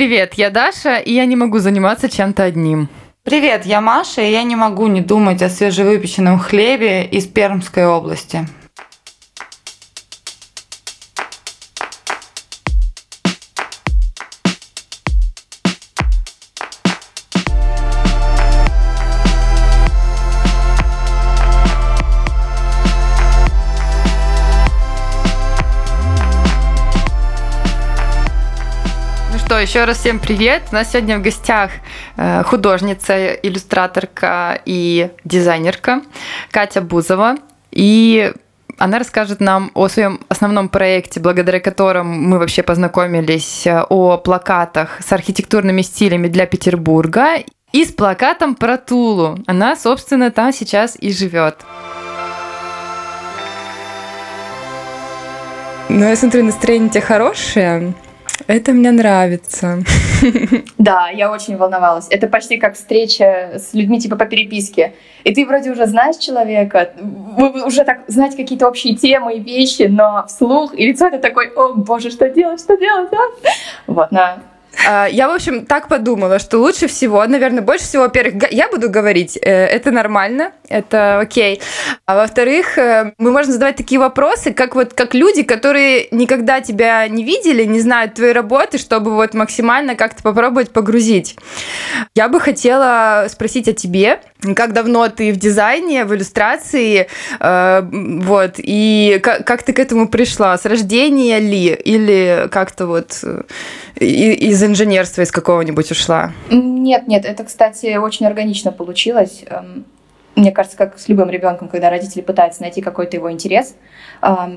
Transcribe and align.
Привет, 0.00 0.32
я 0.38 0.48
Даша, 0.48 0.96
и 0.96 1.12
я 1.12 1.26
не 1.26 1.36
могу 1.36 1.58
заниматься 1.58 2.08
чем-то 2.08 2.44
одним. 2.44 2.88
Привет, 3.22 3.66
я 3.66 3.82
Маша, 3.82 4.22
и 4.22 4.32
я 4.32 4.42
не 4.44 4.56
могу 4.56 4.86
не 4.86 5.02
думать 5.02 5.42
о 5.42 5.50
свежевыпеченном 5.50 6.38
хлебе 6.38 7.04
из 7.04 7.26
Пермской 7.26 7.84
области. 7.84 8.48
Еще 29.70 29.84
раз 29.84 29.98
всем 29.98 30.18
привет. 30.18 30.62
У 30.72 30.74
нас 30.74 30.90
сегодня 30.90 31.16
в 31.16 31.22
гостях 31.22 31.70
э, 32.16 32.42
художница, 32.42 33.34
иллюстраторка 33.34 34.60
и 34.64 35.10
дизайнерка 35.22 36.02
Катя 36.50 36.80
Бузова. 36.80 37.36
И 37.70 38.32
она 38.78 38.98
расскажет 38.98 39.38
нам 39.38 39.70
о 39.74 39.86
своем 39.86 40.18
основном 40.28 40.70
проекте, 40.70 41.20
благодаря 41.20 41.60
которому 41.60 42.12
мы 42.12 42.40
вообще 42.40 42.64
познакомились, 42.64 43.64
э, 43.64 43.84
о 43.88 44.16
плакатах 44.16 44.98
с 45.06 45.12
архитектурными 45.12 45.82
стилями 45.82 46.26
для 46.26 46.46
Петербурга 46.46 47.36
и 47.70 47.84
с 47.84 47.92
плакатом 47.92 48.56
про 48.56 48.76
Тулу. 48.76 49.38
Она, 49.46 49.76
собственно, 49.76 50.32
там 50.32 50.52
сейчас 50.52 50.96
и 50.98 51.12
живет. 51.12 51.58
Ну, 55.88 56.08
я 56.08 56.16
смотрю, 56.16 56.44
настроение 56.44 56.88
у 56.88 56.90
тебя 56.90 57.02
хорошее. 57.02 57.94
Это 58.46 58.72
мне 58.72 58.90
нравится. 58.90 59.78
Да, 60.78 61.08
я 61.10 61.30
очень 61.30 61.56
волновалась. 61.56 62.06
Это 62.10 62.26
почти 62.26 62.56
как 62.56 62.74
встреча 62.74 63.52
с 63.58 63.74
людьми 63.74 64.00
типа 64.00 64.16
по 64.16 64.26
переписке. 64.26 64.94
И 65.24 65.34
ты 65.34 65.46
вроде 65.46 65.70
уже 65.70 65.86
знаешь 65.86 66.16
человека, 66.16 66.92
вы 66.98 67.64
уже 67.64 67.84
так 67.84 68.00
знаете 68.06 68.36
какие-то 68.36 68.66
общие 68.68 68.94
темы 68.94 69.36
и 69.36 69.40
вещи, 69.40 69.82
но 69.82 70.24
вслух 70.26 70.74
и 70.74 70.86
лицо 70.86 71.06
это 71.06 71.18
такой, 71.18 71.48
о 71.48 71.74
боже, 71.74 72.10
что 72.10 72.28
делать, 72.30 72.60
что 72.60 72.76
делать, 72.76 73.10
да? 73.10 73.50
Вот, 73.86 74.10
на 74.10 74.38
я, 75.10 75.28
в 75.28 75.32
общем, 75.32 75.66
так 75.66 75.88
подумала, 75.88 76.38
что 76.38 76.58
лучше 76.58 76.86
всего, 76.86 77.24
наверное, 77.26 77.62
больше 77.62 77.84
всего, 77.84 78.04
во-первых, 78.04 78.50
я 78.50 78.68
буду 78.68 78.88
говорить, 78.88 79.36
э, 79.36 79.50
это 79.66 79.90
нормально, 79.90 80.52
это 80.68 81.18
окей. 81.18 81.60
А 82.06 82.16
во-вторых, 82.16 82.78
э, 82.78 83.12
мы 83.18 83.30
можем 83.30 83.52
задавать 83.52 83.76
такие 83.76 84.00
вопросы, 84.00 84.52
как 84.52 84.74
вот 84.74 84.94
как 84.94 85.14
люди, 85.14 85.42
которые 85.42 86.08
никогда 86.10 86.60
тебя 86.60 87.06
не 87.08 87.24
видели, 87.24 87.64
не 87.64 87.80
знают 87.80 88.14
твоей 88.14 88.32
работы, 88.32 88.78
чтобы 88.78 89.14
вот 89.14 89.34
максимально 89.34 89.96
как-то 89.96 90.22
попробовать 90.22 90.70
погрузить. 90.70 91.36
Я 92.14 92.28
бы 92.28 92.40
хотела 92.40 93.26
спросить 93.28 93.68
о 93.68 93.72
тебе, 93.72 94.20
как 94.56 94.72
давно 94.72 95.08
ты 95.08 95.32
в 95.32 95.36
дизайне, 95.36 96.04
в 96.04 96.14
иллюстрации, 96.14 97.08
э, 97.38 97.82
вот, 97.92 98.54
и 98.56 99.20
как, 99.22 99.46
как 99.46 99.62
ты 99.62 99.72
к 99.72 99.78
этому 99.78 100.08
пришла? 100.08 100.56
С 100.56 100.64
рождения 100.64 101.38
ли? 101.38 101.74
Или 101.84 102.48
как-то 102.50 102.86
вот 102.86 103.22
из 103.96 104.59
инженерства 104.62 105.22
из 105.22 105.32
какого-нибудь 105.32 105.90
ушла? 105.90 106.32
Нет, 106.50 107.06
нет, 107.08 107.24
это, 107.24 107.44
кстати, 107.44 107.96
очень 107.96 108.26
органично 108.26 108.72
получилось. 108.72 109.44
Эм, 109.46 109.84
мне 110.36 110.52
кажется, 110.52 110.76
как 110.76 110.98
с 110.98 111.08
любым 111.08 111.28
ребенком, 111.30 111.68
когда 111.68 111.90
родители 111.90 112.22
пытаются 112.22 112.62
найти 112.62 112.80
какой-то 112.80 113.16
его 113.16 113.30
интерес, 113.30 113.74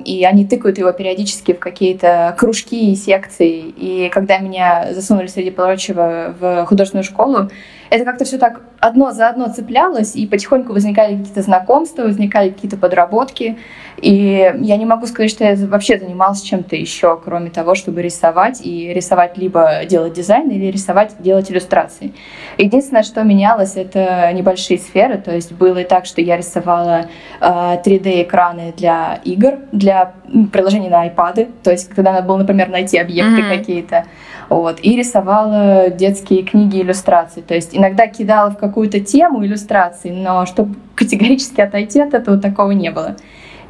и 0.06 0.24
они 0.24 0.46
тыкают 0.46 0.78
его 0.78 0.92
периодически 0.92 1.54
в 1.54 1.60
какие-то 1.60 2.36
кружки 2.38 2.92
и 2.92 2.96
секции. 2.96 3.74
И 3.78 4.10
когда 4.10 4.38
меня 4.38 4.94
засунули, 4.94 5.28
среди 5.28 5.52
прочего, 5.52 6.36
в 6.40 6.66
художественную 6.66 7.04
школу, 7.04 7.50
это 7.94 8.06
как-то 8.06 8.26
все 8.26 8.40
так 8.40 8.62
одно 8.80 9.12
за 9.12 9.30
одно 9.30 9.54
цеплялось, 9.54 10.16
и 10.16 10.26
потихоньку 10.26 10.74
возникали 10.74 11.16
какие-то 11.16 11.44
знакомства, 11.44 12.02
возникали 12.02 12.50
какие-то 12.50 12.76
подработки. 12.76 13.60
И 13.98 14.52
я 14.62 14.78
не 14.78 14.86
могу 14.86 15.06
сказать, 15.06 15.30
что 15.30 15.44
я 15.44 15.56
вообще 15.68 16.00
занималась 16.00 16.42
чем-то 16.42 16.76
еще, 16.76 17.22
кроме 17.24 17.52
того, 17.52 17.76
чтобы 17.76 18.02
рисовать, 18.02 18.66
и 18.66 18.92
рисовать 18.92 19.38
либо 19.38 19.86
делать 19.88 20.14
дизайн, 20.14 20.50
или 20.50 20.72
рисовать, 20.72 21.18
делать 21.20 21.52
иллюстрации. 21.52 22.14
Единственное, 22.58 23.04
что 23.04 23.22
менялось, 23.22 23.76
это 23.76 24.32
небольшие 24.34 24.80
сферы, 24.80 25.20
то 25.20 25.32
есть 25.32 25.52
было 25.52 25.78
и 25.78 25.84
так, 25.84 26.08
что 26.08 26.20
я 26.20 26.36
рисовала 26.36 27.06
э, 27.40 27.46
3D-экраны 27.46 28.74
для 28.76 29.20
игр, 29.24 29.60
для 29.72 30.14
приложений 30.52 30.90
на 30.90 31.08
iPad, 31.08 31.52
то 31.62 31.70
есть 31.70 31.90
когда 31.90 32.12
надо 32.12 32.28
было, 32.28 32.38
например, 32.38 32.70
найти 32.70 32.98
объекты 32.98 33.42
mm-hmm. 33.42 33.58
какие-то. 33.58 34.06
Вот, 34.50 34.80
и 34.82 34.96
рисовала 34.96 35.90
детские 35.90 36.44
книги 36.44 36.82
иллюстрации. 36.82 37.42
То 37.42 37.54
есть 37.54 37.76
иногда 37.76 38.08
кидала 38.08 38.52
в 38.52 38.58
какую-то 38.58 39.00
тему 39.00 39.46
иллюстрации, 39.46 40.12
но 40.12 40.46
чтобы 40.46 40.76
категорически 40.96 41.62
отойти 41.62 42.02
от 42.02 42.14
этого, 42.14 42.38
такого 42.38 42.72
не 42.72 42.92
было. 42.92 43.16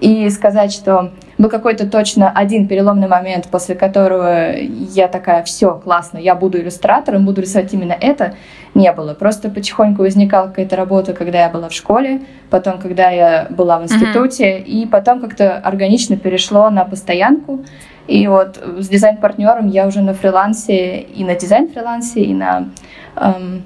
И 0.03 0.30
сказать, 0.31 0.74
что 0.74 1.14
был 1.38 1.47
какой-то 1.47 1.90
точно 1.90 2.30
один 2.30 2.68
переломный 2.68 3.08
момент, 3.08 3.47
после 3.47 3.74
которого 3.74 4.53
я 4.53 5.08
такая, 5.08 5.44
все, 5.44 5.75
классно, 5.81 6.18
я 6.18 6.36
буду 6.36 6.59
иллюстратором, 6.59 7.24
буду 7.25 7.40
рисовать 7.40 7.74
именно 7.74 7.94
это, 7.94 8.36
не 8.75 8.91
было. 8.91 9.14
Просто 9.14 9.47
потихоньку 9.47 10.02
возникала 10.02 10.47
какая-то 10.47 10.75
работа, 10.75 11.14
когда 11.14 11.44
я 11.44 11.50
была 11.50 11.69
в 11.69 11.74
школе, 11.74 12.19
потом, 12.50 12.80
когда 12.80 13.12
я 13.12 13.47
была 13.50 13.80
в 13.80 13.84
институте, 13.84 14.58
mm-hmm. 14.58 14.64
и 14.64 14.86
потом 14.88 15.22
как-то 15.22 15.58
органично 15.59 16.18
перешло 16.18 16.70
на 16.70 16.84
постоянку. 16.84 17.64
И 18.06 18.28
вот 18.28 18.62
с 18.80 18.90
дизайн-партнером 18.90 19.70
я 19.70 19.88
уже 19.88 20.02
на 20.02 20.14
фрилансе, 20.14 21.00
и 21.00 21.24
на 21.24 21.35
дизайн-фрилансе, 21.35 22.24
и 22.24 22.34
на 22.34 22.72
эм, 23.16 23.64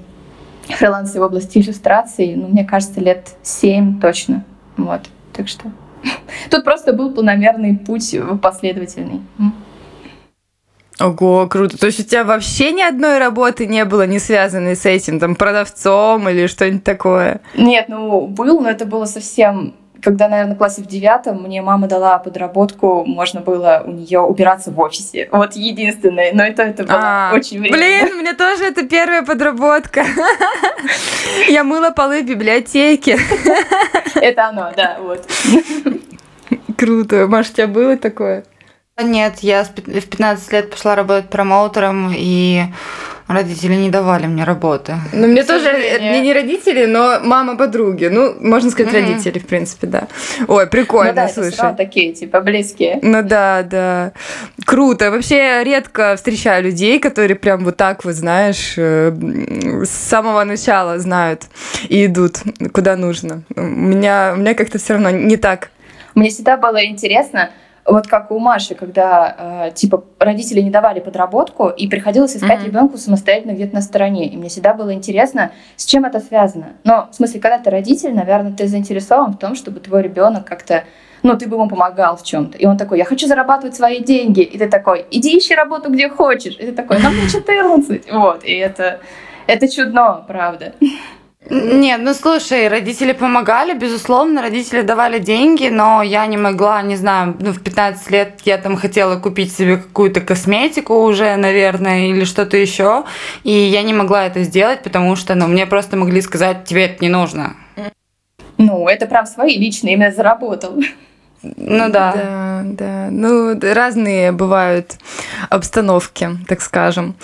фрилансе 0.68 1.18
в 1.18 1.22
области 1.22 1.58
иллюстрации, 1.58 2.36
ну, 2.36 2.46
мне 2.46 2.64
кажется, 2.64 3.00
лет 3.00 3.30
семь 3.42 4.00
точно. 4.00 4.44
Вот, 4.76 5.00
так 5.32 5.48
что 5.48 5.72
тут 6.50 6.64
просто 6.64 6.92
был 6.92 7.12
планомерный 7.12 7.76
путь 7.76 8.14
последовательный. 8.42 9.22
Ого, 11.00 11.46
круто. 11.46 11.78
То 11.78 11.86
есть 11.86 12.00
у 12.00 12.02
тебя 12.02 12.24
вообще 12.24 12.72
ни 12.72 12.82
одной 12.82 13.18
работы 13.18 13.66
не 13.66 13.84
было, 13.84 14.06
не 14.06 14.18
связанной 14.18 14.74
с 14.74 14.84
этим, 14.84 15.20
там, 15.20 15.36
продавцом 15.36 16.28
или 16.28 16.48
что-нибудь 16.48 16.82
такое? 16.82 17.40
Нет, 17.56 17.88
ну, 17.88 18.26
был, 18.26 18.60
но 18.60 18.68
это 18.68 18.84
было 18.84 19.04
совсем 19.04 19.74
когда, 20.02 20.28
наверное, 20.28 20.54
в 20.54 20.58
классе 20.58 20.82
в 20.82 20.86
девятом 20.86 21.42
мне 21.42 21.62
мама 21.62 21.88
дала 21.88 22.18
подработку, 22.18 23.04
можно 23.04 23.40
было 23.40 23.82
у 23.84 23.90
нее 23.90 24.20
убираться 24.20 24.70
в 24.70 24.78
офисе. 24.80 25.28
Вот 25.32 25.54
единственное. 25.54 26.32
Но 26.32 26.44
это, 26.44 26.62
это 26.62 26.84
было 26.84 26.98
а, 27.00 27.32
очень 27.34 27.60
временно. 27.60 27.76
Блин, 27.76 28.18
мне 28.18 28.32
тоже 28.34 28.64
это 28.64 28.86
первая 28.86 29.22
подработка. 29.22 30.04
Я 31.48 31.64
мыла 31.64 31.90
полы 31.90 32.22
в 32.22 32.26
библиотеке. 32.26 33.18
Это 34.14 34.48
оно, 34.48 34.72
да, 34.76 34.98
вот. 35.00 35.26
Круто. 36.76 37.26
Маша, 37.26 37.50
у 37.50 37.54
тебя 37.54 37.66
было 37.66 37.96
такое? 37.96 38.44
Нет, 39.00 39.40
я 39.40 39.64
в 39.64 39.70
15 39.70 40.52
лет 40.52 40.70
пошла 40.70 40.96
работать 40.96 41.30
промоутером, 41.30 42.12
и 42.12 42.64
родители 43.28 43.74
не 43.74 43.90
давали 43.90 44.26
мне 44.26 44.42
работы. 44.42 44.96
Ну, 45.12 45.28
мне 45.28 45.44
тоже, 45.44 45.70
мне 46.00 46.20
не 46.20 46.32
родители, 46.32 46.86
но 46.86 47.20
мама 47.22 47.56
подруги. 47.56 48.06
Ну, 48.06 48.34
можно 48.40 48.70
сказать, 48.70 48.92
mm-hmm. 48.92 49.08
родители, 49.08 49.38
в 49.38 49.46
принципе, 49.46 49.86
да. 49.86 50.08
Ой, 50.48 50.66
прикольно, 50.66 51.12
ну, 51.12 51.16
да, 51.16 51.28
слушай. 51.28 51.52
Это 51.52 51.74
такие, 51.74 52.12
типа, 52.12 52.40
близкие. 52.40 52.98
Ну 53.02 53.22
да, 53.22 53.62
да. 53.62 54.12
Круто. 54.64 55.12
Вообще 55.12 55.62
редко 55.62 56.16
встречаю 56.16 56.64
людей, 56.64 56.98
которые 56.98 57.36
прям 57.36 57.64
вот 57.64 57.76
так, 57.76 58.04
вот 58.04 58.14
знаешь, 58.14 58.74
э, 58.76 59.12
с 59.84 59.90
самого 59.90 60.42
начала 60.42 60.98
знают 60.98 61.42
и 61.88 62.06
идут 62.06 62.38
куда 62.72 62.96
нужно. 62.96 63.42
У 63.54 63.60
меня, 63.60 64.32
у 64.34 64.40
меня 64.40 64.54
как-то 64.54 64.78
все 64.78 64.94
равно 64.94 65.10
не 65.10 65.36
так. 65.36 65.70
Мне 66.14 66.30
всегда 66.30 66.56
было 66.56 66.84
интересно, 66.84 67.50
вот 67.88 68.06
как 68.06 68.30
у 68.30 68.38
Маши, 68.38 68.74
когда 68.74 69.66
э, 69.68 69.70
типа 69.74 70.04
родители 70.18 70.60
не 70.60 70.70
давали 70.70 71.00
подработку, 71.00 71.68
и 71.68 71.88
приходилось 71.88 72.36
искать 72.36 72.60
mm-hmm. 72.60 72.66
ребенку 72.66 72.98
самостоятельно 72.98 73.52
где-то 73.52 73.74
на 73.74 73.80
стороне. 73.80 74.28
И 74.28 74.36
мне 74.36 74.48
всегда 74.48 74.74
было 74.74 74.92
интересно, 74.92 75.52
с 75.76 75.86
чем 75.86 76.04
это 76.04 76.20
связано. 76.20 76.74
Но 76.84 77.08
в 77.10 77.14
смысле, 77.14 77.40
когда 77.40 77.58
ты 77.58 77.70
родитель, 77.70 78.14
наверное, 78.14 78.52
ты 78.52 78.68
заинтересован 78.68 79.32
в 79.32 79.38
том, 79.38 79.54
чтобы 79.54 79.80
твой 79.80 80.02
ребенок 80.02 80.44
как-то 80.44 80.84
ну, 81.24 81.36
ты 81.36 81.48
бы 81.48 81.56
ему 81.56 81.68
помогал 81.68 82.16
в 82.16 82.22
чем-то. 82.22 82.56
И 82.58 82.66
он 82.66 82.76
такой, 82.76 82.98
я 82.98 83.04
хочу 83.04 83.26
зарабатывать 83.26 83.74
свои 83.74 84.00
деньги. 84.00 84.40
И 84.40 84.56
ты 84.56 84.68
такой, 84.68 85.04
иди 85.10 85.36
ищи 85.36 85.52
работу, 85.52 85.90
где 85.90 86.08
хочешь. 86.08 86.54
И 86.54 86.66
ты 86.66 86.72
такой, 86.72 87.00
нам 87.00 87.12
мне 87.12 87.28
14. 87.28 88.12
Вот, 88.12 88.44
и 88.44 88.52
это, 88.52 89.00
это 89.48 89.68
чудно, 89.68 90.24
правда. 90.28 90.74
Нет, 91.50 92.00
ну 92.02 92.12
слушай, 92.12 92.68
родители 92.68 93.12
помогали, 93.12 93.72
безусловно, 93.72 94.42
родители 94.42 94.82
давали 94.82 95.18
деньги, 95.18 95.68
но 95.68 96.02
я 96.02 96.26
не 96.26 96.36
могла, 96.36 96.82
не 96.82 96.96
знаю, 96.96 97.36
ну 97.40 97.52
в 97.52 97.62
15 97.62 98.10
лет 98.10 98.40
я 98.44 98.58
там 98.58 98.76
хотела 98.76 99.18
купить 99.18 99.54
себе 99.54 99.78
какую-то 99.78 100.20
косметику 100.20 100.94
уже, 100.94 101.36
наверное, 101.36 102.08
или 102.08 102.24
что-то 102.24 102.58
еще, 102.58 103.04
и 103.44 103.52
я 103.52 103.82
не 103.82 103.94
могла 103.94 104.26
это 104.26 104.42
сделать, 104.42 104.82
потому 104.82 105.16
что, 105.16 105.34
ну, 105.34 105.46
мне 105.46 105.64
просто 105.66 105.96
могли 105.96 106.20
сказать, 106.20 106.64
тебе 106.64 106.84
это 106.84 107.02
не 107.02 107.08
нужно. 107.08 107.56
Ну, 108.58 108.86
это 108.88 109.06
прям 109.06 109.24
свои 109.24 109.56
личные, 109.56 109.94
именно 109.94 110.10
заработал. 110.10 110.82
Ну 111.42 111.90
да. 111.90 112.12
Да, 112.12 112.62
да. 112.64 113.08
Ну, 113.10 113.58
разные 113.60 114.32
бывают 114.32 114.96
обстановки, 115.50 116.30
так 116.48 116.60
скажем. 116.60 117.16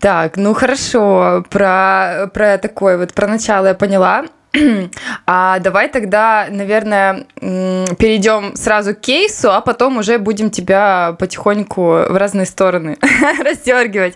Так, 0.00 0.36
ну 0.36 0.54
хорошо, 0.54 1.44
про, 1.50 2.30
про 2.32 2.58
такое 2.58 2.98
вот, 2.98 3.14
про 3.14 3.26
начало 3.26 3.66
я 3.66 3.74
поняла. 3.74 4.24
А 5.26 5.58
давай 5.58 5.88
тогда, 5.88 6.46
наверное, 6.50 7.26
перейдем 7.40 8.56
сразу 8.56 8.94
к 8.94 9.00
кейсу, 9.00 9.50
а 9.50 9.60
потом 9.60 9.98
уже 9.98 10.18
будем 10.18 10.50
тебя 10.50 11.16
потихоньку 11.18 11.82
в 12.08 12.16
разные 12.16 12.46
стороны 12.46 12.98
раздергивать. 13.44 14.14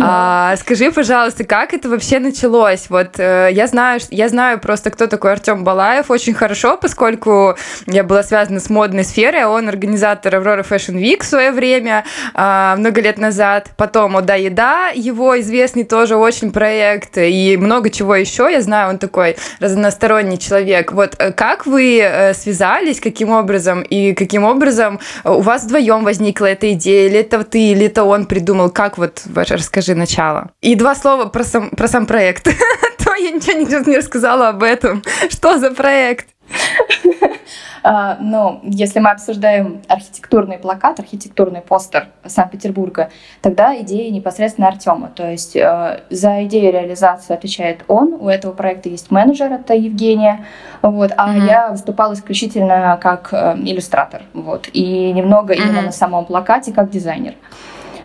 А, 0.00 0.56
скажи, 0.56 0.90
пожалуйста, 0.90 1.44
как 1.44 1.74
это 1.74 1.88
вообще 1.88 2.18
началось? 2.18 2.86
Вот 2.88 3.18
э, 3.18 3.48
я 3.52 3.66
знаю, 3.66 4.00
я 4.10 4.28
знаю 4.28 4.60
просто, 4.60 4.90
кто 4.90 5.06
такой 5.06 5.32
Артем 5.32 5.64
Балаев 5.64 6.10
очень 6.10 6.34
хорошо, 6.34 6.76
поскольку 6.76 7.56
я 7.86 8.04
была 8.04 8.22
связана 8.22 8.60
с 8.60 8.70
модной 8.70 9.04
сферой, 9.04 9.44
он 9.44 9.68
организатор 9.68 10.34
Aurora 10.34 10.66
Fashion 10.68 10.94
Week 10.94 11.22
в 11.22 11.26
свое 11.26 11.50
время, 11.50 12.04
а, 12.34 12.76
много 12.76 13.00
лет 13.00 13.18
назад. 13.18 13.70
Потом 13.76 14.16
Ода 14.16 14.36
Еда, 14.36 14.90
его 14.94 15.40
известный 15.40 15.84
тоже 15.84 16.16
очень 16.16 16.52
проект, 16.52 17.16
и 17.16 17.56
много 17.56 17.90
чего 17.90 18.14
еще. 18.14 18.48
Я 18.50 18.60
знаю, 18.60 18.90
он 18.90 18.98
такой 18.98 19.36
разносторонний 19.72 20.38
человек. 20.38 20.92
Вот 20.92 21.16
э, 21.18 21.32
как 21.32 21.66
вы 21.66 21.98
э, 22.00 22.34
связались, 22.34 23.00
каким 23.00 23.30
образом, 23.30 23.82
и 23.82 24.14
каким 24.14 24.44
образом 24.44 25.00
э, 25.24 25.30
у 25.30 25.40
вас 25.40 25.64
вдвоем 25.64 26.04
возникла 26.04 26.46
эта 26.46 26.72
идея, 26.72 27.08
или 27.08 27.18
это 27.20 27.42
ты, 27.44 27.72
или 27.72 27.86
это 27.86 28.04
он 28.04 28.26
придумал, 28.26 28.70
как 28.70 28.98
вот, 28.98 29.22
расскажи 29.34 29.94
начало. 29.94 30.50
И 30.60 30.74
два 30.74 30.94
слова 30.94 31.26
про 31.26 31.44
сам, 31.44 31.70
про 31.70 31.88
сам 31.88 32.06
проект. 32.06 32.44
То 33.04 33.14
я 33.14 33.30
ничего 33.30 33.90
не 33.90 33.96
рассказала 33.96 34.50
об 34.50 34.62
этом. 34.62 35.02
Что 35.30 35.58
за 35.58 35.70
проект? 35.70 36.31
А, 37.84 38.16
но 38.20 38.60
если 38.62 39.00
мы 39.00 39.10
обсуждаем 39.10 39.82
архитектурный 39.88 40.58
плакат, 40.58 41.00
архитектурный 41.00 41.62
постер 41.62 42.08
Санкт-Петербурга, 42.24 43.10
тогда 43.40 43.76
идея 43.80 44.10
непосредственно 44.10 44.68
Артема. 44.68 45.10
То 45.14 45.28
есть 45.28 45.56
э, 45.56 46.02
за 46.08 46.44
идею 46.44 46.72
реализации 46.72 47.34
отвечает 47.34 47.84
он. 47.88 48.14
У 48.20 48.28
этого 48.28 48.52
проекта 48.52 48.88
есть 48.88 49.10
менеджер, 49.10 49.52
это 49.52 49.74
Евгения. 49.74 50.46
Вот, 50.80 51.10
а 51.16 51.34
mm-hmm. 51.34 51.46
я 51.46 51.68
выступала 51.70 52.12
исключительно 52.14 52.98
как 53.02 53.30
э, 53.32 53.56
иллюстратор. 53.58 54.22
Вот, 54.32 54.68
и 54.72 55.12
немного 55.12 55.52
mm-hmm. 55.52 55.56
именно 55.56 55.82
на 55.82 55.92
самом 55.92 56.24
плакате 56.24 56.72
как 56.72 56.90
дизайнер 56.90 57.34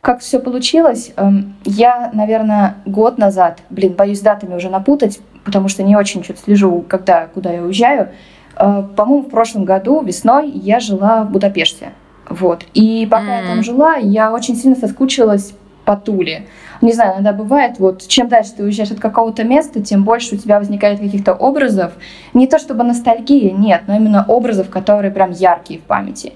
как 0.01 0.19
все 0.19 0.39
получилось, 0.39 1.11
эм, 1.15 1.55
я, 1.65 2.11
наверное, 2.13 2.75
год 2.85 3.17
назад, 3.17 3.61
блин, 3.69 3.93
боюсь 3.93 4.21
датами 4.21 4.55
уже 4.55 4.69
напутать, 4.69 5.19
потому 5.43 5.67
что 5.69 5.83
не 5.83 5.95
очень 5.95 6.23
что-то 6.23 6.41
слежу, 6.41 6.83
когда, 6.87 7.27
куда 7.27 7.51
я 7.51 7.61
уезжаю. 7.61 8.09
Э, 8.55 8.83
по-моему, 8.95 9.23
в 9.23 9.29
прошлом 9.29 9.65
году 9.65 10.01
весной 10.01 10.49
я 10.49 10.79
жила 10.79 11.23
в 11.23 11.31
Будапеште. 11.31 11.91
Вот. 12.29 12.65
И 12.73 13.07
пока 13.09 13.39
mm. 13.39 13.41
я 13.41 13.47
там 13.47 13.63
жила, 13.63 13.95
я 13.95 14.31
очень 14.33 14.55
сильно 14.55 14.75
соскучилась 14.75 15.53
по 15.85 15.95
Туле. 15.95 16.45
Не 16.81 16.93
знаю, 16.93 17.15
иногда 17.15 17.33
бывает, 17.33 17.79
вот 17.79 18.07
чем 18.07 18.27
дальше 18.27 18.53
ты 18.57 18.63
уезжаешь 18.63 18.91
от 18.91 18.99
какого-то 18.99 19.43
места, 19.43 19.81
тем 19.81 20.03
больше 20.03 20.35
у 20.35 20.37
тебя 20.37 20.59
возникает 20.59 20.99
каких-то 20.99 21.33
образов. 21.33 21.93
Не 22.33 22.47
то 22.47 22.59
чтобы 22.59 22.83
ностальгия, 22.83 23.51
нет, 23.51 23.83
но 23.87 23.95
именно 23.95 24.25
образов, 24.27 24.69
которые 24.69 25.11
прям 25.11 25.31
яркие 25.31 25.79
в 25.79 25.83
памяти. 25.83 26.33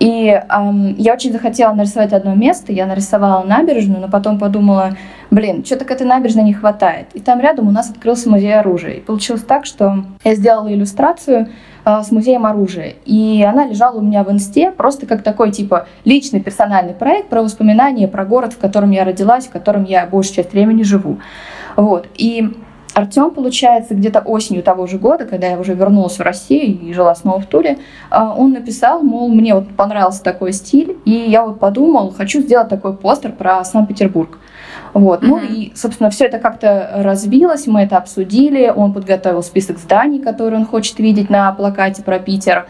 И 0.00 0.26
эм, 0.28 0.94
я 0.98 1.14
очень 1.14 1.32
захотела 1.32 1.72
нарисовать 1.72 2.12
одно 2.12 2.34
место, 2.34 2.72
я 2.72 2.86
нарисовала 2.86 3.44
набережную, 3.44 4.00
но 4.00 4.08
потом 4.08 4.38
подумала, 4.38 4.96
блин, 5.30 5.64
что-то 5.64 5.84
к 5.84 5.90
этой 5.90 6.06
набережной 6.06 6.44
не 6.44 6.52
хватает. 6.52 7.06
И 7.14 7.20
там 7.20 7.40
рядом 7.40 7.68
у 7.68 7.70
нас 7.70 7.90
открылся 7.90 8.28
музей 8.28 8.58
оружия. 8.58 8.94
И 8.94 9.00
получилось 9.00 9.42
так, 9.42 9.66
что 9.66 10.04
я 10.24 10.34
сделала 10.34 10.72
иллюстрацию 10.72 11.48
с 11.84 12.10
музеем 12.10 12.46
оружия. 12.46 12.94
И 13.04 13.44
она 13.46 13.66
лежала 13.66 13.98
у 13.98 14.02
меня 14.02 14.24
в 14.24 14.30
инсте 14.30 14.70
просто 14.70 15.06
как 15.06 15.22
такой, 15.22 15.50
типа, 15.50 15.86
личный 16.04 16.40
персональный 16.40 16.94
проект 16.94 17.28
про 17.28 17.42
воспоминания, 17.42 18.08
про 18.08 18.24
город, 18.24 18.54
в 18.54 18.58
котором 18.58 18.90
я 18.90 19.04
родилась, 19.04 19.46
в 19.46 19.50
котором 19.50 19.84
я 19.84 20.06
большую 20.06 20.36
часть 20.36 20.52
времени 20.52 20.82
живу. 20.82 21.18
Вот. 21.76 22.06
И 22.16 22.54
Артем, 22.94 23.32
получается, 23.32 23.94
где-то 23.94 24.20
осенью 24.20 24.62
того 24.62 24.86
же 24.86 24.98
года, 24.98 25.26
когда 25.26 25.48
я 25.48 25.58
уже 25.58 25.74
вернулась 25.74 26.18
в 26.18 26.22
Россию 26.22 26.78
и 26.80 26.92
жила 26.92 27.14
снова 27.16 27.40
в 27.40 27.46
Туле, 27.46 27.78
а, 28.08 28.34
он 28.34 28.52
написал, 28.52 29.02
мол, 29.02 29.28
мне 29.28 29.54
вот 29.54 29.68
понравился 29.76 30.22
такой 30.22 30.52
стиль, 30.52 30.96
и 31.04 31.10
я 31.10 31.44
вот 31.44 31.58
подумал, 31.58 32.14
хочу 32.16 32.40
сделать 32.40 32.68
такой 32.68 32.96
постер 32.96 33.32
про 33.32 33.64
Санкт-Петербург. 33.64 34.38
Вот. 34.94 35.22
Mm-hmm. 35.22 35.26
Ну 35.26 35.38
и, 35.40 35.72
собственно, 35.74 36.08
все 36.08 36.26
это 36.26 36.38
как-то 36.38 36.90
развилось, 36.94 37.66
мы 37.66 37.82
это 37.82 37.98
обсудили, 37.98 38.72
он 38.74 38.92
подготовил 38.92 39.42
список 39.42 39.78
зданий, 39.78 40.20
которые 40.20 40.60
он 40.60 40.66
хочет 40.66 40.98
видеть 41.00 41.28
на 41.28 41.52
плакате 41.52 42.02
про 42.02 42.20
Питер. 42.20 42.66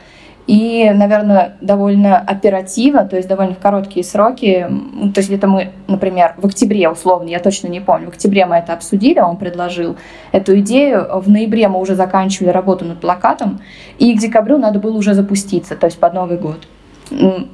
И, 0.46 0.90
наверное, 0.94 1.56
довольно 1.62 2.18
оперативно, 2.18 3.06
то 3.06 3.16
есть 3.16 3.28
довольно 3.28 3.54
в 3.54 3.58
короткие 3.58 4.04
сроки, 4.04 4.66
то 5.14 5.18
есть 5.18 5.28
где-то 5.30 5.46
мы, 5.46 5.72
например, 5.86 6.34
в 6.36 6.44
октябре, 6.44 6.90
условно, 6.90 7.28
я 7.28 7.38
точно 7.38 7.68
не 7.68 7.80
помню, 7.80 8.06
в 8.06 8.08
октябре 8.10 8.44
мы 8.44 8.56
это 8.56 8.74
обсудили, 8.74 9.20
он 9.20 9.38
предложил 9.38 9.96
эту 10.32 10.58
идею, 10.60 11.06
в 11.20 11.30
ноябре 11.30 11.68
мы 11.68 11.80
уже 11.80 11.94
заканчивали 11.94 12.50
работу 12.50 12.84
над 12.84 13.00
плакатом, 13.00 13.60
и 13.98 14.14
к 14.14 14.20
декабрю 14.20 14.58
надо 14.58 14.78
было 14.78 14.98
уже 14.98 15.14
запуститься, 15.14 15.76
то 15.76 15.86
есть 15.86 15.98
под 15.98 16.12
Новый 16.12 16.36
год. 16.36 16.68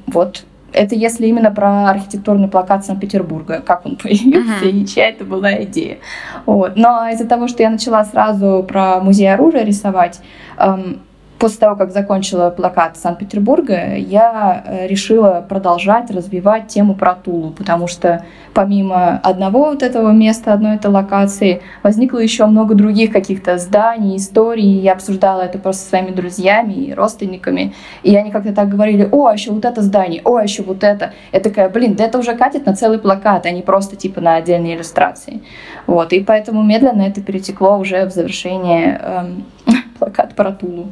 Вот 0.07 0.43
это 0.73 0.95
если 0.95 1.27
именно 1.27 1.51
про 1.51 1.89
архитектурный 1.89 2.47
плакат 2.47 2.85
Санкт-Петербурга, 2.85 3.61
как 3.65 3.85
он 3.85 3.95
появился 4.01 4.65
uh-huh. 4.65 4.69
и 4.69 4.85
чья 4.85 5.09
это 5.09 5.23
была 5.23 5.63
идея. 5.63 5.99
Вот. 6.45 6.75
Но 6.75 7.09
из-за 7.09 7.27
того, 7.27 7.47
что 7.47 7.63
я 7.63 7.69
начала 7.69 8.03
сразу 8.05 8.65
про 8.67 8.99
музей 8.99 9.31
оружия 9.33 9.63
рисовать, 9.63 10.19
эм, 10.57 10.99
После 11.41 11.57
того, 11.57 11.75
как 11.75 11.91
закончила 11.91 12.51
плакат 12.51 12.97
Санкт-Петербурга, 12.97 13.95
я 13.95 14.63
э, 14.63 14.85
решила 14.85 15.43
продолжать 15.49 16.11
развивать 16.11 16.67
тему 16.67 16.93
про 16.93 17.15
Тулу, 17.15 17.49
потому 17.49 17.87
что 17.87 18.23
помимо 18.53 19.17
одного 19.17 19.71
вот 19.71 19.81
этого 19.81 20.11
места, 20.11 20.53
одной 20.53 20.75
этой 20.75 20.91
локации, 20.91 21.63
возникло 21.81 22.19
еще 22.19 22.45
много 22.45 22.75
других 22.75 23.11
каких-то 23.11 23.57
зданий, 23.57 24.17
историй. 24.17 24.81
Я 24.81 24.93
обсуждала 24.93 25.41
это 25.41 25.57
просто 25.57 25.81
со 25.81 25.89
своими 25.89 26.11
друзьями 26.11 26.73
и 26.73 26.93
родственниками. 26.93 27.73
И 28.03 28.15
они 28.15 28.29
как-то 28.29 28.53
так 28.53 28.69
говорили, 28.69 29.09
о, 29.11 29.25
а 29.25 29.33
еще 29.33 29.49
вот 29.49 29.65
это 29.65 29.81
здание, 29.81 30.21
о, 30.23 30.35
а 30.35 30.43
еще 30.43 30.61
вот 30.61 30.83
это. 30.83 31.13
Я 31.31 31.39
такая, 31.39 31.69
блин, 31.69 31.95
да 31.95 32.03
это 32.03 32.19
уже 32.19 32.35
катит 32.35 32.67
на 32.67 32.75
целый 32.75 32.99
плакат, 32.99 33.47
а 33.47 33.49
не 33.49 33.63
просто 33.63 33.95
типа 33.95 34.21
на 34.21 34.35
отдельные 34.35 34.75
иллюстрации. 34.75 35.41
Вот, 35.87 36.13
и 36.13 36.19
поэтому 36.19 36.61
медленно 36.61 37.01
это 37.01 37.19
перетекло 37.19 37.79
уже 37.79 38.05
в 38.05 38.11
завершение 38.11 39.01
эм, 39.01 39.45
плакат 39.97 40.35
про 40.35 40.51
Тулу. 40.51 40.91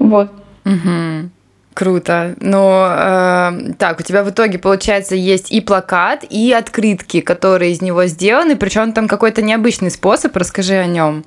Вот. 0.00 0.32
Угу. 0.64 1.30
Круто. 1.74 2.34
Но 2.40 2.88
э, 2.90 3.72
так, 3.78 4.00
у 4.00 4.02
тебя 4.02 4.24
в 4.24 4.30
итоге, 4.30 4.58
получается, 4.58 5.14
есть 5.14 5.52
и 5.52 5.60
плакат, 5.60 6.24
и 6.28 6.52
открытки, 6.52 7.20
которые 7.20 7.72
из 7.72 7.80
него 7.80 8.06
сделаны, 8.06 8.56
причем 8.56 8.92
там 8.92 9.06
какой-то 9.06 9.40
необычный 9.40 9.90
способ, 9.90 10.36
расскажи 10.36 10.74
о 10.74 10.86
нем. 10.86 11.24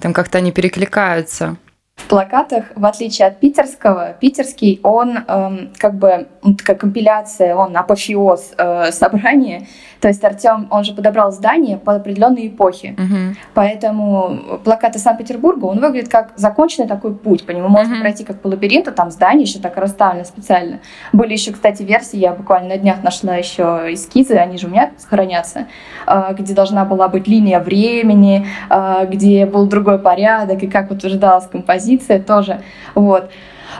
Там 0.00 0.12
как-то 0.12 0.38
они 0.38 0.52
перекликаются. 0.52 1.56
В 1.96 2.08
плакатах, 2.08 2.64
в 2.74 2.84
отличие 2.84 3.28
от 3.28 3.38
питерского, 3.38 4.14
питерский, 4.18 4.80
он 4.82 5.18
эм, 5.28 5.72
как 5.78 5.94
бы 5.94 6.28
как 6.64 6.80
компиляция, 6.80 7.54
он 7.54 7.76
апофеоз 7.76 8.52
э, 8.56 8.92
собрания 8.92 9.66
то 10.02 10.08
есть 10.08 10.22
Артем, 10.24 10.66
он 10.70 10.82
же 10.82 10.94
подобрал 10.94 11.30
здание 11.30 11.78
под 11.78 11.98
определенные 11.98 12.48
эпохи. 12.48 12.96
Uh-huh. 12.98 13.36
Поэтому 13.54 14.58
плакаты 14.64 14.98
Санкт-Петербурга, 14.98 15.66
он 15.66 15.78
выглядит 15.78 16.10
как 16.10 16.32
законченный 16.34 16.88
такой 16.88 17.14
путь. 17.14 17.46
По 17.46 17.52
нему 17.52 17.68
можно 17.68 17.94
uh-huh. 17.94 18.00
пройти 18.00 18.24
как 18.24 18.40
по 18.40 18.48
лабиринту, 18.48 18.90
там 18.90 19.12
здание 19.12 19.44
еще 19.44 19.60
так 19.60 19.76
расставлено 19.76 20.24
специально. 20.24 20.80
Были 21.12 21.34
еще, 21.34 21.52
кстати, 21.52 21.84
версии, 21.84 22.16
я 22.16 22.32
буквально 22.32 22.70
на 22.70 22.78
днях 22.78 23.04
нашла 23.04 23.36
еще 23.36 23.62
эскизы, 23.90 24.34
они 24.34 24.58
же 24.58 24.66
у 24.66 24.70
меня 24.70 24.90
хранятся, 25.08 25.68
а, 26.04 26.32
где 26.32 26.52
должна 26.52 26.84
была 26.84 27.06
быть 27.06 27.28
линия 27.28 27.60
времени, 27.60 28.48
а, 28.68 29.04
где 29.04 29.46
был 29.46 29.66
другой 29.66 30.00
порядок, 30.00 30.64
и 30.64 30.66
как 30.66 30.90
утверждалась 30.90 31.46
композиция 31.46 31.81
тоже. 32.26 32.60
Вот. 32.94 33.30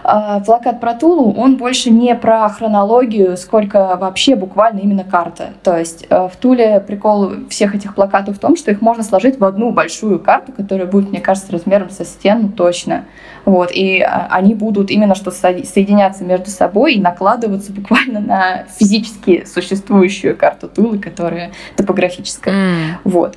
А, 0.05 0.41
плакат 0.41 0.81
про 0.81 0.95
Тулу, 0.95 1.33
он 1.33 1.57
больше 1.57 1.91
не 1.91 2.15
про 2.15 2.49
хронологию, 2.49 3.37
сколько 3.37 3.97
вообще 3.97 4.35
буквально 4.35 4.81
именно 4.81 5.05
карта. 5.05 5.51
То 5.63 5.79
есть 5.79 6.07
э, 6.09 6.29
в 6.29 6.37
Туле 6.37 6.81
прикол 6.81 7.49
всех 7.49 7.75
этих 7.75 7.95
плакатов 7.95 8.37
в 8.37 8.41
том, 8.41 8.57
что 8.57 8.71
их 8.71 8.81
можно 8.81 9.03
сложить 9.03 9.39
в 9.39 9.45
одну 9.45 9.71
большую 9.71 10.19
карту, 10.19 10.53
которая 10.53 10.87
будет, 10.87 11.11
мне 11.11 11.21
кажется, 11.21 11.53
размером 11.53 11.91
со 11.91 12.05
стену 12.05 12.49
точно. 12.49 13.05
Вот, 13.45 13.71
и 13.73 14.01
а, 14.01 14.29
они 14.31 14.55
будут 14.55 14.91
именно 14.91 15.15
что 15.15 15.31
соединяться 15.31 16.25
между 16.25 16.51
собой 16.51 16.95
и 16.95 17.01
накладываться 17.01 17.73
буквально 17.73 18.21
на 18.21 18.65
физически 18.79 19.45
существующую 19.45 20.37
карту 20.37 20.69
Тулы, 20.69 20.99
которая 20.99 21.53
топографическая. 21.77 22.55
Mm. 22.55 22.79
Вот. 23.05 23.37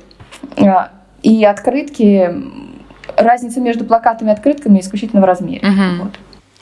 А, 0.58 0.90
и 1.22 1.44
открытки 1.44 2.30
разница 3.16 3.60
между 3.60 3.84
плакатами 3.84 4.30
и 4.30 4.32
открытками 4.32 4.80
исключительно 4.80 5.22
в 5.22 5.24
размере. 5.24 5.66
Uh-huh. 5.66 6.02
Вот. 6.02 6.12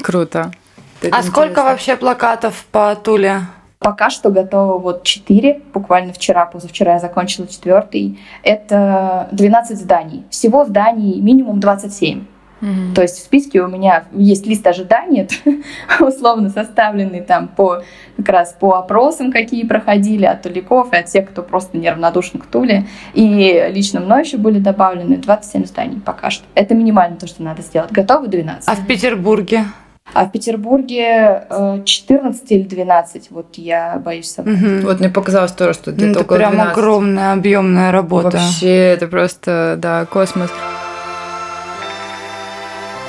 Круто. 0.01 0.53
Это 1.01 1.17
а 1.17 1.21
интересно. 1.21 1.31
сколько 1.31 1.63
вообще 1.63 1.97
плакатов 1.97 2.65
по 2.71 2.95
Туле? 2.97 3.43
Пока 3.79 4.09
что 4.09 4.31
готово 4.31 4.79
вот 4.79 5.03
4, 5.03 5.61
буквально 5.75 6.15
вчера, 6.15 6.47
позавчера 6.47 6.95
я 6.95 6.99
закончила 6.99 7.47
четвертый. 7.47 8.19
Это 8.43 9.29
12 9.33 9.79
зданий. 9.79 10.25
Всего 10.31 10.65
зданий 10.65 11.21
минимум 11.21 11.61
27. 11.61 12.25
Mm-hmm. 12.65 12.95
То 12.95 13.03
есть 13.03 13.19
в 13.19 13.21
списке 13.21 13.61
у 13.61 13.69
меня 13.69 14.05
есть 14.13 14.47
лист 14.47 14.67
ожиданий, 14.67 15.29
условно 16.01 16.49
составленный 16.49 17.21
там 17.21 17.49
по 17.49 17.83
как 18.17 18.29
раз 18.29 18.57
по 18.59 18.75
опросам, 18.75 19.31
какие 19.31 19.67
проходили 19.67 20.25
от 20.25 20.43
туликов 20.43 20.93
и 20.93 20.97
от 20.97 21.07
тех, 21.07 21.29
кто 21.29 21.43
просто 21.43 21.77
неравнодушен 21.77 22.41
к 22.41 22.47
Туле. 22.47 22.87
И 23.13 23.71
лично 23.71 24.01
мной 24.01 24.23
еще 24.23 24.39
были 24.39 24.59
добавлены 24.61 25.17
27 25.17 25.67
зданий 25.67 26.01
пока 26.01 26.31
что. 26.31 26.45
Это 26.55 26.75
минимально 26.75 27.17
то, 27.17 27.27
что 27.27 27.43
надо 27.43 27.61
сделать. 27.61 27.93
Готовы 27.93 28.29
12. 28.29 28.67
А 28.67 28.75
в 28.75 28.87
Петербурге? 28.87 29.65
А 30.13 30.27
в 30.27 30.33
Петербурге 30.33 31.47
14 31.85 32.51
э, 32.51 32.55
или 32.55 32.63
12, 32.63 33.31
вот 33.31 33.57
я 33.57 34.01
боюсь 34.05 34.31
собрать. 34.31 34.63
Угу. 34.63 34.87
Вот 34.87 35.01
мне 35.01 35.09
показалось 35.09 35.53
тоже, 35.53 35.75
что 35.75 35.93
где-то 35.93 36.07
ну, 36.07 36.13
это 36.13 36.21
около 36.21 36.37
прям 36.37 36.53
12. 36.53 36.73
огромная 36.73 37.33
объемная 37.33 37.91
работа. 37.91 38.37
Вообще, 38.37 38.93
это 38.93 39.09
просто, 39.09 39.77
да, 39.79 40.07
космос. 40.07 40.51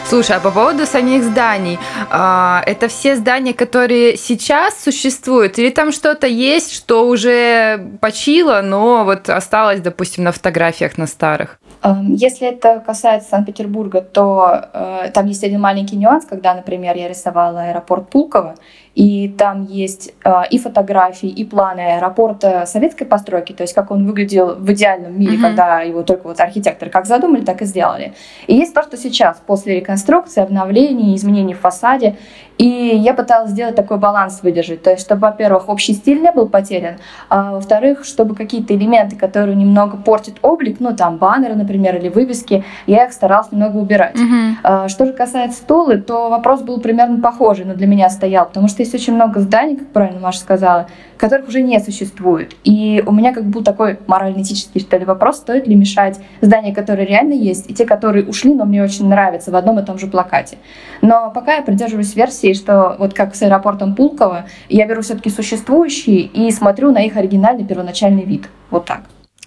Слушай, 0.08 0.38
а 0.38 0.40
по 0.40 0.52
поводу 0.52 0.86
самих 0.86 1.24
зданий, 1.24 1.80
а, 2.12 2.62
это 2.68 2.88
все 2.88 3.16
здания, 3.16 3.56
которые 3.56 4.18
сейчас 4.18 4.84
существуют, 4.84 5.58
или 5.58 5.72
там 5.72 5.92
что-то 5.92 6.28
есть, 6.28 6.74
что 6.74 7.08
уже 7.08 7.80
почило, 8.02 8.62
но 8.62 9.04
вот 9.04 9.30
осталось, 9.30 9.80
допустим, 9.80 10.24
на 10.24 10.32
фотографиях 10.32 11.00
на 11.00 11.08
старых? 11.08 11.60
Эм, 11.82 12.14
если 12.14 12.48
это 12.48 12.84
касается 12.86 13.30
Санкт-Петербурга, 13.30 14.02
то 14.02 14.70
э, 14.74 15.10
там 15.12 15.26
есть 15.26 15.44
один 15.44 15.60
маленький 15.60 15.96
нюанс, 15.96 16.26
когда, 16.26 16.54
например, 16.54 16.96
я 16.96 17.08
рисовала 17.08 17.64
аэропорт 17.64 18.08
Пулково, 18.10 18.56
и 18.96 19.28
там 19.28 19.66
есть 19.66 20.14
э, 20.24 20.44
и 20.50 20.58
фотографии, 20.58 21.28
и 21.28 21.44
планы 21.44 21.82
аэропорта 21.98 22.66
советской 22.66 23.04
постройки, 23.04 23.52
то 23.52 23.64
есть 23.64 23.74
как 23.74 23.92
он 23.92 24.08
выглядел 24.08 24.56
в 24.56 24.72
идеальном 24.72 25.20
мире, 25.20 25.38
mm-hmm. 25.38 25.42
когда 25.42 25.82
его 25.82 26.02
только 26.04 26.28
вот 26.28 26.40
архитекторы 26.40 26.90
как 26.90 27.06
задумали, 27.06 27.44
так 27.44 27.62
и 27.62 27.66
сделали. 27.66 28.14
И 28.48 28.56
есть 28.56 28.74
то, 28.74 28.82
что 28.84 28.96
сейчас, 28.96 29.42
после 29.46 29.76
реконструкции, 29.82 30.42
обновлений, 30.42 31.14
изменений 31.16 31.54
в 31.54 31.60
фасаде, 31.60 32.16
и 32.58 32.66
я 32.66 33.14
пыталась 33.14 33.52
сделать 33.52 33.76
такой 33.76 33.98
баланс 33.98 34.42
выдержать, 34.42 34.82
то 34.82 34.92
есть 34.92 35.04
чтобы, 35.04 35.22
во-первых, 35.22 35.70
общий 35.70 35.94
стиль 35.94 36.22
не 36.22 36.32
был 36.32 36.48
потерян, 36.48 36.96
а 37.30 37.52
во-вторых, 37.52 38.06
чтобы 38.06 38.36
какие-то 38.36 38.76
элементы, 38.76 39.16
которые 39.16 39.56
немного 39.56 39.98
портят 39.98 40.36
облик, 40.42 40.78
ну 40.80 40.96
там 40.96 41.18
баннеры, 41.18 41.56
например, 41.56 41.98
или 41.98 42.10
вывески, 42.10 42.64
я 42.88 43.06
их 43.06 43.14
старалась 43.14 43.52
немного 43.52 43.78
убирать. 43.78 44.16
Mm-hmm. 44.16 44.54
А, 44.64 44.88
что 44.88 45.06
же 45.06 45.14
касается 45.14 45.66
Тулы, 45.66 45.98
то 45.98 46.30
вопрос 46.30 46.62
был 46.62 46.80
примерно 46.80 47.22
похожий, 47.22 47.66
но 47.66 47.74
для 47.74 47.88
меня 47.88 48.10
стоял, 48.10 48.46
потому 48.46 48.68
что 48.68 48.82
есть 48.82 48.96
очень 48.96 49.16
много 49.16 49.40
зданий, 49.40 49.76
как 49.78 49.88
правильно 49.90 50.20
Маша 50.20 50.40
сказала, 50.40 50.88
которых 51.18 51.48
уже 51.48 51.62
не 51.62 51.80
существует. 51.80 52.56
И 52.64 53.04
у 53.06 53.12
меня 53.12 53.34
как 53.34 53.46
был 53.46 53.64
такой 53.64 54.00
морально-этический, 54.08 54.82
что 54.82 54.98
ли, 54.98 55.06
вопрос, 55.06 55.38
стоит 55.38 55.68
ли 55.68 55.76
мешать 55.76 56.20
здания, 56.42 56.74
которые 56.74 57.08
реально 57.08 57.34
есть, 57.34 57.70
и 57.70 57.74
те, 57.74 57.86
которые 57.86 58.26
ушли, 58.26 58.54
но 58.54 58.66
мне 58.66 58.84
очень 58.84 59.08
нравятся 59.08 59.52
в 59.52 59.56
одном 59.56 59.80
и 59.80 59.86
том 59.86 59.98
же 59.98 60.08
плакате. 60.08 60.58
Но 61.02 61.32
пока 61.32 61.56
я 61.56 61.62
придерживаюсь 61.62 62.16
версии, 62.16 62.54
что 62.54 62.96
вот 63.00 63.14
как 63.14 63.36
с 63.36 63.42
аэропортом 63.42 63.96
Пулково, 63.96 64.46
я 64.70 64.88
беру 64.88 65.02
все-таки 65.02 65.30
существующие 65.30 66.22
и 66.22 66.52
смотрю 66.52 66.92
на 66.92 67.06
их 67.06 67.16
оригинальный 67.18 67.66
первоначальный 67.66 68.24
вид. 68.24 68.50
Вот 68.70 68.86
так. 68.86 69.02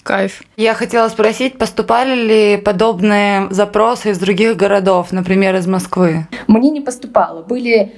Кайф. 0.04 0.42
Я 0.56 0.72
хотела 0.72 1.08
спросить, 1.08 1.58
поступали 1.58 2.14
ли 2.14 2.56
подобные 2.56 3.48
запросы 3.50 4.10
из 4.10 4.18
других 4.18 4.56
городов, 4.56 5.12
например, 5.12 5.54
из 5.56 5.66
Москвы? 5.66 6.26
Мне 6.46 6.70
не 6.70 6.80
поступало. 6.80 7.42
Были, 7.42 7.92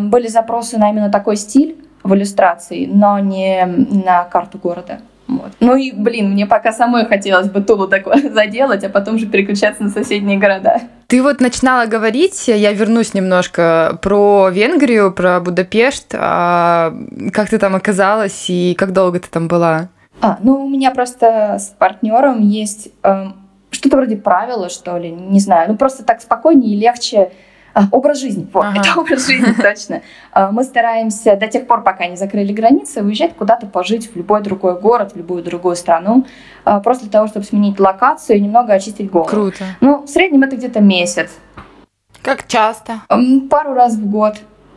были 0.00 0.28
запросы 0.28 0.78
на 0.78 0.88
именно 0.88 1.10
такой 1.10 1.36
стиль 1.36 1.76
в 2.02 2.14
иллюстрации, 2.14 2.86
но 2.86 3.18
не 3.18 3.64
на 3.66 4.24
карту 4.24 4.58
города. 4.58 5.00
Вот. 5.30 5.52
Ну 5.60 5.76
и, 5.76 5.92
блин, 5.92 6.32
мне 6.32 6.46
пока 6.46 6.72
самой 6.72 7.06
хотелось 7.06 7.48
бы 7.48 7.60
Тулу 7.60 7.86
такое 7.86 8.30
заделать, 8.32 8.82
а 8.84 8.88
потом 8.88 9.18
же 9.18 9.26
переключаться 9.26 9.82
на 9.82 9.90
соседние 9.90 10.38
города. 10.38 10.80
Ты 11.06 11.22
вот 11.22 11.40
начинала 11.40 11.86
говорить, 11.86 12.48
я 12.48 12.72
вернусь 12.72 13.14
немножко, 13.14 13.98
про 14.02 14.48
Венгрию, 14.50 15.12
про 15.12 15.40
Будапешт. 15.40 16.14
А 16.14 16.92
как 17.32 17.48
ты 17.48 17.58
там 17.58 17.74
оказалась 17.74 18.46
и 18.48 18.74
как 18.74 18.92
долго 18.92 19.20
ты 19.20 19.28
там 19.28 19.48
была? 19.48 19.88
А, 20.20 20.38
ну, 20.42 20.64
у 20.64 20.68
меня 20.68 20.90
просто 20.90 21.56
с 21.58 21.74
партнером 21.78 22.40
есть 22.40 22.90
э, 23.02 23.26
что-то 23.70 23.96
вроде 23.96 24.16
правила, 24.16 24.68
что 24.68 24.98
ли, 24.98 25.10
не 25.10 25.40
знаю. 25.40 25.70
Ну, 25.70 25.76
просто 25.76 26.04
так 26.04 26.20
спокойнее 26.20 26.74
и 26.74 26.78
легче. 26.78 27.30
А, 27.74 27.84
образ 27.90 28.20
жизни, 28.20 28.48
вот, 28.52 28.64
ага. 28.64 28.80
это 28.80 29.00
образ 29.00 29.26
жизни 29.26 29.52
точно. 29.60 30.02
А, 30.32 30.50
мы 30.50 30.64
стараемся 30.64 31.36
до 31.36 31.46
тех 31.46 31.66
пор, 31.66 31.82
пока 31.82 32.06
не 32.06 32.16
закрыли 32.16 32.52
границы, 32.52 33.02
уезжать 33.02 33.34
куда-то 33.36 33.66
пожить 33.66 34.10
в 34.12 34.16
любой 34.16 34.42
другой 34.42 34.78
город, 34.80 35.12
в 35.12 35.16
любую 35.16 35.42
другую 35.42 35.76
страну, 35.76 36.26
а, 36.64 36.80
просто 36.80 37.04
для 37.04 37.12
того, 37.12 37.28
чтобы 37.28 37.44
сменить 37.46 37.78
локацию 37.78 38.36
и 38.36 38.40
немного 38.40 38.72
очистить 38.72 39.10
голову. 39.10 39.28
Круто. 39.28 39.64
Ну, 39.80 40.02
в 40.02 40.08
среднем 40.08 40.42
это 40.42 40.56
где-то 40.56 40.80
месяц. 40.80 41.30
Как 42.22 42.46
часто? 42.46 43.00
Пару 43.48 43.74
раз 43.74 43.94
в 43.94 44.10
год. 44.10 44.36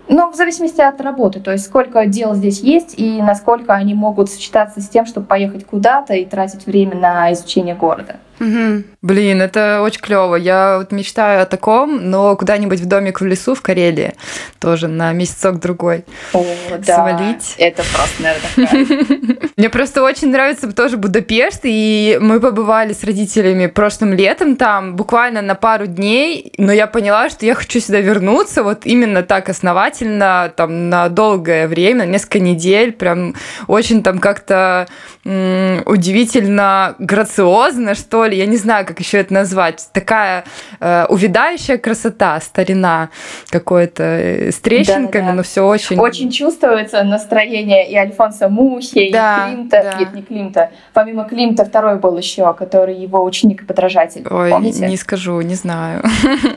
Ну, 0.09 0.29
в 0.31 0.35
зависимости 0.35 0.81
от 0.81 0.99
работы, 0.99 1.39
то 1.39 1.51
есть 1.51 1.65
сколько 1.65 2.05
дел 2.05 2.35
здесь 2.35 2.59
есть 2.59 2.93
и 2.97 3.21
насколько 3.21 3.73
они 3.73 3.93
могут 3.93 4.29
сочетаться 4.29 4.81
с 4.81 4.89
тем, 4.89 5.05
чтобы 5.05 5.25
поехать 5.27 5.65
куда-то 5.65 6.13
и 6.13 6.25
тратить 6.25 6.65
время 6.65 6.95
на 6.95 7.31
изучение 7.31 7.73
города. 7.73 8.17
Угу. 8.39 8.83
Блин, 9.01 9.41
это 9.41 9.81
очень 9.81 10.01
клево. 10.01 10.35
Я 10.35 10.77
вот 10.79 10.91
мечтаю 10.91 11.41
о 11.41 11.45
таком, 11.45 12.09
но 12.09 12.35
куда-нибудь 12.35 12.79
в 12.79 12.85
домик 12.85 13.21
в 13.21 13.25
лесу 13.25 13.53
в 13.55 13.61
Карелии 13.61 14.13
тоже 14.59 14.87
на 14.87 15.11
месяцок 15.11 15.59
другой. 15.59 16.05
О, 16.33 16.45
да. 16.79 16.95
Свалить. 16.95 17.55
Это 17.57 17.83
просто, 17.93 18.23
наверное, 18.23 19.49
Мне 19.57 19.69
просто 19.69 20.03
очень 20.03 20.31
нравится 20.31 20.71
тоже 20.71 20.97
Будапешт, 20.97 21.61
и 21.63 22.17
мы 22.21 22.39
побывали 22.39 22.93
с 22.93 23.03
родителями 23.03 23.67
прошлым 23.67 24.13
летом 24.13 24.55
там, 24.55 24.95
буквально 24.95 25.41
на 25.41 25.55
пару 25.55 25.85
дней, 25.85 26.53
но 26.57 26.71
я 26.71 26.87
поняла, 26.87 27.29
что 27.29 27.45
я 27.45 27.55
хочу 27.55 27.79
сюда 27.79 27.99
вернуться 27.99 28.63
вот 28.63 28.85
именно 28.85 29.21
так 29.21 29.49
основательно, 29.49 30.51
там, 30.55 30.89
на 30.89 31.09
долгое 31.09 31.67
время, 31.67 32.05
несколько 32.05 32.39
недель, 32.39 32.93
прям 32.93 33.35
очень 33.67 34.01
там 34.01 34.19
как-то 34.19 34.87
удивительно 35.25 36.95
грациозно, 36.99 37.95
что 37.95 38.22
ли, 38.25 38.37
я 38.37 38.45
не 38.45 38.57
знаю, 38.57 38.85
как 38.85 38.99
еще 38.99 39.19
это 39.19 39.33
назвать, 39.33 39.87
такая 39.93 40.43
э, 40.79 41.05
увядающая 41.09 41.77
красота, 41.77 42.39
старина 42.39 43.09
какой-то 43.49 44.03
э, 44.03 44.51
с 44.51 44.59
трещинками, 44.59 45.21
да, 45.21 45.27
да. 45.29 45.33
но 45.33 45.43
все 45.43 45.65
очень... 45.65 45.99
Очень 45.99 46.31
чувствуется 46.31 47.03
настроение 47.03 47.89
и 47.89 47.95
Альфонса 47.95 48.49
Мухи, 48.49 49.11
да, 49.11 49.49
и 49.49 49.53
Климта, 49.53 49.81
да. 49.83 49.99
нет, 49.99 50.13
не 50.13 50.21
Климта, 50.21 50.71
помимо 50.93 51.25
Климта 51.25 51.65
второй 51.65 51.97
был 51.97 52.17
еще, 52.17 52.53
который 52.53 52.95
его 52.95 53.23
ученик 53.23 53.63
и 53.63 53.65
подражатель, 53.65 54.25
Ой, 54.29 54.51
помните? 54.51 54.87
не 54.87 54.97
скажу, 54.97 55.39
не 55.41 55.55
знаю. 55.55 56.03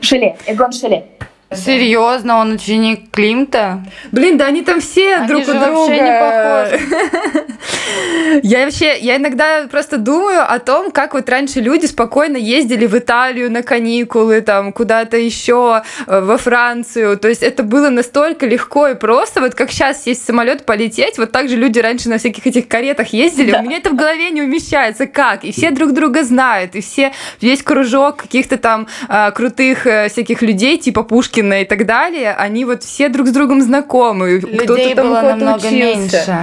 Шеле, 0.01 0.37
Эгон 0.47 0.71
Шеле. 0.71 1.05
Серьезно, 1.53 2.39
он 2.39 2.53
ученик 2.53 3.09
Климта? 3.11 3.81
Блин, 4.11 4.37
да 4.37 4.47
они 4.47 4.63
там 4.63 4.81
все 4.81 5.15
они 5.15 5.27
друг 5.27 5.45
же 5.45 5.51
у 5.51 5.53
друга. 5.53 5.71
вообще 5.71 6.01
не 6.01 6.19
похожи. 6.19 7.47
Я 8.43 8.65
вообще, 8.65 8.97
я 8.99 9.15
иногда 9.15 9.67
просто 9.69 9.97
думаю 9.97 10.43
о 10.47 10.59
том, 10.59 10.91
как 10.91 11.13
вот 11.13 11.29
раньше 11.29 11.59
люди 11.59 11.85
спокойно 11.85 12.37
ездили 12.37 12.85
в 12.85 12.97
Италию 12.97 13.51
на 13.51 13.63
каникулы, 13.63 14.41
там 14.41 14.73
куда-то 14.73 15.17
еще 15.17 15.83
э, 16.05 16.19
во 16.19 16.37
Францию. 16.37 17.17
То 17.17 17.29
есть 17.29 17.41
это 17.41 17.63
было 17.63 17.89
настолько 17.89 18.45
легко 18.45 18.89
и 18.89 18.95
просто. 18.95 19.41
Вот 19.41 19.55
как 19.55 19.71
сейчас 19.71 20.03
сесть 20.03 20.23
в 20.23 20.25
самолет, 20.25 20.65
полететь, 20.65 21.17
вот 21.17 21.31
так 21.31 21.49
же 21.49 21.55
люди 21.55 21.79
раньше 21.79 22.09
на 22.09 22.17
всяких 22.17 22.45
этих 22.45 22.67
каретах 22.67 23.07
ездили. 23.07 23.51
Да. 23.51 23.59
У 23.59 23.63
меня 23.63 23.77
это 23.77 23.91
в 23.91 23.95
голове 23.95 24.29
не 24.29 24.41
умещается. 24.41 25.07
Как? 25.07 25.43
И 25.43 25.51
все 25.51 25.71
друг 25.71 25.93
друга 25.93 26.23
знают, 26.23 26.75
и 26.75 26.81
все 26.81 27.13
весь 27.41 27.63
кружок 27.63 28.17
каких-то 28.17 28.57
там 28.57 28.87
а, 29.07 29.31
крутых 29.31 29.87
а, 29.87 30.09
всяких 30.09 30.41
людей 30.41 30.77
типа 30.77 31.03
Пушки 31.03 31.36
Пушкина 31.37 31.61
и 31.61 31.65
так 31.65 31.85
далее, 31.85 32.33
они 32.33 32.65
вот 32.65 32.83
все 32.83 33.09
друг 33.09 33.27
с 33.27 33.31
другом 33.31 33.61
знакомы. 33.61 34.39
Людей 34.39 34.93
Кто-то 34.93 35.07
было 35.07 35.21
намного 35.21 35.67
учился. 35.67 35.71
меньше. 35.71 36.37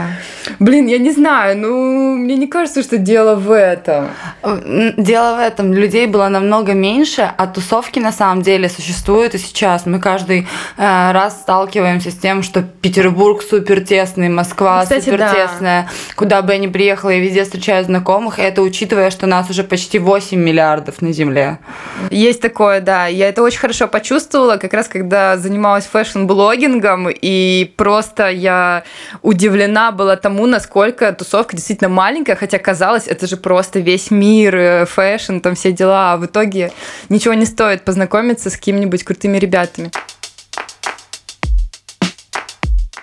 Блин, 0.59 0.87
я 0.87 0.99
не 0.99 1.11
знаю, 1.11 1.57
ну, 1.57 2.17
мне 2.17 2.37
не 2.37 2.47
кажется, 2.47 2.83
что 2.83 2.99
дело 2.99 3.35
в 3.35 3.51
этом. 3.51 4.09
Дело 4.97 5.37
в 5.37 5.41
этом. 5.41 5.73
Людей 5.73 6.07
было 6.07 6.29
намного 6.29 6.75
меньше, 6.75 7.31
а 7.37 7.47
тусовки 7.47 7.99
на 7.99 8.13
самом 8.13 8.43
деле 8.43 8.69
существуют 8.69 9.35
и 9.35 9.39
сейчас. 9.39 9.87
Мы 9.87 10.01
каждый 10.01 10.47
э, 10.77 11.13
раз 11.13 11.41
сталкиваемся 11.41 12.11
с 12.11 12.17
тем, 12.17 12.43
что 12.43 12.63
Петербург 12.63 13.43
супер 13.43 13.81
тесный, 13.81 14.29
Москва 14.29 14.83
Кстати, 14.83 15.05
супер 15.05 15.19
тесная. 15.19 15.83
Да. 15.85 15.89
Куда 16.15 16.43
бы 16.43 16.53
я 16.53 16.59
ни 16.59 16.67
приехала, 16.67 17.11
я 17.11 17.21
везде 17.21 17.45
встречаю 17.45 17.85
знакомых. 17.85 18.39
Это 18.39 18.63
учитывая, 18.63 19.11
что 19.11 19.27
нас 19.27 19.49
уже 19.51 19.65
почти 19.65 19.99
8 19.99 20.39
миллиардов 20.39 21.01
на 21.01 21.13
Земле. 21.13 21.59
Есть 22.11 22.43
такое, 22.43 22.81
да. 22.81 23.07
Я 23.07 23.29
это 23.29 23.43
очень 23.43 23.59
хорошо 23.59 23.89
почувствовала, 23.89 24.57
как 24.57 24.75
раз 24.75 24.84
раз, 24.85 24.89
когда 24.89 25.37
занималась 25.37 25.87
fashion-блогингом, 25.87 27.09
и 27.11 27.73
просто 27.77 28.29
я 28.29 28.85
удивлена 29.23 29.93
была 29.93 30.17
тому, 30.17 30.47
насколько 30.47 31.13
тусовка 31.13 31.57
действительно 31.57 31.89
маленькая, 31.89 32.37
хотя 32.37 32.59
казалось, 32.59 33.07
это 33.07 33.27
же 33.27 33.37
просто 33.37 33.81
весь 33.81 34.11
мир, 34.11 34.57
э, 34.57 34.85
fashion, 34.87 35.39
там 35.39 35.55
все 35.55 35.73
дела, 35.73 36.13
а 36.13 36.17
в 36.17 36.27
итоге 36.27 36.71
ничего 37.09 37.35
не 37.35 37.47
стоит 37.47 37.85
познакомиться 37.85 38.51
с 38.51 38.57
какими-нибудь 38.57 39.05
крутыми 39.05 39.39
ребятами. 39.39 39.91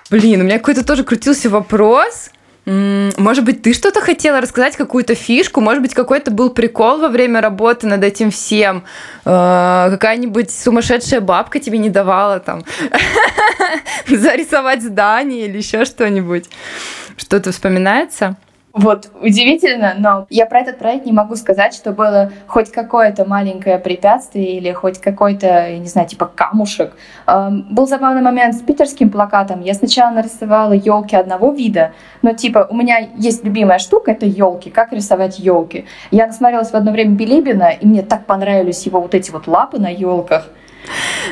Блин, 0.10 0.42
у 0.42 0.44
меня 0.44 0.58
какой-то 0.58 0.86
тоже 0.86 1.04
крутился 1.04 1.50
вопрос. 1.50 2.32
Может 2.66 3.44
быть, 3.44 3.64
ты 3.64 3.74
что-то 3.74 4.02
хотела 4.02 4.40
рассказать, 4.40 4.76
какую-то 4.76 5.16
фишку? 5.16 5.62
Может 5.62 5.82
быть, 5.82 5.96
какой-то 5.96 6.30
был 6.30 6.52
прикол 6.52 7.00
во 7.00 7.08
время 7.08 7.42
работы 7.42 7.88
над 7.88 8.04
этим 8.04 8.30
всем? 8.30 8.84
Э, 9.26 9.88
какая-нибудь 9.90 10.52
сумасшедшая 10.52 11.22
бабка 11.22 11.60
тебе 11.60 11.80
не 11.80 11.90
давала 11.90 12.40
там 12.40 12.64
зарисовать 14.08 14.84
здание 14.84 15.48
или 15.48 15.58
еще 15.58 15.86
что-нибудь? 15.86 16.50
Что-то 17.18 17.52
вспоминается? 17.52 18.36
Вот, 18.74 19.12
удивительно, 19.22 19.96
но 19.98 20.26
я 20.30 20.46
про 20.46 20.62
этот 20.62 20.80
проект 20.80 21.06
не 21.06 21.12
могу 21.12 21.36
сказать, 21.36 21.74
что 21.74 21.92
было 21.92 22.32
хоть 22.48 22.72
какое-то 22.72 23.26
маленькое 23.26 23.78
препятствие 23.80 24.58
или 24.58 24.72
хоть 24.72 25.00
какой-то, 25.00 25.48
я 25.48 25.78
не 25.78 25.88
знаю, 25.88 26.08
типа 26.08 26.32
камушек. 26.34 26.94
Эм, 27.28 27.68
был 27.70 27.86
забавный 27.86 28.22
момент 28.22 28.56
с 28.56 28.62
питерским 28.62 29.10
плакатом. 29.10 29.62
Я 29.62 29.74
сначала 29.74 30.12
нарисовала 30.12 30.72
елки 30.72 31.18
одного 31.18 31.52
вида, 31.52 31.92
но 32.22 32.34
типа 32.34 32.68
у 32.70 32.76
меня 32.76 33.10
есть 33.18 33.44
любимая 33.44 33.80
штука, 33.80 34.12
это 34.12 34.26
елки, 34.26 34.70
как 34.70 34.94
рисовать 34.94 35.40
елки. 35.40 35.86
Я 36.12 36.28
насмотрелась 36.28 36.72
в 36.72 36.76
одно 36.76 36.92
время 36.92 37.16
Билибина, 37.16 37.72
и 37.72 37.86
мне 37.86 38.04
так 38.04 38.26
понравились 38.26 38.86
его 38.86 39.02
вот 39.02 39.14
эти 39.14 39.32
вот 39.32 39.48
лапы 39.48 39.80
на 39.80 39.90
елках. 39.90 40.48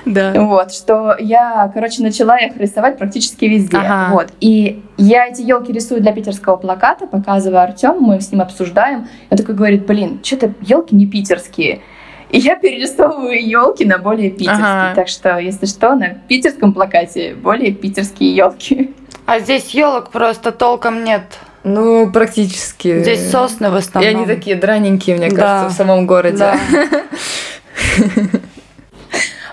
Да. 0.06 0.34
Вот, 0.36 0.74
что 0.74 1.16
я, 1.20 1.70
короче, 1.74 2.02
начала 2.02 2.38
их 2.38 2.58
рисовать 2.58 2.98
практически 2.98 3.46
везде. 3.46 3.78
Ага. 3.78 4.14
Вот. 4.14 4.28
И 4.40 4.82
я 4.98 5.28
эти 5.28 5.42
елки 5.42 5.72
рисую 5.72 6.02
для 6.02 6.12
питерского 6.12 6.58
плаката, 6.58 7.08
показываю 7.08 7.62
Артему, 7.62 8.00
мы 8.00 8.22
с 8.22 8.32
ним 8.32 8.42
обсуждаем. 8.42 9.08
Он 9.30 9.38
такой 9.38 9.56
говорит, 9.56 9.86
блин, 9.86 10.20
что-то 10.24 10.54
елки 10.62 10.96
не 10.96 11.06
питерские. 11.06 11.82
И 12.30 12.38
я 12.38 12.56
перерисовываю 12.56 13.44
елки 13.44 13.86
на 13.86 13.98
более 13.98 14.30
питерские. 14.30 14.66
Ага. 14.66 14.96
Так 14.96 15.08
что, 15.08 15.40
если 15.40 15.66
что, 15.66 15.96
на 15.96 16.10
питерском 16.10 16.74
плакате 16.74 17.36
более 17.36 17.72
питерские 17.72 18.36
елки. 18.36 18.94
А 19.26 19.40
здесь 19.40 19.72
елок 19.72 20.12
просто 20.12 20.52
толком 20.52 21.04
нет. 21.04 21.24
Ну, 21.64 22.10
практически. 22.12 23.02
Здесь 23.02 23.30
сосны 23.30 23.70
в 23.70 23.76
основном. 23.76 24.12
И 24.12 24.16
они 24.16 24.26
такие 24.26 24.56
драненькие, 24.56 25.18
мне 25.18 25.30
да. 25.30 25.36
кажется, 25.36 25.70
в 25.70 25.78
самом 25.78 26.08
городе. 26.08 26.38
Да. 26.38 26.58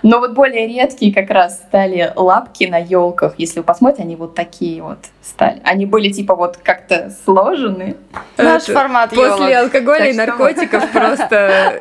Но 0.07 0.21
вот 0.21 0.35
более 0.35 0.69
редкие 0.69 1.13
как 1.13 1.31
раз 1.31 1.57
стали 1.57 2.13
лапки 2.15 2.63
на 2.63 2.79
елках. 2.79 3.35
Если 3.39 3.59
вы 3.59 3.65
посмотрите, 3.65 4.05
они 4.05 4.15
вот 4.15 4.37
такие 4.37 4.81
вот 4.81 4.99
стали. 5.21 5.61
Они 5.65 5.85
были 5.85 6.13
типа 6.13 6.37
вот 6.37 6.59
как-то 6.59 7.13
сложены. 7.25 7.97
Наш 8.37 8.67
формат 8.67 9.11
После 9.11 9.59
алкоголя 9.59 10.09
и 10.09 10.13
наркотиков 10.13 10.93
просто 10.93 11.81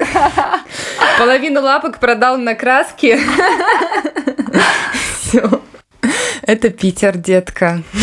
половину 1.20 1.62
лапок 1.62 2.00
продал 2.00 2.38
на 2.38 2.56
краски. 2.56 3.16
Все. 5.20 5.62
Это 6.42 6.72
Питер, 6.72 7.18
детка. 7.18 7.84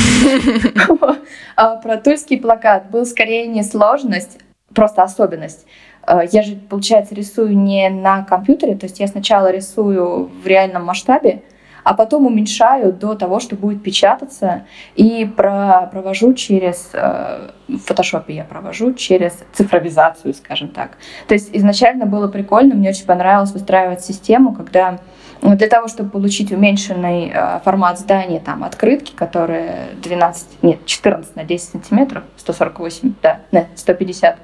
А 1.56 1.76
про 1.76 1.96
тульский 1.96 2.40
плакат 2.40 2.90
был 2.90 3.04
скорее 3.06 3.46
не 3.46 3.64
сложность, 3.64 4.38
просто 4.72 5.02
особенность. 5.02 5.66
Э, 6.12 6.26
я 6.30 6.42
же, 6.42 6.56
получается, 6.56 7.14
рисую 7.14 7.56
не 7.56 7.88
на 7.88 8.22
компьютере, 8.22 8.74
то 8.74 8.86
есть 8.86 9.00
я 9.00 9.06
сначала 9.06 9.50
рисую 9.50 10.30
в 10.42 10.46
реальном 10.46 10.84
масштабе, 10.84 11.42
а 11.84 11.94
потом 11.94 12.26
уменьшаю 12.26 12.92
до 12.92 13.14
того, 13.14 13.40
что 13.40 13.56
будет 13.56 13.82
печататься, 13.82 14.66
и 14.94 15.24
про, 15.24 15.88
провожу 15.90 16.34
через, 16.34 16.90
э, 16.92 17.50
в 17.68 17.78
фотошопе 17.78 18.34
я 18.34 18.44
провожу 18.44 18.92
через 18.92 19.38
цифровизацию, 19.52 20.34
скажем 20.34 20.68
так. 20.68 20.98
То 21.26 21.34
есть 21.34 21.50
изначально 21.52 22.06
было 22.06 22.28
прикольно, 22.28 22.74
мне 22.74 22.90
очень 22.90 23.06
понравилось 23.06 23.52
выстраивать 23.52 24.04
систему, 24.04 24.54
когда 24.54 24.98
ну, 25.40 25.56
для 25.56 25.66
того, 25.66 25.88
чтобы 25.88 26.10
получить 26.10 26.52
уменьшенный 26.52 27.32
э, 27.34 27.60
формат 27.64 27.98
здания, 27.98 28.38
там, 28.38 28.62
открытки, 28.62 29.12
которые 29.12 29.88
12, 30.00 30.62
нет, 30.62 30.86
14 30.86 31.34
на 31.34 31.42
10 31.42 31.68
сантиметров, 31.68 32.22
148, 32.36 33.14
да, 33.20 33.40
нет, 33.50 33.66
150, 33.74 34.36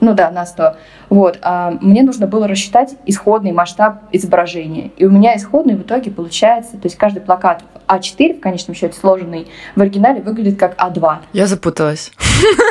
ну 0.00 0.14
да, 0.14 0.30
на 0.30 0.46
100. 0.46 0.76
Вот. 1.10 1.38
А 1.42 1.72
мне 1.80 2.02
нужно 2.02 2.26
было 2.26 2.48
рассчитать 2.48 2.94
исходный 3.06 3.52
масштаб 3.52 4.02
изображения. 4.12 4.90
И 4.96 5.04
у 5.04 5.10
меня 5.10 5.36
исходный 5.36 5.76
в 5.76 5.82
итоге 5.82 6.10
получается, 6.10 6.72
то 6.72 6.86
есть 6.86 6.96
каждый 6.96 7.20
плакат 7.20 7.62
А4, 7.86 8.38
в 8.38 8.40
конечном 8.40 8.74
счете 8.74 8.98
сложенный, 8.98 9.48
в 9.76 9.80
оригинале 9.80 10.22
выглядит 10.22 10.58
как 10.58 10.76
А2. 10.76 11.18
Я 11.32 11.46
запуталась. 11.46 12.12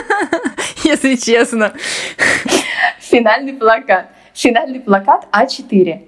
Если 0.84 1.16
честно. 1.16 1.74
Финальный 3.00 3.54
плакат. 3.54 4.08
Финальный 4.34 4.80
плакат 4.80 5.28
А4. 5.32 6.06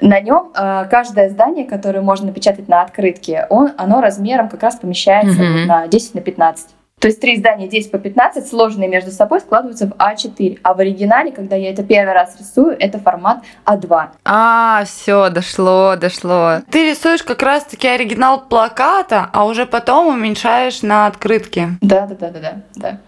На 0.00 0.20
нем 0.20 0.50
э, 0.54 0.86
каждое 0.90 1.30
здание, 1.30 1.64
которое 1.64 2.00
можно 2.00 2.26
напечатать 2.26 2.68
на 2.68 2.82
открытке, 2.82 3.46
он, 3.50 3.70
оно 3.76 4.00
размером 4.00 4.48
как 4.48 4.62
раз 4.62 4.76
помещается 4.76 5.40
mm-hmm. 5.40 5.66
на 5.66 5.86
10 5.86 6.14
на 6.14 6.20
15. 6.20 6.70
То 7.02 7.08
есть 7.08 7.20
три 7.20 7.36
здания 7.36 7.66
10 7.66 7.90
по 7.90 7.98
15, 7.98 8.46
сложные 8.46 8.88
между 8.88 9.10
собой, 9.10 9.40
складываются 9.40 9.88
в 9.88 9.90
А4. 9.90 10.60
А 10.62 10.72
в 10.72 10.78
оригинале, 10.78 11.32
когда 11.32 11.56
я 11.56 11.72
это 11.72 11.82
первый 11.82 12.14
раз 12.14 12.36
рисую, 12.38 12.76
это 12.78 13.00
формат 13.00 13.42
А2. 13.66 14.10
А, 14.24 14.84
все, 14.84 15.28
дошло, 15.28 15.96
дошло. 15.96 16.60
Ты 16.70 16.90
рисуешь 16.90 17.24
как 17.24 17.42
раз-таки 17.42 17.88
оригинал 17.88 18.42
плаката, 18.42 19.28
а 19.32 19.46
уже 19.46 19.66
потом 19.66 20.14
уменьшаешь 20.14 20.82
на 20.82 21.08
открытке. 21.08 21.70
Да, 21.80 22.06
да, 22.06 22.14
да, 22.14 22.30
да, 22.30 22.40
да. 22.40 22.62
да 22.76 22.98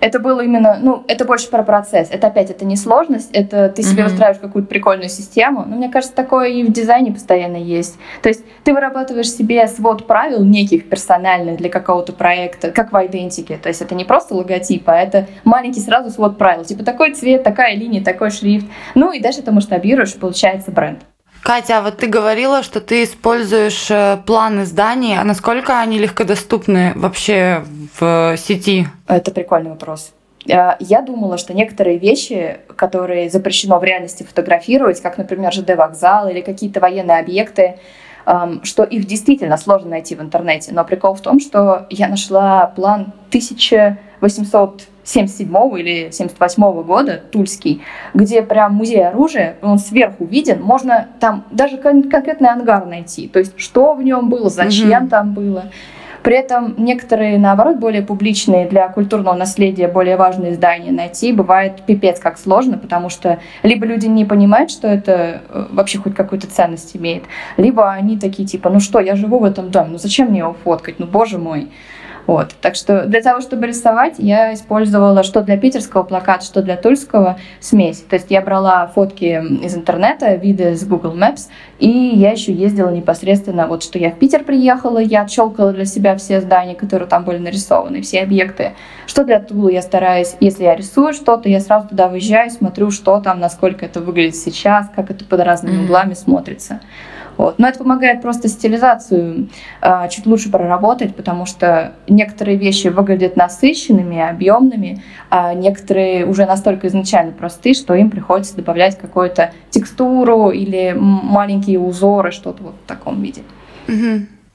это 0.00 0.18
было 0.18 0.40
именно, 0.40 0.78
ну, 0.80 1.04
это 1.08 1.24
больше 1.24 1.50
про 1.50 1.62
процесс. 1.62 2.08
Это 2.10 2.28
опять, 2.28 2.50
это 2.50 2.64
не 2.64 2.76
сложность, 2.76 3.30
это 3.32 3.68
ты 3.68 3.82
себе 3.82 4.02
mm-hmm. 4.02 4.08
выстраиваешь 4.08 4.40
какую-то 4.40 4.68
прикольную 4.68 5.08
систему. 5.08 5.64
Но 5.66 5.76
мне 5.76 5.88
кажется, 5.88 6.14
такое 6.14 6.48
и 6.48 6.62
в 6.62 6.72
дизайне 6.72 7.12
постоянно 7.12 7.56
есть. 7.56 7.98
То 8.22 8.28
есть 8.28 8.44
ты 8.64 8.72
вырабатываешь 8.72 9.30
себе 9.30 9.66
свод 9.66 10.06
правил 10.06 10.44
неких 10.44 10.88
персональных 10.88 11.56
для 11.56 11.70
какого-то 11.70 12.12
проекта, 12.12 12.70
как 12.70 12.92
в 12.92 13.06
идентике. 13.06 13.56
То 13.56 13.68
есть 13.68 13.82
это 13.82 13.94
не 13.94 14.04
просто 14.04 14.34
логотип, 14.34 14.88
а 14.88 14.96
это 14.96 15.26
маленький 15.44 15.80
сразу 15.80 16.10
свод 16.10 16.38
правил. 16.38 16.64
Типа 16.64 16.84
такой 16.84 17.12
цвет, 17.14 17.42
такая 17.42 17.76
линия, 17.76 18.02
такой 18.02 18.30
шрифт. 18.30 18.66
Ну 18.94 19.12
и 19.12 19.20
дальше 19.20 19.40
это 19.40 19.52
масштабируешь, 19.52 20.14
получается 20.14 20.70
бренд. 20.70 21.00
Катя, 21.42 21.78
а 21.78 21.82
вот 21.82 21.96
ты 21.96 22.06
говорила, 22.06 22.62
что 22.62 22.80
ты 22.80 23.02
используешь 23.02 23.90
э, 23.90 24.18
планы 24.24 24.64
зданий. 24.64 25.18
А 25.18 25.24
насколько 25.24 25.80
они 25.80 25.98
легкодоступны 25.98 26.92
вообще 26.94 27.64
в 27.98 28.36
сети? 28.38 28.86
Это 29.08 29.32
прикольный 29.32 29.70
вопрос. 29.70 30.12
Э, 30.46 30.76
я 30.78 31.02
думала, 31.02 31.38
что 31.38 31.52
некоторые 31.52 31.98
вещи, 31.98 32.58
которые 32.76 33.28
запрещено 33.28 33.80
в 33.80 33.84
реальности 33.84 34.22
фотографировать, 34.22 35.00
как, 35.00 35.18
например, 35.18 35.52
ЖД-вокзал 35.52 36.28
или 36.28 36.42
какие-то 36.42 36.78
военные 36.78 37.18
объекты, 37.18 37.76
что 38.62 38.84
их 38.84 39.06
действительно 39.08 39.56
сложно 39.56 39.90
найти 39.90 40.14
в 40.14 40.20
интернете. 40.22 40.72
Но 40.72 40.84
прикол 40.84 41.14
в 41.14 41.20
том, 41.20 41.40
что 41.40 41.86
я 41.90 42.06
нашла 42.06 42.68
план 42.68 43.12
1800 43.30 44.82
77 45.04 45.78
или 45.78 46.10
78 46.10 46.82
года, 46.82 47.20
Тульский, 47.30 47.82
где 48.14 48.42
прям 48.42 48.74
музей 48.74 49.06
оружия, 49.06 49.56
он 49.62 49.78
сверху 49.78 50.24
виден, 50.24 50.62
можно 50.62 51.08
там 51.20 51.44
даже 51.50 51.76
конкретный 51.76 52.50
ангар 52.50 52.86
найти, 52.86 53.28
то 53.28 53.38
есть 53.38 53.58
что 53.58 53.94
в 53.94 54.02
нем 54.02 54.28
было, 54.28 54.48
зачем 54.48 55.04
mm-hmm. 55.04 55.08
там 55.08 55.34
было. 55.34 55.64
При 56.22 56.36
этом 56.36 56.74
некоторые, 56.78 57.38
наоборот, 57.38 57.78
более 57.78 58.02
публичные 58.02 58.68
для 58.68 58.88
культурного 58.88 59.34
наследия, 59.34 59.88
более 59.88 60.16
важные 60.16 60.54
здания 60.54 60.92
найти 60.92 61.32
бывает 61.32 61.82
пипец 61.84 62.20
как 62.20 62.38
сложно, 62.38 62.78
потому 62.78 63.08
что 63.08 63.40
либо 63.62 63.86
люди 63.86 64.06
не 64.06 64.24
понимают, 64.24 64.70
что 64.70 64.86
это 64.86 65.42
э, 65.48 65.66
вообще 65.70 65.98
хоть 65.98 66.14
какую-то 66.14 66.46
ценность 66.46 66.96
имеет, 66.96 67.24
либо 67.56 67.90
они 67.90 68.18
такие 68.18 68.46
типа, 68.46 68.70
ну 68.70 68.78
что, 68.78 69.00
я 69.00 69.16
живу 69.16 69.40
в 69.40 69.44
этом 69.44 69.70
доме, 69.70 69.90
ну 69.92 69.98
зачем 69.98 70.28
мне 70.28 70.40
его 70.40 70.54
фоткать, 70.64 70.98
ну 70.98 71.06
боже 71.06 71.38
мой. 71.38 71.70
Вот. 72.26 72.54
Так 72.60 72.76
что 72.76 73.06
для 73.06 73.20
того, 73.20 73.40
чтобы 73.40 73.66
рисовать, 73.66 74.14
я 74.18 74.54
использовала 74.54 75.22
что 75.22 75.42
для 75.42 75.56
питерского 75.56 76.02
плаката, 76.02 76.44
что 76.44 76.62
для 76.62 76.76
тульского 76.76 77.38
смесь. 77.60 77.98
То 77.98 78.16
есть 78.16 78.30
я 78.30 78.40
брала 78.42 78.86
фотки 78.86 79.42
из 79.64 79.74
интернета, 79.76 80.34
виды 80.34 80.76
с 80.76 80.84
Google 80.84 81.16
Maps, 81.16 81.48
и 81.78 81.88
я 81.88 82.30
еще 82.30 82.52
ездила 82.52 82.90
непосредственно, 82.90 83.66
вот 83.66 83.82
что 83.82 83.98
я 83.98 84.10
в 84.10 84.18
Питер 84.18 84.44
приехала, 84.44 84.98
я 84.98 85.22
отщелкала 85.22 85.72
для 85.72 85.84
себя 85.84 86.16
все 86.16 86.40
здания, 86.40 86.74
которые 86.74 87.08
там 87.08 87.24
были 87.24 87.38
нарисованы, 87.38 88.02
все 88.02 88.22
объекты. 88.22 88.72
Что 89.06 89.24
для 89.24 89.40
Тулы 89.40 89.72
я 89.72 89.82
стараюсь, 89.82 90.36
если 90.40 90.64
я 90.64 90.76
рисую 90.76 91.12
что-то, 91.12 91.48
я 91.48 91.60
сразу 91.60 91.88
туда 91.88 92.08
выезжаю, 92.08 92.50
смотрю, 92.50 92.90
что 92.90 93.20
там, 93.20 93.40
насколько 93.40 93.84
это 93.84 94.00
выглядит 94.00 94.36
сейчас, 94.36 94.88
как 94.94 95.10
это 95.10 95.24
под 95.24 95.40
разными 95.40 95.84
углами 95.84 96.14
смотрится. 96.14 96.80
Вот. 97.36 97.58
Но 97.58 97.68
это 97.68 97.78
помогает 97.78 98.22
просто 98.22 98.48
стилизацию 98.48 99.48
э, 99.80 100.08
чуть 100.10 100.26
лучше 100.26 100.50
проработать, 100.50 101.14
потому 101.16 101.46
что 101.46 101.92
некоторые 102.08 102.56
вещи 102.56 102.88
выглядят 102.88 103.36
насыщенными, 103.36 104.20
объемными, 104.20 105.02
а 105.30 105.54
некоторые 105.54 106.26
уже 106.26 106.46
настолько 106.46 106.88
изначально 106.88 107.32
просты, 107.32 107.74
что 107.74 107.94
им 107.94 108.10
приходится 108.10 108.56
добавлять 108.56 108.98
какую-то 108.98 109.52
текстуру 109.70 110.50
или 110.50 110.94
маленькие 110.96 111.78
узоры, 111.78 112.32
что-то 112.32 112.62
вот 112.62 112.74
в 112.84 112.88
таком 112.88 113.22
виде. 113.22 113.42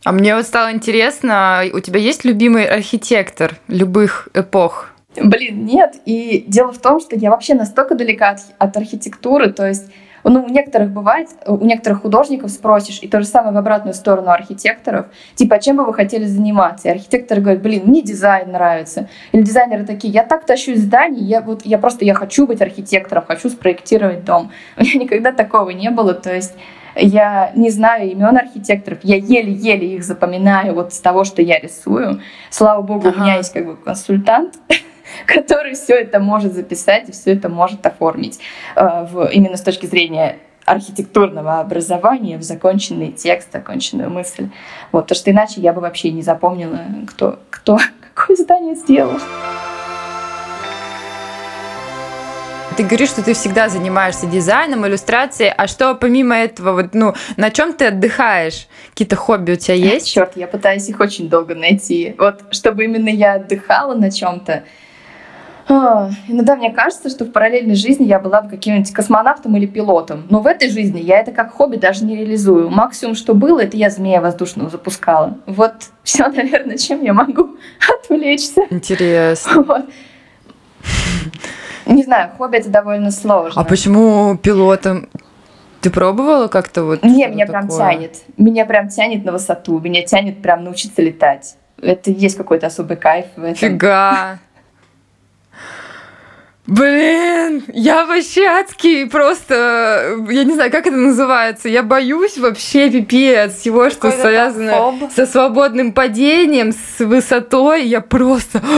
А 0.04 0.12
мне 0.12 0.36
вот 0.36 0.46
стало 0.46 0.72
интересно, 0.72 1.64
у 1.74 1.80
тебя 1.80 2.00
есть 2.00 2.24
любимый 2.24 2.66
архитектор 2.66 3.58
любых 3.68 4.30
эпох? 4.34 4.94
Блин, 5.22 5.66
нет. 5.66 5.96
И 6.06 6.46
дело 6.48 6.72
в 6.72 6.78
том, 6.78 7.00
что 7.00 7.16
я 7.16 7.32
вообще 7.32 7.56
настолько 7.56 7.96
далека 7.96 8.30
от, 8.30 8.40
от 8.58 8.78
архитектуры, 8.78 9.52
то 9.52 9.68
есть 9.68 9.88
Ну, 10.30 10.44
у 10.44 10.50
некоторых 10.50 10.92
бывает, 10.92 11.30
у 11.46 11.64
некоторых 11.64 12.02
художников 12.02 12.52
спросишь, 12.52 13.00
и 13.02 13.08
то 13.08 13.22
же 13.22 13.26
самое 13.26 13.54
в 13.54 13.58
обратную 13.58 13.94
сторону 13.94 14.30
архитекторов, 14.30 15.06
типа, 15.36 15.56
а 15.56 15.60
чем 15.60 15.78
бы 15.78 15.86
вы 15.86 15.94
хотели 15.94 16.26
заниматься? 16.26 16.90
И 16.90 16.92
архитектор 16.92 17.40
говорит, 17.40 17.62
блин, 17.62 17.84
мне 17.86 18.02
дизайн 18.02 18.52
нравится. 18.52 19.08
Или 19.32 19.44
дизайнеры 19.44 19.86
такие, 19.86 20.14
я 20.14 20.24
так 20.24 20.46
тащу 20.46 20.76
зданий, 20.76 21.24
я 21.24 21.40
вот, 21.42 21.66
я 21.66 21.78
просто, 21.78 22.04
я 22.04 22.14
хочу 22.14 22.46
быть 22.46 22.62
архитектором, 22.62 23.24
хочу 23.26 23.50
спроектировать 23.50 24.26
дом. 24.26 24.52
У 24.78 24.82
меня 24.82 25.00
никогда 25.00 25.32
такого 25.32 25.70
не 25.70 25.90
было, 25.90 26.14
то 26.14 26.34
есть 26.34 26.54
я 27.00 27.52
не 27.56 27.70
знаю 27.70 28.12
имен 28.12 28.38
архитекторов, 28.38 29.00
я 29.04 29.16
еле-еле 29.16 29.96
их 29.96 30.04
запоминаю 30.04 30.74
вот 30.74 30.94
с 30.94 31.00
того, 31.00 31.24
что 31.24 31.42
я 31.42 31.60
рисую. 31.60 32.22
Слава 32.50 32.82
богу, 32.82 33.10
ага. 33.10 33.18
у 33.18 33.22
меня 33.22 33.36
есть 33.38 33.54
как 33.54 33.66
бы 33.66 33.76
консультант, 33.76 34.56
который 35.26 35.74
все 35.74 35.96
это 35.96 36.20
может 36.20 36.54
записать 36.54 37.10
и 37.10 37.12
все 37.12 37.34
это 37.34 37.50
может 37.50 37.86
оформить 37.86 38.40
э, 38.76 39.06
в, 39.12 39.30
именно 39.32 39.58
с 39.58 39.62
точки 39.62 39.86
зрения 39.86 40.38
архитектурного 40.66 41.60
образования 41.60 42.38
в 42.38 42.44
законченный 42.44 43.14
текст, 43.14 43.54
законченную 43.54 44.10
мысль. 44.10 44.50
Вот, 44.92 45.08
то, 45.08 45.16
что 45.16 45.32
иначе 45.32 45.62
я 45.62 45.72
бы 45.72 45.80
вообще 45.80 46.12
не 46.12 46.22
запомнила, 46.22 46.80
кто, 47.08 47.40
кто 47.50 47.78
какое 48.14 48.36
здание 48.36 48.76
сделал. 48.76 49.20
Ты 52.78 52.84
говоришь, 52.84 53.10
что 53.10 53.24
ты 53.24 53.34
всегда 53.34 53.70
занимаешься 53.70 54.28
дизайном, 54.28 54.86
иллюстрацией, 54.86 55.52
а 55.52 55.66
что 55.66 55.96
помимо 55.96 56.36
этого, 56.36 56.74
вот, 56.74 56.94
ну, 56.94 57.16
на 57.36 57.50
чем 57.50 57.74
ты 57.74 57.88
отдыхаешь? 57.88 58.68
Какие-то 58.92 59.16
хобби 59.16 59.54
у 59.54 59.56
тебя 59.56 59.74
есть? 59.74 60.08
Черт, 60.08 60.38
я 60.38 60.46
пытаюсь 60.46 60.88
их 60.88 61.00
очень 61.00 61.28
долго 61.28 61.56
найти. 61.56 62.14
Вот, 62.20 62.44
чтобы 62.52 62.84
именно 62.84 63.10
я 63.10 63.34
отдыхала 63.34 63.96
на 63.96 64.12
чем-то, 64.12 64.64
а, 65.68 66.12
иногда 66.28 66.56
мне 66.56 66.70
кажется, 66.70 67.10
что 67.10 67.26
в 67.26 67.32
параллельной 67.32 67.74
жизни 67.74 68.06
я 68.06 68.20
была 68.20 68.44
бы 68.44 68.52
каким-нибудь 68.52 68.94
космонавтом 68.94 69.58
или 69.58 69.66
пилотом. 69.66 70.28
Но 70.30 70.42
в 70.42 70.46
этой 70.46 70.70
жизни 70.70 71.00
я 71.00 71.20
это 71.20 71.32
как 71.32 71.54
хобби 71.54 71.78
даже 71.78 72.06
не 72.06 72.16
реализую. 72.16 72.70
Максимум, 72.70 73.16
что 73.16 73.34
было, 73.34 73.62
это 73.62 73.76
я 73.76 73.90
змея 73.90 74.22
воздушного 74.22 74.70
запускала. 74.70 75.40
Вот 75.48 75.74
все, 76.04 76.28
наверное, 76.32 76.78
чем 76.78 77.02
я 77.02 77.14
могу 77.14 77.58
отвлечься. 77.90 78.68
Интересно. 78.70 79.64
Вот. 79.64 79.86
Не 81.88 82.04
знаю, 82.04 82.32
хобби 82.38 82.58
это 82.58 82.70
довольно 82.70 83.12
сложно. 83.12 83.62
А 83.62 83.66
почему 83.66 84.38
пилотом? 84.38 85.08
Ты 85.82 85.90
пробовала 85.90 86.48
как-то 86.48 86.84
вот? 86.84 87.04
Не, 87.04 87.28
меня 87.28 87.46
такое? 87.46 87.62
прям 87.62 87.70
тянет. 87.70 88.16
Меня 88.38 88.66
прям 88.66 88.90
тянет 88.90 89.24
на 89.24 89.32
высоту. 89.32 89.80
Меня 89.80 90.04
тянет 90.04 90.42
прям 90.42 90.64
научиться 90.64 91.02
летать. 91.02 91.56
Это 91.82 92.10
есть 92.12 92.36
какой-то 92.36 92.68
особый 92.68 92.98
кайф 92.98 93.28
в 93.36 93.44
этом. 93.44 93.56
Фига. 93.56 94.40
Блин, 96.68 97.64
я 97.70 98.06
вообще 98.06 98.46
адский 98.46 99.10
просто, 99.10 100.18
я 100.30 100.44
не 100.44 100.54
знаю, 100.54 100.70
как 100.70 100.86
это 100.86 100.98
называется, 100.98 101.70
я 101.70 101.82
боюсь 101.82 102.38
вообще 102.38 102.90
пипец 102.92 103.56
всего, 103.56 103.90
что 103.90 104.12
связано 104.12 105.10
со 105.16 105.26
свободным 105.26 105.94
падением, 105.94 106.74
с 106.74 107.00
высотой, 107.00 107.86
я 107.86 108.02
просто... 108.02 108.62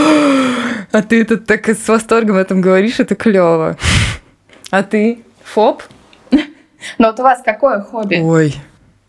А 0.91 1.03
ты 1.03 1.23
тут 1.23 1.45
так 1.45 1.69
с 1.69 1.87
восторгом 1.87 2.35
об 2.35 2.41
этом 2.41 2.61
говоришь, 2.61 2.99
это 2.99 3.13
клево. 3.13 3.77
А 4.71 4.81
ты? 4.81 5.19
Фоб? 5.43 5.83
Ну 6.31 7.07
вот 7.07 7.19
у 7.19 7.23
вас 7.23 7.41
какое 7.43 7.81
хобби? 7.81 8.19
Ой, 8.23 8.55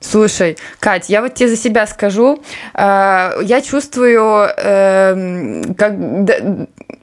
Слушай, 0.01 0.57
Кать, 0.79 1.11
я 1.11 1.21
вот 1.21 1.35
тебе 1.35 1.51
за 1.51 1.57
себя 1.57 1.87
скажу. 1.87 2.43
Э, 2.73 3.33
я 3.43 3.61
чувствую, 3.61 4.49
эм, 4.57 5.75
как... 5.75 5.93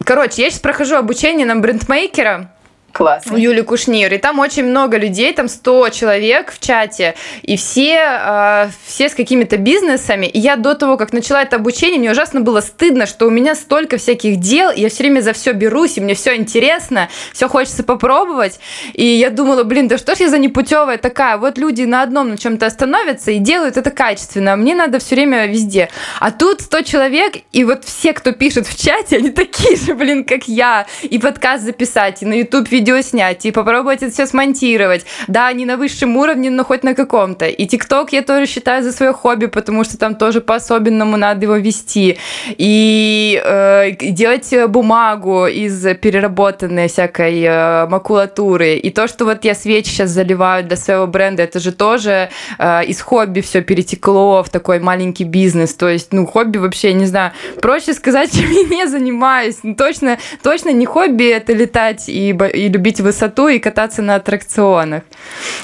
Короче, 0.04 0.44
я 0.44 0.50
сейчас 0.50 0.60
прохожу 0.60 0.96
обучение 0.96 1.46
на 1.46 1.56
брендмейкера. 1.56 2.50
Классно. 2.98 3.36
У 3.36 3.38
Юли 3.38 3.62
Кушнир. 3.62 4.12
И 4.12 4.18
там 4.18 4.40
очень 4.40 4.64
много 4.64 4.98
людей, 4.98 5.32
там 5.32 5.48
100 5.48 5.90
человек 5.90 6.52
в 6.52 6.60
чате. 6.60 7.14
И 7.44 7.56
все, 7.56 8.00
э, 8.00 8.70
все 8.86 9.10
с 9.10 9.14
какими-то 9.14 9.58
бизнесами. 9.58 10.26
И 10.26 10.40
я 10.40 10.56
до 10.56 10.74
того, 10.74 10.98
как 10.98 11.14
начала 11.14 11.44
это 11.44 11.58
обучение, 11.58 12.00
мне 12.00 12.12
ужасно 12.12 12.42
было 12.42 12.60
стыдно, 12.60 13.06
что 13.06 13.28
у 13.28 13.30
меня 13.30 13.54
столько 13.54 13.98
всяких 13.98 14.38
дел, 14.38 14.72
и 14.72 14.82
я 14.82 14.90
все 14.90 15.04
время 15.04 15.22
за 15.22 15.34
все 15.34 15.54
берусь, 15.54 15.98
и 15.98 16.02
мне 16.02 16.16
все 16.16 16.36
интересно, 16.36 17.10
все 17.34 17.48
хочется 17.48 17.84
попробовать. 17.84 18.60
И 18.94 19.06
я 19.06 19.30
думала, 19.30 19.64
блин, 19.64 19.88
да 19.88 20.00
что 20.00 20.16
ж 20.16 20.22
я 20.22 20.30
за 20.30 20.40
непутевая 20.40 20.98
такая? 20.98 21.38
Вот 21.38 21.60
люди 21.60 21.84
на 21.84 22.02
одном 22.02 22.30
на 22.30 22.38
чем-то 22.38 22.66
остановятся 22.66 23.30
и 23.30 23.38
делают 23.38 23.78
это 23.78 23.92
качественно, 23.92 24.54
а 24.54 24.56
мне 24.56 24.74
надо 24.74 24.98
все 24.98 25.14
время 25.14 25.46
везде. 25.46 25.90
А 26.20 26.32
тут 26.32 26.62
100 26.62 26.82
человек, 26.82 27.34
и 27.52 27.64
вот 27.64 27.86
все, 27.86 28.14
кто 28.14 28.32
пишет 28.32 28.66
в 28.66 28.76
чате, 28.76 29.18
они 29.18 29.30
такие 29.30 29.78
же, 29.78 29.94
блин, 29.94 30.24
как 30.24 30.48
я. 30.48 30.88
И 31.04 31.20
подкаст 31.20 31.64
записать, 31.64 32.24
и 32.24 32.26
на 32.26 32.34
YouTube 32.34 32.72
видео 32.72 32.87
видео 32.88 33.02
снять, 33.02 33.46
и 33.46 33.52
попробовать 33.52 34.02
это 34.02 34.12
все 34.12 34.26
смонтировать. 34.26 35.06
Да, 35.28 35.52
не 35.52 35.66
на 35.66 35.78
высшем 35.78 36.16
уровне, 36.16 36.50
но 36.50 36.64
хоть 36.64 36.84
на 36.84 36.94
каком-то. 36.94 37.46
И 37.46 37.66
ТикТок 37.66 38.14
я 38.14 38.22
тоже 38.22 38.46
считаю 38.46 38.84
за 38.84 38.92
свое 38.92 39.12
хобби, 39.12 39.48
потому 39.48 39.84
что 39.84 39.98
там 39.98 40.16
тоже 40.16 40.40
по-особенному 40.40 41.18
надо 41.18 41.44
его 41.44 41.58
вести. 41.58 42.18
И 42.58 43.42
э, 43.44 43.92
делать 43.92 44.54
бумагу 44.70 45.48
из 45.48 45.86
переработанной 45.98 46.88
всякой 46.88 47.42
э, 47.42 47.88
макулатуры. 47.88 48.76
И 48.76 48.90
то, 48.90 49.08
что 49.08 49.26
вот 49.26 49.44
я 49.44 49.54
свечи 49.54 49.90
сейчас 49.90 50.12
заливаю 50.12 50.64
для 50.64 50.78
своего 50.78 51.08
бренда, 51.08 51.44
это 51.44 51.60
же 51.60 51.72
тоже 51.72 52.30
э, 52.58 52.86
из 52.86 53.02
хобби 53.02 53.42
все 53.42 53.62
перетекло 53.62 54.44
в 54.44 54.50
такой 54.50 54.80
маленький 54.80 55.26
бизнес. 55.26 55.74
То 55.74 55.90
есть, 55.90 56.14
ну, 56.14 56.26
хобби 56.26 56.58
вообще, 56.58 56.94
не 56.94 57.06
знаю, 57.06 57.32
проще 57.62 57.94
сказать, 57.94 58.32
чем 58.36 58.50
я 58.50 58.64
не 58.64 58.88
занимаюсь. 58.88 59.58
Ну, 59.64 59.76
точно, 59.76 60.18
точно 60.42 60.70
не 60.70 60.86
хобби 60.86 61.26
это 61.26 61.52
летать 61.52 62.08
и, 62.08 62.32
любить 62.70 63.00
высоту 63.00 63.48
и 63.48 63.60
кататься 63.60 64.02
на 64.02 64.16
аттракционах. 64.16 65.04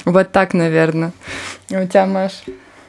Вот 0.04 0.32
так, 0.32 0.54
наверное. 0.54 1.12
У 1.70 1.86
тебя, 1.86 2.06
Маш? 2.06 2.42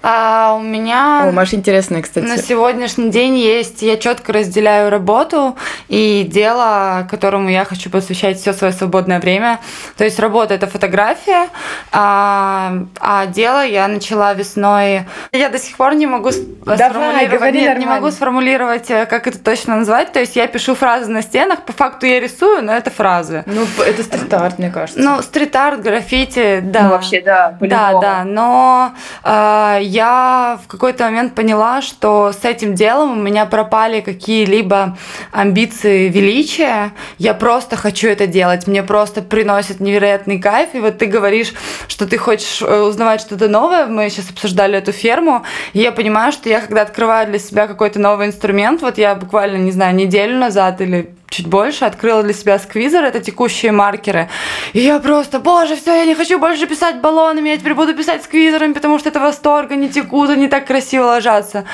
А 0.08 0.54
у 0.54 0.62
меня... 0.62 1.26
О, 1.28 1.32
Маш, 1.32 1.56
интересно, 1.56 2.00
кстати. 2.00 2.26
На 2.26 2.38
сегодняшний 2.38 3.10
день 3.10 3.38
есть... 3.38 3.82
Я 3.82 3.98
четко 3.98 4.34
разделяю 4.34 4.92
работу 4.92 5.58
и 5.88 6.28
дело, 6.32 7.08
которому 7.10 7.50
я 7.50 7.66
хочу 7.66 7.90
посвящать 7.90 8.40
все 8.40 8.54
свое 8.54 8.72
свободное 8.72 9.20
время. 9.20 9.60
То 9.98 10.04
есть 10.04 10.20
работа— 10.20 10.54
это 10.56 10.68
фотография, 10.68 11.50
а, 11.92 12.84
а 13.00 13.26
дело 13.26 13.66
я 13.66 13.88
начала 13.88 14.36
весной... 14.36 15.06
Я 15.32 15.50
до 15.50 15.58
сих 15.58 15.76
пор 15.76 15.96
не 15.96 16.06
могу 16.06 16.30
Давай, 16.66 17.26
говори 17.26 17.62
Нет, 17.62 17.80
не 17.80 17.88
могу 17.88 18.12
сформулировать, 18.12 18.92
э, 18.92 19.08
как 19.08 19.26
это 19.26 19.40
точно 19.40 19.78
назвать. 19.78 20.12
То 20.12 20.20
есть 20.20 20.36
я 20.36 20.46
пишу 20.46 20.76
фразы 20.76 21.10
на 21.10 21.24
стенах, 21.24 21.64
по 21.64 21.74
факту 21.74 22.06
я 22.06 22.20
рисую, 22.20 22.64
но 22.64 22.74
это 22.74 22.92
фразы. 22.92 23.44
Ну, 23.48 23.66
это 23.84 24.04
стрит-арт, 24.04 24.60
мне 24.60 24.70
кажется. 24.70 25.02
Ну, 25.02 25.24
стрит-арт, 25.24 25.82
граффити, 25.82 26.60
да. 26.64 26.84
Ну, 26.84 26.90
вообще, 26.90 27.22
да, 27.22 27.58
Да, 27.60 28.00
да, 28.00 28.24
но 28.24 28.94
э, 29.24 29.80
я 29.96 30.60
в 30.62 30.68
какой-то 30.68 31.06
момент 31.06 31.36
поняла, 31.36 31.82
что 31.82 32.34
с 32.34 32.44
этим 32.44 32.76
делом 32.76 33.18
у 33.18 33.22
меня 33.22 33.46
пропали 33.46 34.02
какие-либо 34.02 34.98
амбиции 35.32 36.10
величия. 36.10 36.92
Я 37.18 37.34
просто 37.34 37.78
хочу 37.78 38.10
это 38.10 38.28
делать. 38.28 38.68
Мне 38.68 38.84
просто 38.84 39.22
приносит 39.22 39.80
невероятный 39.80 40.40
кайф. 40.40 40.76
И 40.76 40.80
вот 40.80 40.98
ты 40.98 41.06
говоришь, 41.06 41.54
что 41.88 42.06
ты 42.06 42.18
хочешь 42.18 42.62
э, 42.62 42.82
узнавать 42.82 43.22
что-то 43.22 43.48
новое. 43.48 43.86
Мы 43.86 44.10
сейчас 44.10 44.30
обсуждали 44.30 44.78
эту 44.78 44.92
ферму. 44.92 45.46
И 45.72 45.80
я 45.80 45.94
понимаю, 45.94 46.34
что 46.34 46.50
я 46.50 46.60
когда 46.60 46.82
открываю 46.82 47.28
для 47.28 47.40
себя 47.40 47.66
какой-то 47.68 48.00
новый 48.00 48.28
инструмент, 48.28 48.82
вот 48.82 48.98
я 48.98 49.16
буквально, 49.16 49.58
не 49.58 49.72
знаю, 49.72 49.96
неделю 49.96 50.38
назад 50.38 50.82
или 50.82 51.16
чуть 51.30 51.48
больше, 51.48 51.86
открыла 51.86 52.24
для 52.24 52.34
себя 52.34 52.58
сквизер, 52.60 53.04
это 53.04 53.20
текущие 53.20 53.72
маркеры. 53.72 54.30
И 54.74 54.80
я 54.80 55.00
просто, 55.00 55.40
боже, 55.40 55.76
все, 55.76 55.96
я 55.96 56.06
не 56.06 56.16
хочу 56.16 56.40
больше 56.40 56.68
писать 56.68 57.02
баллонами, 57.02 57.50
я 57.50 57.58
теперь 57.58 57.74
буду 57.74 57.94
писать 57.94 58.24
сквизерами, 58.24 58.74
потому 58.74 59.00
что 59.00 59.10
это 59.10 59.20
восторг, 59.20 59.72
они 59.72 59.90
текут, 59.90 60.30
они 60.30 60.48
так 60.48 60.66
красиво 60.66 61.06
ложатся. 61.06 61.66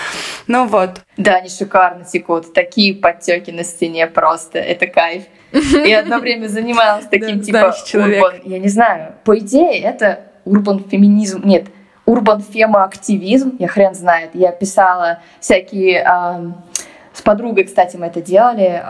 Ну 0.47 0.65
вот. 0.65 1.01
Да, 1.17 1.35
они 1.35 1.49
шикарно 1.49 2.05
текут, 2.05 2.53
такие 2.53 2.93
подтеки 2.95 3.51
на 3.51 3.63
стене 3.63 4.07
просто, 4.07 4.59
это 4.59 4.87
кайф. 4.87 5.23
И 5.51 5.91
одно 5.93 6.19
время 6.19 6.47
занималась 6.47 7.05
таким 7.11 7.41
типа 7.41 7.75
урбан, 7.93 8.35
я 8.45 8.59
не 8.59 8.69
знаю, 8.69 9.15
по 9.25 9.37
идее 9.37 9.81
это 9.81 10.23
урбан 10.45 10.83
феминизм, 10.89 11.41
нет, 11.45 11.65
урбан 12.05 12.41
фема 12.41 12.85
активизм, 12.85 13.57
я 13.59 13.67
хрен 13.67 13.93
знает, 13.93 14.31
я 14.33 14.51
писала 14.51 15.19
всякие 15.39 16.53
с 17.13 17.21
подругой, 17.21 17.65
кстати, 17.65 17.97
мы 17.97 18.07
это 18.07 18.21
делали. 18.21 18.81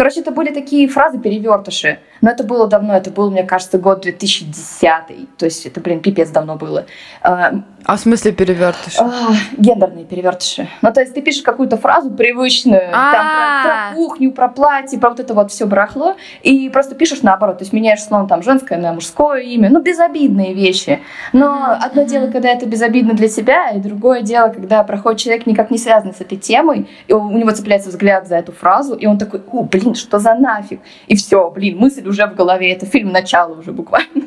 Короче, 0.00 0.20
это 0.20 0.30
были 0.30 0.50
такие 0.50 0.88
фразы-перевертыши. 0.88 1.98
Но 2.20 2.30
это 2.30 2.44
было 2.44 2.66
давно, 2.66 2.94
это 2.96 3.10
был, 3.10 3.30
мне 3.30 3.44
кажется, 3.44 3.78
год 3.78 4.02
2010. 4.02 5.36
То 5.36 5.44
есть 5.44 5.66
это, 5.66 5.80
блин, 5.80 6.00
пипец 6.00 6.30
давно 6.30 6.56
было. 6.56 6.86
А, 7.22 7.52
а 7.84 7.96
в 7.96 8.00
смысле 8.00 8.32
перевертыши? 8.32 8.98
А, 9.00 9.10
гендерные 9.56 10.04
перевертыши. 10.04 10.68
Ну, 10.82 10.92
то 10.92 11.00
есть 11.00 11.14
ты 11.14 11.22
пишешь 11.22 11.42
какую-то 11.42 11.76
фразу 11.76 12.10
привычную, 12.10 12.90
там 12.90 13.12
про, 13.12 13.62
про 13.62 13.94
кухню, 13.94 14.32
про 14.32 14.48
платье, 14.48 14.98
про 14.98 15.10
вот 15.10 15.20
это 15.20 15.34
вот 15.34 15.50
все 15.50 15.66
барахло, 15.66 16.16
и 16.42 16.68
просто 16.68 16.94
пишешь 16.94 17.22
наоборот. 17.22 17.58
То 17.58 17.62
есть 17.62 17.72
меняешь 17.72 18.02
словом 18.02 18.28
там 18.28 18.42
женское 18.42 18.78
на 18.78 18.92
мужское 18.92 19.40
имя. 19.40 19.70
Ну, 19.70 19.80
безобидные 19.80 20.52
вещи. 20.52 21.00
Но 21.32 21.76
одно 21.80 22.04
дело, 22.04 22.30
когда 22.30 22.50
это 22.50 22.66
безобидно 22.66 23.14
для 23.14 23.28
тебя, 23.28 23.70
и 23.70 23.78
другое 23.78 24.22
дело, 24.22 24.48
когда 24.48 24.82
проходит 24.84 25.20
человек 25.20 25.46
никак 25.46 25.70
не 25.70 25.78
связанный 25.78 26.14
с 26.14 26.20
этой 26.20 26.36
темой, 26.36 26.88
и 27.06 27.12
у 27.12 27.30
него 27.30 27.50
цепляется 27.50 27.88
взгляд 27.88 28.28
за 28.28 28.36
эту 28.36 28.52
фразу, 28.52 28.94
и 28.94 29.06
он 29.06 29.18
такой, 29.18 29.42
о, 29.50 29.62
блин, 29.62 29.94
что 29.94 30.18
за 30.18 30.34
нафиг? 30.34 30.80
И 31.06 31.16
все, 31.16 31.50
блин, 31.50 31.78
мысль 31.78 32.09
уже 32.10 32.26
в 32.26 32.34
голове. 32.34 32.72
Это 32.72 32.86
фильм 32.86 33.12
«Начало» 33.12 33.54
уже 33.58 33.72
буквально. 33.72 34.24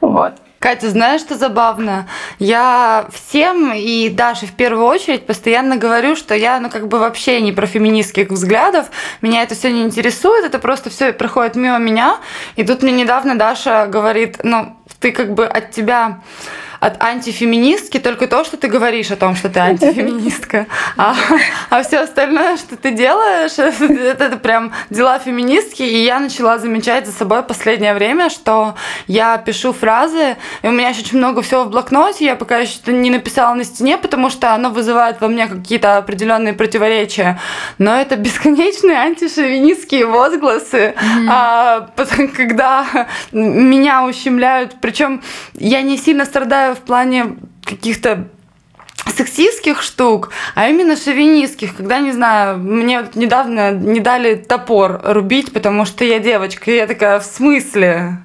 Вот. 0.00 0.34
Катя, 0.64 0.88
знаешь, 0.88 1.20
что 1.20 1.36
забавно? 1.36 2.08
Я 2.38 3.06
всем 3.12 3.72
и 3.74 4.08
Даше 4.08 4.46
в 4.46 4.52
первую 4.52 4.86
очередь 4.86 5.26
постоянно 5.26 5.76
говорю, 5.76 6.16
что 6.16 6.34
я, 6.34 6.58
ну, 6.58 6.70
как 6.70 6.88
бы 6.88 6.98
вообще 6.98 7.42
не 7.42 7.52
про 7.52 7.66
феминистских 7.66 8.30
взглядов. 8.30 8.86
Меня 9.20 9.42
это 9.42 9.54
все 9.54 9.70
не 9.70 9.82
интересует, 9.82 10.42
это 10.42 10.58
просто 10.58 10.88
все 10.88 11.12
проходит 11.12 11.56
мимо 11.56 11.76
меня. 11.76 12.16
И 12.56 12.64
тут 12.64 12.82
мне 12.82 12.92
недавно 12.92 13.36
Даша 13.36 13.86
говорит, 13.88 14.38
ну, 14.42 14.74
ты 15.00 15.12
как 15.12 15.34
бы 15.34 15.44
от 15.44 15.70
тебя 15.70 16.22
от 16.84 17.02
антифеминистки 17.02 17.98
только 17.98 18.26
то, 18.26 18.44
что 18.44 18.56
ты 18.58 18.68
говоришь 18.68 19.10
о 19.10 19.16
том, 19.16 19.36
что 19.36 19.48
ты 19.48 19.60
антифеминистка. 19.60 20.66
А, 20.96 21.14
а 21.70 21.82
все 21.82 22.00
остальное, 22.00 22.56
что 22.56 22.76
ты 22.76 22.92
делаешь, 22.92 23.52
это, 23.58 24.24
это 24.24 24.36
прям 24.36 24.72
дела 24.90 25.18
феминистки. 25.18 25.82
И 25.82 26.04
я 26.04 26.20
начала 26.20 26.58
замечать 26.58 27.06
за 27.06 27.12
собой 27.12 27.42
последнее 27.42 27.94
время, 27.94 28.30
что 28.30 28.74
я 29.06 29.38
пишу 29.38 29.72
фразы, 29.72 30.36
и 30.62 30.68
у 30.68 30.70
меня 30.70 30.90
еще 30.90 31.00
очень 31.00 31.18
много 31.18 31.42
всего 31.42 31.64
в 31.64 31.70
блокноте, 31.70 32.24
я 32.24 32.36
пока 32.36 32.58
еще 32.58 32.78
не 32.86 33.10
написала 33.10 33.54
на 33.54 33.64
стене, 33.64 33.98
потому 33.98 34.30
что 34.30 34.52
оно 34.54 34.70
вызывает 34.70 35.20
во 35.20 35.28
мне 35.28 35.46
какие-то 35.46 35.96
определенные 35.96 36.52
противоречия. 36.52 37.40
Но 37.78 37.96
это 37.96 38.16
бесконечные 38.16 38.98
антишовинистские 38.98 40.06
возгласы, 40.06 40.94
mm-hmm. 40.94 41.28
а, 41.28 41.88
когда 42.36 42.86
меня 43.32 44.04
ущемляют. 44.04 44.76
Причем 44.80 45.22
я 45.54 45.82
не 45.82 45.96
сильно 45.96 46.24
страдаю 46.24 46.73
в 46.74 46.80
плане 46.80 47.36
каких-то 47.64 48.28
сексистских 49.16 49.82
штук, 49.82 50.30
а 50.54 50.68
именно 50.68 50.96
шовинистских, 50.96 51.76
когда, 51.76 51.98
не 52.00 52.12
знаю, 52.12 52.58
мне 52.58 53.06
недавно 53.14 53.72
не 53.72 54.00
дали 54.00 54.34
топор 54.34 55.00
рубить, 55.04 55.52
потому 55.52 55.84
что 55.84 56.04
я 56.04 56.18
девочка, 56.18 56.70
и 56.70 56.76
я 56.76 56.86
такая, 56.86 57.20
в 57.20 57.24
смысле? 57.24 58.18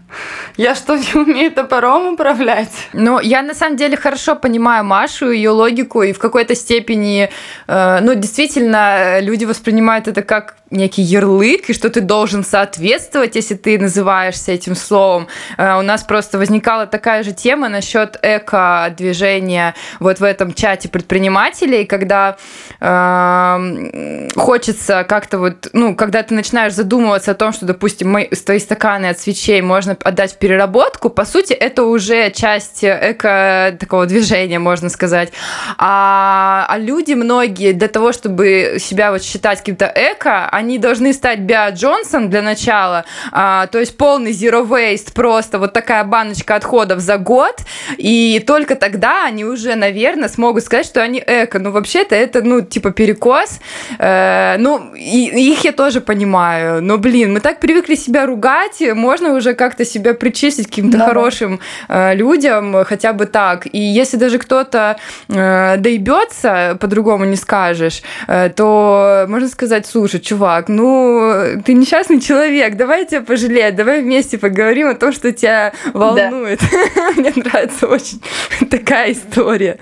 Я 0.57 0.75
что, 0.75 0.97
не 0.97 1.13
умею 1.13 1.51
топором 1.51 2.13
управлять? 2.13 2.89
Ну, 2.93 3.19
я 3.19 3.41
на 3.41 3.53
самом 3.53 3.77
деле 3.77 3.95
хорошо 3.95 4.35
понимаю 4.35 4.83
Машу, 4.83 5.31
ее 5.31 5.51
логику, 5.51 6.03
и 6.03 6.13
в 6.13 6.19
какой-то 6.19 6.55
степени, 6.55 7.29
э, 7.67 7.99
ну, 8.01 8.15
действительно, 8.15 9.19
люди 9.19 9.45
воспринимают 9.45 10.07
это 10.07 10.21
как 10.21 10.55
некий 10.71 11.01
ярлык, 11.01 11.69
и 11.69 11.73
что 11.73 11.89
ты 11.89 12.01
должен 12.01 12.43
соответствовать, 12.43 13.35
если 13.35 13.55
ты 13.55 13.79
называешься 13.79 14.51
этим 14.51 14.75
словом. 14.75 15.27
Э, 15.57 15.77
у 15.79 15.81
нас 15.81 16.03
просто 16.03 16.37
возникала 16.37 16.85
такая 16.87 17.23
же 17.23 17.31
тема 17.31 17.69
насчет 17.69 18.17
эко-движения 18.21 19.75
вот 19.99 20.19
в 20.19 20.23
этом 20.23 20.53
чате 20.53 20.89
предпринимателей, 20.89 21.85
когда 21.85 22.37
э, 22.79 24.29
хочется 24.35 25.05
как-то 25.07 25.37
вот, 25.39 25.69
ну, 25.73 25.95
когда 25.95 26.23
ты 26.23 26.33
начинаешь 26.33 26.73
задумываться 26.73 27.31
о 27.31 27.35
том, 27.35 27.53
что, 27.53 27.65
допустим, 27.65 28.11
мы, 28.11 28.25
твои 28.25 28.59
стаканы 28.59 29.07
от 29.07 29.19
свечей 29.19 29.61
можно 29.61 29.95
отдать 30.03 30.33
в 30.33 30.37
переработку, 30.37 31.09
по 31.09 31.25
сути, 31.25 31.53
это 31.53 31.83
уже 31.83 32.31
часть 32.31 32.83
эко 32.83 33.75
такого 33.79 34.05
движения, 34.05 34.59
можно 34.59 34.89
сказать. 34.89 35.31
А, 35.77 36.65
а 36.67 36.77
люди 36.77 37.13
многие 37.13 37.73
для 37.73 37.87
того, 37.87 38.11
чтобы 38.11 38.77
себя 38.79 39.11
вот 39.11 39.23
считать 39.23 39.59
каким-то 39.59 39.91
эко, 39.95 40.49
они 40.49 40.77
должны 40.77 41.13
стать 41.13 41.39
Биа 41.39 41.69
Джонсон 41.71 42.29
для 42.29 42.41
начала, 42.41 43.05
а, 43.31 43.67
то 43.67 43.79
есть 43.79 43.97
полный 43.97 44.31
zero 44.31 44.67
waste, 44.67 45.13
просто 45.13 45.59
вот 45.59 45.73
такая 45.73 46.03
баночка 46.03 46.55
отходов 46.55 46.99
за 46.99 47.17
год, 47.17 47.61
и 47.97 48.43
только 48.45 48.75
тогда 48.75 49.25
они 49.25 49.45
уже, 49.45 49.75
наверное, 49.75 50.29
смогут 50.29 50.63
сказать, 50.63 50.85
что 50.85 51.01
они 51.01 51.23
эко. 51.25 51.59
Ну, 51.59 51.71
вообще-то 51.71 52.15
это, 52.15 52.41
ну, 52.41 52.61
типа 52.61 52.91
перекос. 52.91 53.59
Э, 53.97 54.55
ну, 54.57 54.93
и, 54.95 55.51
их 55.51 55.63
я 55.63 55.71
тоже 55.71 56.01
понимаю. 56.01 56.81
Но, 56.81 56.97
блин, 56.97 57.33
мы 57.33 57.39
так 57.39 57.59
привыкли 57.59 57.95
себя 57.95 58.25
ругать, 58.25 58.81
можно 58.93 59.33
уже 59.33 59.53
как-то 59.53 59.85
себя 59.89 60.13
причислить 60.13 60.67
к 60.67 60.69
каким-то 60.69 60.97
да, 60.97 61.05
хорошим 61.05 61.59
э, 61.87 62.15
людям, 62.15 62.83
хотя 62.85 63.13
бы 63.13 63.25
так. 63.25 63.67
И 63.71 63.79
если 63.79 64.17
даже 64.17 64.37
кто-то 64.37 64.97
э, 65.29 65.77
доебется, 65.77 66.77
по-другому 66.79 67.25
не 67.25 67.35
скажешь, 67.35 68.01
э, 68.27 68.49
то 68.49 69.25
можно 69.27 69.47
сказать, 69.49 69.85
слушай, 69.85 70.19
чувак, 70.19 70.69
ну, 70.69 71.61
ты 71.65 71.73
несчастный 71.73 72.21
человек, 72.21 72.75
давай 72.75 73.05
тебя 73.05 73.21
пожалеть, 73.21 73.75
давай 73.75 74.01
вместе 74.01 74.37
поговорим 74.37 74.87
о 74.87 74.95
том, 74.95 75.11
что 75.11 75.31
тебя 75.31 75.73
волнует. 75.93 76.59
Да. 76.59 77.11
Мне 77.17 77.33
нравится 77.35 77.87
очень 77.87 78.21
такая 78.69 79.11
история. 79.11 79.77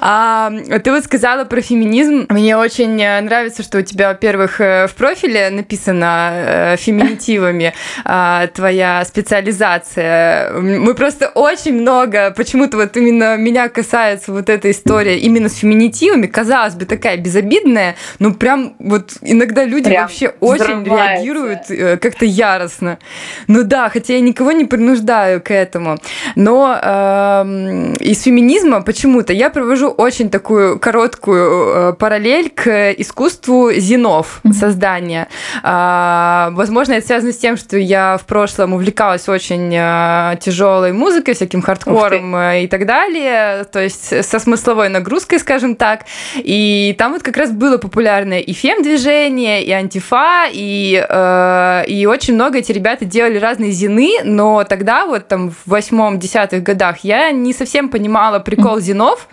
А, 0.00 0.52
ты 0.82 0.90
вот 0.90 1.04
сказала 1.04 1.44
про 1.44 1.60
феминизм. 1.60 2.26
Мне 2.28 2.56
очень 2.56 3.00
э, 3.00 3.20
нравится, 3.20 3.62
что 3.62 3.78
у 3.78 3.82
тебя, 3.82 4.08
во-первых, 4.08 4.60
э, 4.60 4.86
в 4.86 4.94
профиле 4.94 5.50
написано 5.50 6.30
э, 6.32 6.76
феминитивами 6.76 7.74
а, 8.04 8.46
твоя 8.48 9.04
специализация. 9.46 10.52
Мы 10.52 10.94
просто 10.94 11.28
очень 11.28 11.80
много, 11.80 12.32
почему-то 12.36 12.76
вот 12.76 12.96
именно 12.96 13.36
меня 13.36 13.68
касается 13.68 14.32
вот 14.32 14.48
эта 14.48 14.70
история 14.70 15.18
именно 15.18 15.48
с 15.48 15.56
феминитивами, 15.56 16.26
казалось 16.26 16.74
бы, 16.74 16.84
такая 16.84 17.16
безобидная, 17.16 17.96
но 18.18 18.32
прям 18.32 18.74
вот 18.78 19.12
иногда 19.22 19.64
люди 19.64 19.88
прям 19.88 20.02
вообще 20.02 20.34
очень 20.40 20.84
реагируют 20.84 22.00
как-то 22.00 22.24
яростно. 22.24 22.98
Ну 23.46 23.62
да, 23.62 23.88
хотя 23.88 24.14
я 24.14 24.20
никого 24.20 24.52
не 24.52 24.64
принуждаю 24.64 25.40
к 25.40 25.50
этому. 25.50 25.98
Но 26.34 26.78
э, 26.80 27.94
из 28.00 28.22
феминизма 28.22 28.82
почему-то 28.82 29.32
я 29.32 29.50
провожу 29.50 29.88
очень 29.88 30.30
такую 30.30 30.78
короткую 30.78 31.90
э, 31.90 31.92
параллель 31.94 32.50
к 32.50 32.92
искусству 32.92 33.70
mm-hmm. 33.70 34.52
создания. 34.52 35.28
Э, 35.62 36.48
возможно, 36.52 36.94
это 36.94 37.06
связано 37.06 37.32
с 37.32 37.38
тем, 37.38 37.56
что 37.56 37.76
я 37.76 38.16
в 38.20 38.26
прошлом 38.26 38.74
увлекалась 38.74 39.28
очень 39.28 39.35
э, 39.72 40.36
тяжелой 40.40 40.92
музыкой, 40.92 41.34
всяким 41.34 41.62
хардкором 41.62 42.34
э, 42.36 42.64
и 42.64 42.66
так 42.68 42.86
далее, 42.86 43.64
то 43.64 43.80
есть 43.80 44.24
со 44.24 44.38
смысловой 44.38 44.88
нагрузкой, 44.88 45.38
скажем 45.38 45.76
так. 45.76 46.04
И 46.36 46.94
там 46.98 47.12
вот 47.12 47.22
как 47.22 47.36
раз 47.36 47.50
было 47.50 47.78
популярное 47.78 48.40
и 48.40 48.52
фем-движение, 48.52 49.64
и 49.64 49.70
антифа, 49.72 50.46
и, 50.50 51.04
э, 51.08 51.84
и 51.88 52.06
очень 52.06 52.34
много 52.34 52.58
эти 52.58 52.72
ребята 52.72 53.04
делали 53.04 53.38
разные 53.38 53.70
зины, 53.70 54.18
но 54.24 54.64
тогда 54.64 55.06
вот 55.06 55.28
там 55.28 55.50
в 55.50 55.56
восьмом-десятых 55.66 56.62
годах 56.62 56.98
я 57.02 57.30
не 57.30 57.52
совсем 57.52 57.88
понимала 57.88 58.38
прикол 58.38 58.80
зинов, 58.80 59.28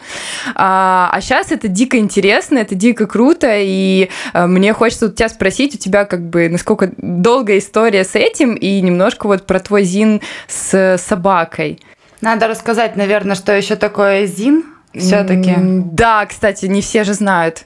а, 0.55 1.09
а 1.11 1.21
сейчас 1.21 1.51
это 1.51 1.67
дико 1.67 1.97
интересно, 1.97 2.59
это 2.59 2.75
дико 2.75 3.07
круто, 3.07 3.47
и 3.51 4.09
а, 4.33 4.47
мне 4.47 4.73
хочется 4.73 5.07
у 5.07 5.09
тебя 5.09 5.29
спросить, 5.29 5.75
у 5.75 5.77
тебя 5.77 6.05
как 6.05 6.29
бы 6.29 6.49
насколько 6.49 6.91
долгая 6.97 7.59
история 7.59 8.03
с 8.03 8.15
этим, 8.15 8.55
и 8.55 8.81
немножко 8.81 9.27
вот 9.27 9.45
про 9.45 9.59
твой 9.59 9.83
зин 9.93 10.21
с 10.47 10.97
собакой. 10.97 11.79
Надо 12.21 12.47
рассказать, 12.47 12.95
наверное, 12.95 13.35
что 13.35 13.51
еще 13.51 13.75
такое 13.75 14.25
зин 14.25 14.65
все-таки. 14.93 15.55
Да, 15.57 16.25
кстати, 16.25 16.65
не 16.65 16.81
все 16.81 17.03
же 17.03 17.13
знают. 17.13 17.63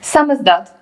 Сам 0.00 0.32
издат. 0.32 0.72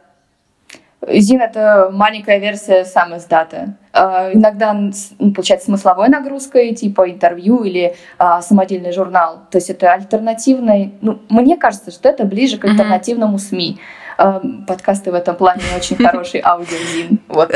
Зин— 1.09 1.41
это 1.43 1.91
маленькая 1.93 2.39
версия 2.39 2.85
сам 2.85 3.17
издата. 3.17 3.75
Uh, 3.93 4.35
иногда, 4.35 4.75
ну, 4.75 5.33
получается, 5.33 5.67
смысловой 5.67 6.09
нагрузкой, 6.09 6.75
типа 6.75 7.11
интервью 7.11 7.65
или 7.65 7.97
uh, 8.19 8.43
самодельный 8.43 8.93
журнал. 8.93 9.41
То 9.51 9.59
есть 9.59 9.71
это 9.71 9.93
альтернативный... 9.93 10.95
Ну, 11.01 11.21
мне 11.31 11.57
кажется, 11.57 11.91
что 11.91 12.09
это 12.09 12.25
ближе 12.25 12.59
к 12.59 12.67
альтернативному 12.67 13.39
СМИ. 13.39 13.81
Uh, 14.19 14.67
подкасты 14.67 15.11
в 15.11 15.15
этом 15.15 15.37
плане 15.37 15.63
очень 15.75 15.97
хороший 16.05 16.41
аудиозин. 16.45 17.19
Вот, 17.29 17.51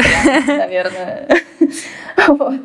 наверное. 0.47 1.29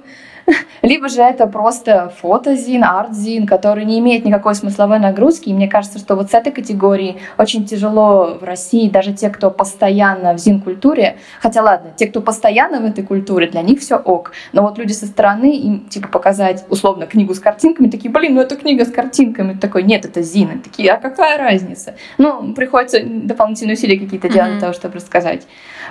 Либо 0.81 1.09
же 1.09 1.21
это 1.21 1.47
просто 1.47 2.12
фотозин, 2.21 2.83
артзин, 2.83 3.45
который 3.45 3.85
не 3.85 3.99
имеет 3.99 4.25
никакой 4.25 4.55
смысловой 4.55 4.99
нагрузки. 4.99 5.49
И 5.49 5.53
мне 5.53 5.67
кажется, 5.67 5.99
что 5.99 6.15
вот 6.15 6.31
с 6.31 6.33
этой 6.33 6.51
категории 6.51 7.17
очень 7.38 7.65
тяжело 7.65 8.38
в 8.39 8.43
России, 8.43 8.89
даже 8.89 9.13
те, 9.13 9.29
кто 9.29 9.51
постоянно 9.51 10.33
в 10.33 10.38
зин-культуре, 10.38 11.17
хотя 11.41 11.62
ладно, 11.62 11.91
те, 11.95 12.07
кто 12.07 12.21
постоянно 12.21 12.79
в 12.79 12.85
этой 12.85 13.03
культуре, 13.03 13.47
для 13.47 13.62
них 13.62 13.79
все 13.79 13.97
ок. 13.97 14.31
Но 14.53 14.62
вот 14.63 14.77
люди 14.77 14.93
со 14.93 15.05
стороны, 15.05 15.57
им 15.57 15.88
типа 15.89 16.07
показать 16.07 16.65
условно 16.69 17.05
книгу 17.05 17.33
с 17.33 17.39
картинками, 17.39 17.89
такие, 17.89 18.12
блин, 18.12 18.35
ну 18.35 18.41
это 18.41 18.55
книга 18.55 18.85
с 18.85 18.91
картинками. 18.91 19.53
Такой, 19.53 19.83
нет, 19.83 20.05
это 20.05 20.21
зин. 20.21 20.62
Такие, 20.62 20.91
а 20.91 20.97
какая 20.97 21.38
разница? 21.38 21.95
Ну, 22.17 22.53
приходится 22.53 22.99
дополнительные 23.03 23.75
усилия 23.75 23.99
какие-то 23.99 24.29
делать 24.29 24.49
mm-hmm. 24.49 24.53
для 24.53 24.62
того, 24.62 24.73
чтобы 24.73 24.95
рассказать. 24.95 25.43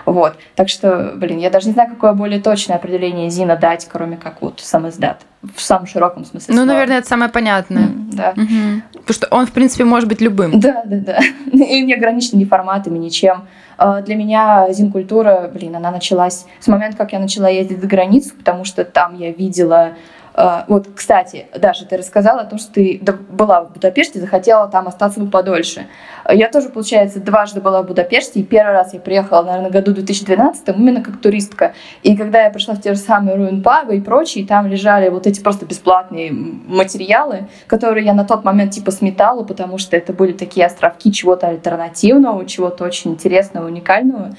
Вот. 0.06 0.36
Так 0.54 0.68
что, 0.68 1.12
блин, 1.16 1.38
я 1.38 1.50
даже 1.50 1.66
не 1.68 1.72
знаю, 1.72 1.90
какое 1.90 2.12
более 2.12 2.40
точное 2.40 2.76
определение 2.76 3.30
Зина 3.30 3.56
дать, 3.56 3.86
кроме 3.90 4.16
как 4.16 4.42
вот 4.42 4.60
сам 4.60 4.88
издат. 4.88 5.22
В 5.54 5.60
самом 5.60 5.86
широком 5.86 6.24
смысле. 6.24 6.54
Ну, 6.54 6.62
слова. 6.62 6.72
наверное, 6.72 6.98
это 6.98 7.08
самое 7.08 7.30
понятное. 7.30 7.84
Mm, 7.84 8.12
да. 8.12 8.30
Угу. 8.30 9.00
Потому 9.00 9.14
что 9.14 9.28
он, 9.30 9.46
в 9.46 9.52
принципе, 9.52 9.84
может 9.84 10.08
быть 10.08 10.20
любым. 10.20 10.58
Да, 10.58 10.82
да, 10.84 10.96
да. 10.96 11.18
И 11.52 11.80
не 11.82 11.94
ограничен 11.94 12.38
ни 12.38 12.44
форматами, 12.44 12.98
ничем. 12.98 13.46
А, 13.76 14.02
для 14.02 14.16
меня 14.16 14.66
зин-культура, 14.72 15.48
блин, 15.52 15.76
она 15.76 15.92
началась 15.92 16.44
с 16.58 16.66
момента, 16.66 16.96
как 16.96 17.12
я 17.12 17.20
начала 17.20 17.48
ездить 17.48 17.80
за 17.80 17.86
границу, 17.86 18.34
потому 18.36 18.64
что 18.64 18.84
там 18.84 19.16
я 19.16 19.30
видела 19.30 19.92
вот, 20.68 20.86
кстати, 20.94 21.46
Даша, 21.56 21.84
ты 21.84 21.96
рассказала 21.96 22.42
о 22.42 22.44
том, 22.44 22.58
что 22.58 22.74
ты 22.74 23.00
была 23.28 23.64
в 23.64 23.72
Будапеште, 23.72 24.20
захотела 24.20 24.68
там 24.68 24.86
остаться 24.86 25.24
подольше. 25.26 25.86
Я 26.30 26.48
тоже, 26.48 26.68
получается, 26.68 27.18
дважды 27.20 27.60
была 27.60 27.82
в 27.82 27.86
Будапеште, 27.86 28.40
и 28.40 28.44
первый 28.44 28.72
раз 28.72 28.94
я 28.94 29.00
приехала, 29.00 29.42
наверное, 29.42 29.70
году 29.70 29.92
2012, 29.92 30.68
именно 30.68 31.02
как 31.02 31.20
туристка. 31.20 31.74
И 32.04 32.16
когда 32.16 32.44
я 32.44 32.50
пришла 32.50 32.74
в 32.74 32.80
те 32.80 32.94
же 32.94 33.00
самые 33.00 33.36
руин-пабы 33.36 33.96
и 33.96 34.00
прочие, 34.00 34.46
там 34.46 34.68
лежали 34.68 35.08
вот 35.08 35.26
эти 35.26 35.40
просто 35.40 35.66
бесплатные 35.66 36.30
материалы, 36.32 37.48
которые 37.66 38.04
я 38.04 38.14
на 38.14 38.24
тот 38.24 38.44
момент 38.44 38.72
типа 38.72 38.92
сметала, 38.92 39.42
потому 39.42 39.78
что 39.78 39.96
это 39.96 40.12
были 40.12 40.32
такие 40.32 40.66
островки 40.66 41.10
чего-то 41.12 41.48
альтернативного, 41.48 42.46
чего-то 42.46 42.84
очень 42.84 43.12
интересного, 43.12 43.66
уникального. 43.66 44.30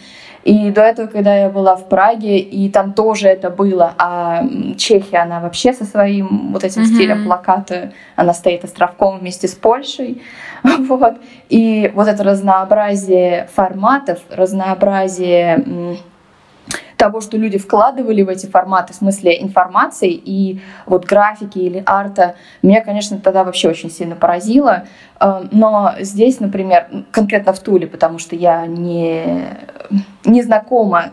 И 0.49 0.71
до 0.71 0.81
этого, 0.81 1.05
когда 1.05 1.35
я 1.35 1.49
была 1.49 1.75
в 1.75 1.87
Праге, 1.89 2.39
и 2.39 2.69
там 2.69 2.93
тоже 2.93 3.27
это 3.27 3.51
было, 3.51 3.93
а 3.99 4.43
Чехия, 4.77 5.17
она 5.17 5.41
вообще 5.41 5.73
со 5.73 5.85
своим 5.85 6.51
вот 6.51 6.63
этим 6.63 6.81
mm-hmm. 6.81 6.95
стилем 6.95 7.25
плаката, 7.25 7.91
она 8.15 8.33
стоит 8.33 8.63
островком 8.63 9.19
вместе 9.19 9.47
с 9.47 9.53
Польшей. 9.53 10.23
Вот. 10.79 11.17
И 11.49 11.91
вот 11.93 12.07
это 12.07 12.23
разнообразие 12.23 13.47
форматов, 13.53 14.19
разнообразие 14.29 15.97
того, 16.99 17.21
что 17.21 17.37
люди 17.37 17.57
вкладывали 17.57 18.23
в 18.23 18.29
эти 18.29 18.45
форматы, 18.45 18.91
в 18.91 18.97
смысле 18.97 19.41
информации 19.41 20.11
и 20.11 20.59
вот 20.85 21.05
графики 21.05 21.57
или 21.57 21.81
арта, 21.85 22.35
меня, 22.61 22.81
конечно, 22.81 23.19
тогда 23.19 23.45
вообще 23.45 23.69
очень 23.69 23.89
сильно 23.89 24.17
поразило. 24.17 24.83
Эм, 25.21 25.47
но 25.51 25.93
здесь, 26.01 26.41
например, 26.41 26.87
конкретно 27.11 27.53
в 27.53 27.59
Туле, 27.59 27.87
потому 27.87 28.19
что 28.19 28.35
я 28.35 28.67
не, 28.67 29.45
не 30.25 30.43
знакома 30.43 31.11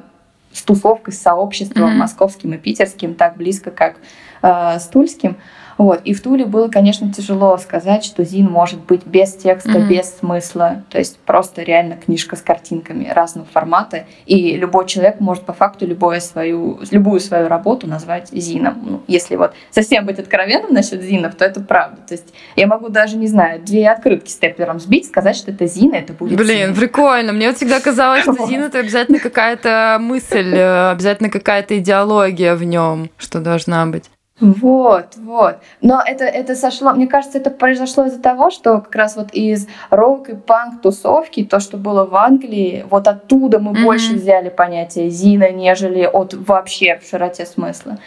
с 0.53 0.63
тусовкой, 0.63 1.15
с 1.15 1.23
сообществом 1.23 1.91
mm-hmm. 1.91 1.99
московским 1.99 2.55
и 2.55 2.59
питерским 2.59 3.15
так 3.15 3.37
близко, 3.37 3.71
как 3.71 3.99
э, 4.43 4.79
с 4.81 4.89
тульским, 4.89 5.37
вот. 5.79 6.01
И 6.05 6.15
в 6.15 6.23
Туле 6.23 6.47
было, 6.47 6.69
конечно, 6.69 7.13
тяжело 7.13 7.57
сказать, 7.59 8.05
что 8.05 8.25
Зин 8.25 8.47
может 8.47 8.81
быть 8.81 9.05
без 9.05 9.35
текста, 9.35 9.73
mm-hmm. 9.73 9.89
без 9.89 10.19
смысла. 10.19 10.83
То 10.91 10.99
есть 10.99 11.19
просто 11.19 11.63
реально 11.63 11.97
книжка 11.97 12.37
с 12.37 12.41
картинками 12.41 13.09
разного 13.09 13.47
формата. 13.53 14.07
И 14.25 14.57
любой 14.57 14.87
человек 14.87 15.21
может 15.21 15.45
по 15.45 15.53
факту 15.53 15.87
любую 15.87 16.21
свою, 16.21 16.81
любую 16.91 17.21
свою 17.21 17.49
работу 17.49 17.87
назвать 17.87 18.31
Зином. 18.33 18.83
Ну, 18.83 19.03
если 19.07 19.37
вот 19.37 19.53
совсем 19.71 20.07
быть 20.07 20.19
откровенным 20.19 20.73
насчет 20.73 21.03
Зинов, 21.03 21.35
то 21.35 21.45
это 21.45 21.61
правда. 21.61 21.99
То 22.07 22.15
есть 22.15 22.33
я 22.57 22.67
могу 22.67 22.89
даже, 22.89 23.17
не 23.17 23.27
знаю, 23.27 23.61
две 23.61 23.91
открытки 23.91 24.31
степлером 24.31 24.81
сбить, 24.81 25.07
сказать, 25.07 25.37
что 25.37 25.51
это 25.51 25.67
Зина, 25.67 25.97
это 25.97 26.13
будет 26.13 26.39
Блин, 26.39 26.69
Зин. 26.69 26.75
прикольно. 26.75 27.33
Мне 27.33 27.49
вот 27.49 27.57
всегда 27.57 27.81
казалось, 27.81 28.23
что 28.23 28.47
Зин 28.47 28.63
это 28.63 28.79
обязательно 28.79 29.19
какая-то 29.19 29.99
мысль, 30.01 30.55
э, 30.55 30.91
обязательно 30.91 31.29
какая-то 31.29 31.79
идеология 31.79 32.55
в 32.55 32.65
нем, 32.65 33.11
что 33.19 33.41
должна 33.41 33.85
быть. 33.87 34.11
Вот, 34.39 35.17
вот. 35.17 35.57
Но 35.81 36.03
это, 36.05 36.25
это 36.25 36.55
сошло, 36.55 36.93
мне 36.93 37.07
кажется, 37.07 37.39
это 37.39 37.51
произошло 37.51 38.05
из-за 38.05 38.21
того, 38.21 38.51
что 38.51 38.81
как 38.81 38.95
раз 38.95 39.17
вот 39.17 39.33
из 39.33 39.67
рок 39.89 40.29
и 40.29 40.35
панк 40.35 40.83
тусовки, 40.83 41.43
то, 41.43 41.59
что 41.59 41.79
было 41.79 42.05
в 42.05 42.15
Англии, 42.15 42.85
вот 42.91 43.09
оттуда 43.09 43.61
мы 43.61 43.73
mm-hmm. 43.73 43.85
больше 43.85 44.15
взяли 44.15 44.51
понятие 44.51 45.09
Зина, 45.09 45.51
нежели 45.51 46.05
от 46.05 46.35
вообще 46.35 47.01
в 47.03 47.09
широте 47.09 47.47
смысла. 47.47 47.99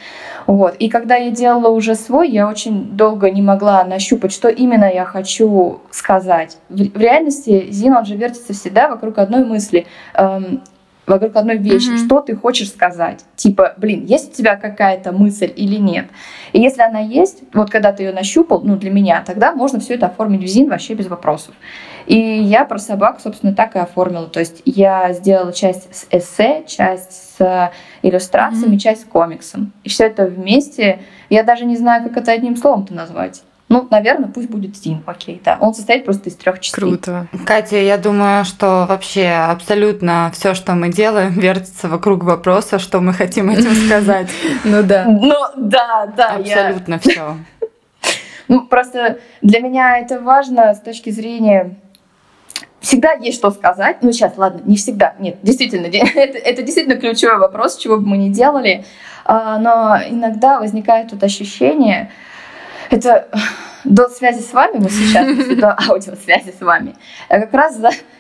Вот. 0.45 0.75
И 0.75 0.89
когда 0.89 1.15
я 1.15 1.31
делала 1.31 1.69
уже 1.69 1.95
свой, 1.95 2.29
я 2.29 2.47
очень 2.47 2.95
долго 2.95 3.31
не 3.31 3.41
могла 3.41 3.83
нащупать, 3.83 4.31
что 4.31 4.49
именно 4.49 4.85
я 4.85 5.05
хочу 5.05 5.81
сказать. 5.89 6.57
В, 6.69 6.75
в 6.75 6.99
реальности 6.99 7.71
Зин, 7.71 7.95
он 7.95 8.05
же 8.05 8.15
вертится 8.15 8.53
всегда 8.53 8.87
вокруг 8.87 9.17
одной 9.17 9.43
мысли. 9.43 9.87
Эм, 10.13 10.61
вокруг 11.09 11.35
одной 11.35 11.57
вещи, 11.57 11.89
mm-hmm. 11.89 12.05
что 12.05 12.21
ты 12.21 12.35
хочешь 12.35 12.69
сказать. 12.69 13.25
Типа, 13.35 13.73
блин, 13.77 14.05
есть 14.05 14.31
у 14.31 14.35
тебя 14.35 14.55
какая-то 14.55 15.11
мысль 15.11 15.51
или 15.55 15.75
нет? 15.75 16.07
И 16.53 16.61
если 16.61 16.81
она 16.81 16.99
есть, 16.99 17.43
вот 17.53 17.69
когда 17.69 17.91
ты 17.91 18.03
ее 18.03 18.13
нащупал, 18.13 18.61
ну, 18.61 18.77
для 18.77 18.91
меня, 18.91 19.23
тогда 19.25 19.51
можно 19.51 19.79
все 19.79 19.95
это 19.95 20.05
оформить 20.05 20.43
в 20.43 20.47
ЗИН 20.47 20.69
вообще 20.69 20.93
без 20.93 21.07
вопросов. 21.07 21.55
И 22.05 22.17
я 22.17 22.65
про 22.65 22.79
собак, 22.79 23.19
собственно, 23.21 23.53
так 23.53 23.75
и 23.75 23.79
оформила. 23.79 24.27
То 24.27 24.39
есть 24.39 24.61
я 24.65 25.13
сделала 25.13 25.53
часть 25.53 25.93
с 25.93 26.07
эссе, 26.09 26.63
часть 26.65 27.37
с 27.37 27.71
иллюстрациями, 28.01 28.75
mm-hmm. 28.75 28.79
часть 28.79 29.01
с 29.01 29.05
комиксом. 29.05 29.73
И 29.83 29.89
все 29.89 30.05
это 30.05 30.25
вместе. 30.25 30.99
Я 31.29 31.43
даже 31.43 31.65
не 31.65 31.77
знаю, 31.77 32.03
как 32.03 32.17
это 32.17 32.31
одним 32.31 32.55
словом-то 32.55 32.93
назвать. 32.93 33.43
Ну, 33.69 33.87
наверное, 33.91 34.29
пусть 34.29 34.49
будет 34.49 34.71
Steam, 34.71 35.01
окей, 35.05 35.39
да. 35.45 35.57
Он 35.61 35.75
состоит 35.75 36.03
просто 36.03 36.29
из 36.29 36.35
трех 36.35 36.59
частей. 36.59 36.81
Круто. 36.81 37.27
Катя, 37.45 37.77
я 37.77 37.97
думаю, 37.97 38.43
что 38.43 38.87
вообще 38.89 39.27
абсолютно 39.27 40.31
все, 40.33 40.55
что 40.55 40.73
мы 40.73 40.89
делаем, 40.89 41.33
вертится 41.39 41.87
вокруг 41.87 42.23
вопроса, 42.23 42.79
что 42.79 42.99
мы 42.99 43.13
хотим 43.13 43.49
этим 43.49 43.73
сказать. 43.85 44.29
Ну 44.63 44.81
да. 44.81 45.05
Ну 45.05 45.35
да, 45.55 46.11
да. 46.17 46.35
Абсолютно 46.37 46.97
все. 46.99 47.37
Ну, 48.47 48.65
просто 48.65 49.19
для 49.43 49.59
меня 49.59 49.99
это 49.99 50.19
важно 50.19 50.73
с 50.73 50.81
точки 50.81 51.11
зрения 51.11 51.77
всегда 52.79 53.13
есть 53.13 53.37
что 53.37 53.51
сказать. 53.51 53.97
Ну, 54.01 54.11
сейчас, 54.11 54.37
ладно, 54.37 54.61
не 54.65 54.77
всегда. 54.77 55.13
Нет, 55.19 55.37
действительно, 55.43 55.85
это, 56.15 56.37
это 56.37 56.63
действительно 56.63 56.95
ключевой 56.95 57.37
вопрос, 57.37 57.77
чего 57.77 57.97
бы 57.97 58.07
мы 58.07 58.17
ни 58.17 58.29
делали. 58.29 58.85
А, 59.25 59.59
но 59.59 59.97
иногда 60.09 60.59
возникает 60.59 61.09
тут 61.09 61.23
ощущение, 61.23 62.11
это 62.89 63.27
до 63.83 64.09
связи 64.09 64.41
с 64.41 64.53
вами, 64.53 64.79
вот 64.79 64.91
сейчас, 64.91 65.27
до 65.57 65.77
аудиосвязи 65.89 66.53
с 66.57 66.61
вами, 66.61 66.95
я 67.29 67.39
как 67.39 67.53
раз 67.53 67.77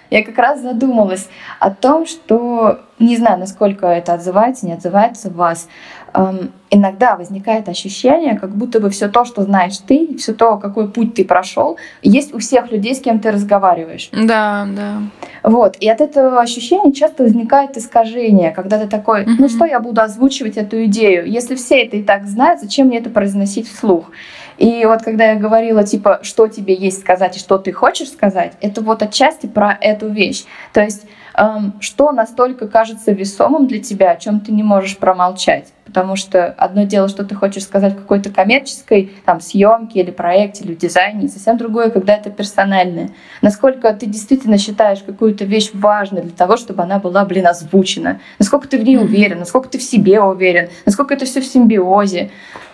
я 0.09 0.23
как 0.23 0.37
раз 0.37 0.61
задумалась 0.61 1.27
о 1.59 1.69
том, 1.69 2.05
что 2.05 2.79
не 2.97 3.15
знаю, 3.15 3.39
насколько 3.39 3.85
это 3.85 4.13
отзывается, 4.13 4.65
не 4.65 4.73
отзывается 4.73 5.29
в 5.29 5.35
вас. 5.35 5.69
Эм, 6.13 6.51
иногда 6.69 7.15
возникает 7.15 7.69
ощущение, 7.69 8.37
как 8.37 8.55
будто 8.55 8.79
бы 8.79 8.89
все 8.89 9.07
то, 9.07 9.23
что 9.23 9.43
знаешь 9.43 9.77
ты, 9.77 10.17
все 10.17 10.33
то, 10.33 10.57
какой 10.57 10.89
путь 10.89 11.13
ты 11.13 11.23
прошел, 11.23 11.77
есть 12.01 12.33
у 12.33 12.39
всех 12.39 12.71
людей, 12.71 12.95
с 12.95 12.99
кем 12.99 13.19
ты 13.19 13.31
разговариваешь. 13.31 14.09
Да, 14.11 14.67
да. 14.75 15.01
Вот. 15.43 15.77
И 15.79 15.87
от 15.87 16.01
этого 16.01 16.41
ощущения 16.41 16.91
часто 16.91 17.23
возникает 17.23 17.77
искажение, 17.77 18.51
когда 18.51 18.79
ты 18.79 18.87
такой, 18.87 19.25
ну 19.25 19.47
что 19.47 19.65
я 19.65 19.79
буду 19.79 20.01
озвучивать 20.01 20.57
эту 20.57 20.85
идею? 20.85 21.29
Если 21.29 21.55
все 21.55 21.83
это 21.83 21.97
и 21.97 22.03
так 22.03 22.25
знают, 22.25 22.59
зачем 22.59 22.87
мне 22.87 22.97
это 22.97 23.09
произносить 23.09 23.69
вслух? 23.69 24.11
И 24.59 24.83
вот 24.85 25.01
когда 25.03 25.31
я 25.31 25.35
говорила, 25.35 25.85
типа, 25.85 26.19
что 26.21 26.47
тебе 26.47 26.75
есть 26.75 26.99
сказать 26.99 27.37
и 27.37 27.39
что 27.39 27.57
ты 27.57 27.71
хочешь 27.71 28.09
сказать, 28.09 28.53
это 28.59 28.81
вот 28.81 29.01
отчасти 29.01 29.47
про 29.47 29.77
эту 29.79 30.09
вещь. 30.09 30.43
То 30.73 30.81
есть 30.81 31.05
эм, 31.35 31.75
что 31.79 32.11
настолько 32.11 32.67
кажется 32.67 33.13
весомым 33.13 33.67
для 33.67 33.81
тебя, 33.81 34.11
о 34.11 34.17
чем 34.17 34.41
ты 34.41 34.51
не 34.51 34.61
можешь 34.63 34.97
промолчать. 34.97 35.69
Потому 35.85 36.17
что 36.17 36.47
одно 36.57 36.83
дело, 36.83 37.07
что 37.07 37.23
ты 37.23 37.35
хочешь 37.35 37.63
сказать 37.63 37.93
в 37.93 37.99
какой-то 37.99 38.31
коммерческой 38.31 39.13
там, 39.25 39.39
съемке 39.39 40.01
или 40.01 40.11
проекте, 40.11 40.65
или 40.65 40.75
дизайне, 40.75 41.25
и 41.25 41.29
совсем 41.29 41.57
другое, 41.57 41.89
когда 41.89 42.15
это 42.15 42.29
персональное. 42.29 43.11
Насколько 43.41 43.93
ты 43.93 44.07
действительно 44.07 44.57
считаешь 44.57 44.99
какую-то 44.99 45.45
вещь 45.45 45.71
важной 45.73 46.21
для 46.21 46.33
того, 46.35 46.57
чтобы 46.57 46.83
она 46.83 46.99
была, 46.99 47.23
блин, 47.23 47.47
озвучена. 47.47 48.19
Насколько 48.37 48.67
ты 48.67 48.77
в 48.77 48.83
ней 48.83 48.97
уверен, 48.97 49.39
насколько 49.39 49.69
ты 49.69 49.79
в 49.79 49.83
себе 49.83 50.21
уверен, 50.21 50.69
насколько 50.85 51.13
это 51.13 51.25
все 51.25 51.39
в 51.39 51.45
симбиозе. 51.45 52.29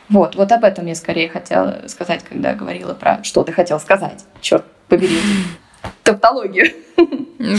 Вот, 0.09 0.35
вот 0.35 0.51
об 0.51 0.63
этом 0.63 0.85
я 0.85 0.95
скорее 0.95 1.29
хотела 1.29 1.83
сказать, 1.87 2.23
когда 2.27 2.53
говорила 2.53 2.93
про 2.93 3.23
что 3.23 3.43
ты 3.43 3.51
хотел 3.51 3.79
сказать. 3.79 4.25
Черт 4.41 4.63
побери. 4.87 5.17
Тавтологию. 6.03 6.67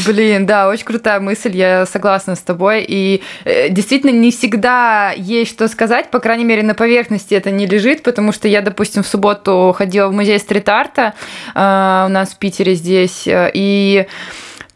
Блин, 0.07 0.47
да, 0.47 0.69
очень 0.69 0.85
крутая 0.85 1.21
мысль, 1.21 1.57
я 1.57 1.87
согласна 1.87 2.35
с 2.35 2.41
тобой. 2.41 2.85
И 2.87 3.23
э, 3.45 3.69
действительно 3.69 4.11
не 4.11 4.31
всегда 4.31 5.13
есть 5.17 5.51
что 5.51 5.69
сказать, 5.69 6.11
по 6.11 6.19
крайней 6.19 6.45
мере, 6.45 6.63
на 6.63 6.75
поверхности 6.75 7.35
это 7.35 7.51
не 7.51 7.67
лежит, 7.67 8.03
потому 8.03 8.33
что 8.33 8.49
я, 8.49 8.63
допустим, 8.63 9.03
в 9.03 9.07
субботу 9.07 9.75
ходила 9.77 10.09
в 10.09 10.13
музей 10.13 10.39
стрит-арта 10.39 11.15
э, 11.55 12.05
у 12.07 12.09
нас 12.09 12.31
в 12.31 12.39
Питере 12.39 12.75
здесь, 12.75 13.27
э, 13.27 13.51
и 13.53 14.07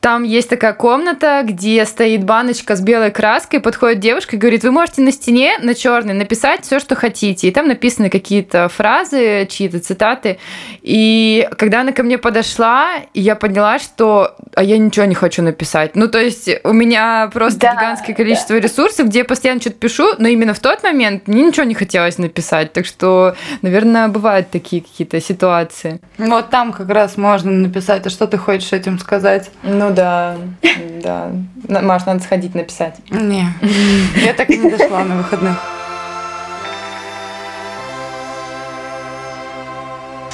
там 0.00 0.22
есть 0.22 0.48
такая 0.48 0.72
комната, 0.72 1.42
где 1.44 1.84
стоит 1.84 2.24
баночка 2.24 2.74
с 2.74 2.80
белой 2.80 3.10
краской, 3.10 3.60
подходит 3.60 4.00
девушка 4.00 4.36
и 4.36 4.38
говорит, 4.38 4.64
вы 4.64 4.70
можете 4.70 5.02
на 5.02 5.12
стене, 5.12 5.58
на 5.60 5.74
черной, 5.74 6.14
написать 6.14 6.64
все, 6.64 6.80
что 6.80 6.94
хотите. 6.94 7.48
И 7.48 7.50
там 7.50 7.68
написаны 7.68 8.08
какие-то 8.08 8.70
фразы, 8.70 9.46
чьи-то 9.50 9.78
цитаты. 9.78 10.38
И 10.80 11.46
когда 11.58 11.82
она 11.82 11.92
ко 11.92 12.02
мне 12.02 12.16
подошла, 12.16 12.92
я 13.12 13.36
поняла, 13.36 13.78
что 13.78 14.36
а 14.54 14.62
я 14.62 14.78
ничего 14.78 15.04
не 15.04 15.14
хочу 15.14 15.42
написать. 15.42 15.94
Ну, 15.94 16.08
то 16.08 16.18
есть 16.18 16.48
у 16.64 16.72
меня 16.72 17.30
просто 17.32 17.60
да, 17.60 17.74
гигантское 17.74 18.16
количество 18.16 18.56
да. 18.56 18.62
ресурсов, 18.62 19.08
где 19.08 19.20
я 19.20 19.24
постоянно 19.26 19.60
что-то 19.60 19.76
пишу, 19.76 20.14
но 20.16 20.28
именно 20.28 20.54
в 20.54 20.60
тот 20.60 20.82
момент 20.82 21.28
мне 21.28 21.42
ничего 21.42 21.64
не 21.64 21.74
хотелось 21.74 22.16
написать. 22.16 22.72
Так 22.72 22.86
что, 22.86 23.36
наверное, 23.60 24.08
бывают 24.08 24.50
такие 24.50 24.80
какие-то 24.80 25.20
ситуации. 25.20 26.00
Вот 26.16 26.48
там 26.48 26.72
как 26.72 26.88
раз 26.88 27.18
можно 27.18 27.50
написать, 27.50 28.06
а 28.06 28.10
что 28.10 28.26
ты 28.26 28.38
хочешь 28.38 28.72
этим 28.72 28.98
сказать? 28.98 29.50
Ну, 29.62 29.89
да, 29.94 30.36
да. 31.02 31.30
Маш, 31.68 32.06
надо 32.06 32.20
сходить 32.20 32.54
написать. 32.54 32.96
Не, 33.10 33.46
я 34.24 34.32
так 34.34 34.50
и 34.50 34.56
не 34.56 34.70
дошла 34.70 35.04
на 35.04 35.16
выходных. 35.16 35.56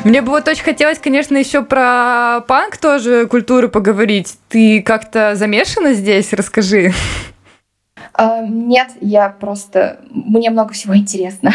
Мне 0.05 0.23
бы 0.23 0.31
вот 0.31 0.47
очень 0.47 0.63
хотелось, 0.63 0.99
конечно, 0.99 1.37
еще 1.37 1.63
про 1.63 2.41
панк 2.47 2.77
тоже 2.77 3.27
культуру 3.27 3.69
поговорить. 3.69 4.37
Ты 4.49 4.81
как-то 4.81 5.35
замешана 5.35 5.95
здесь? 5.95 6.33
Расскажи. 6.33 6.93
А, 8.13 8.43
нет, 8.43 8.91
я 9.01 9.29
просто... 9.29 9.99
Мне 10.11 10.51
много 10.51 10.75
всего 10.75 10.97
интересно. 10.97 11.53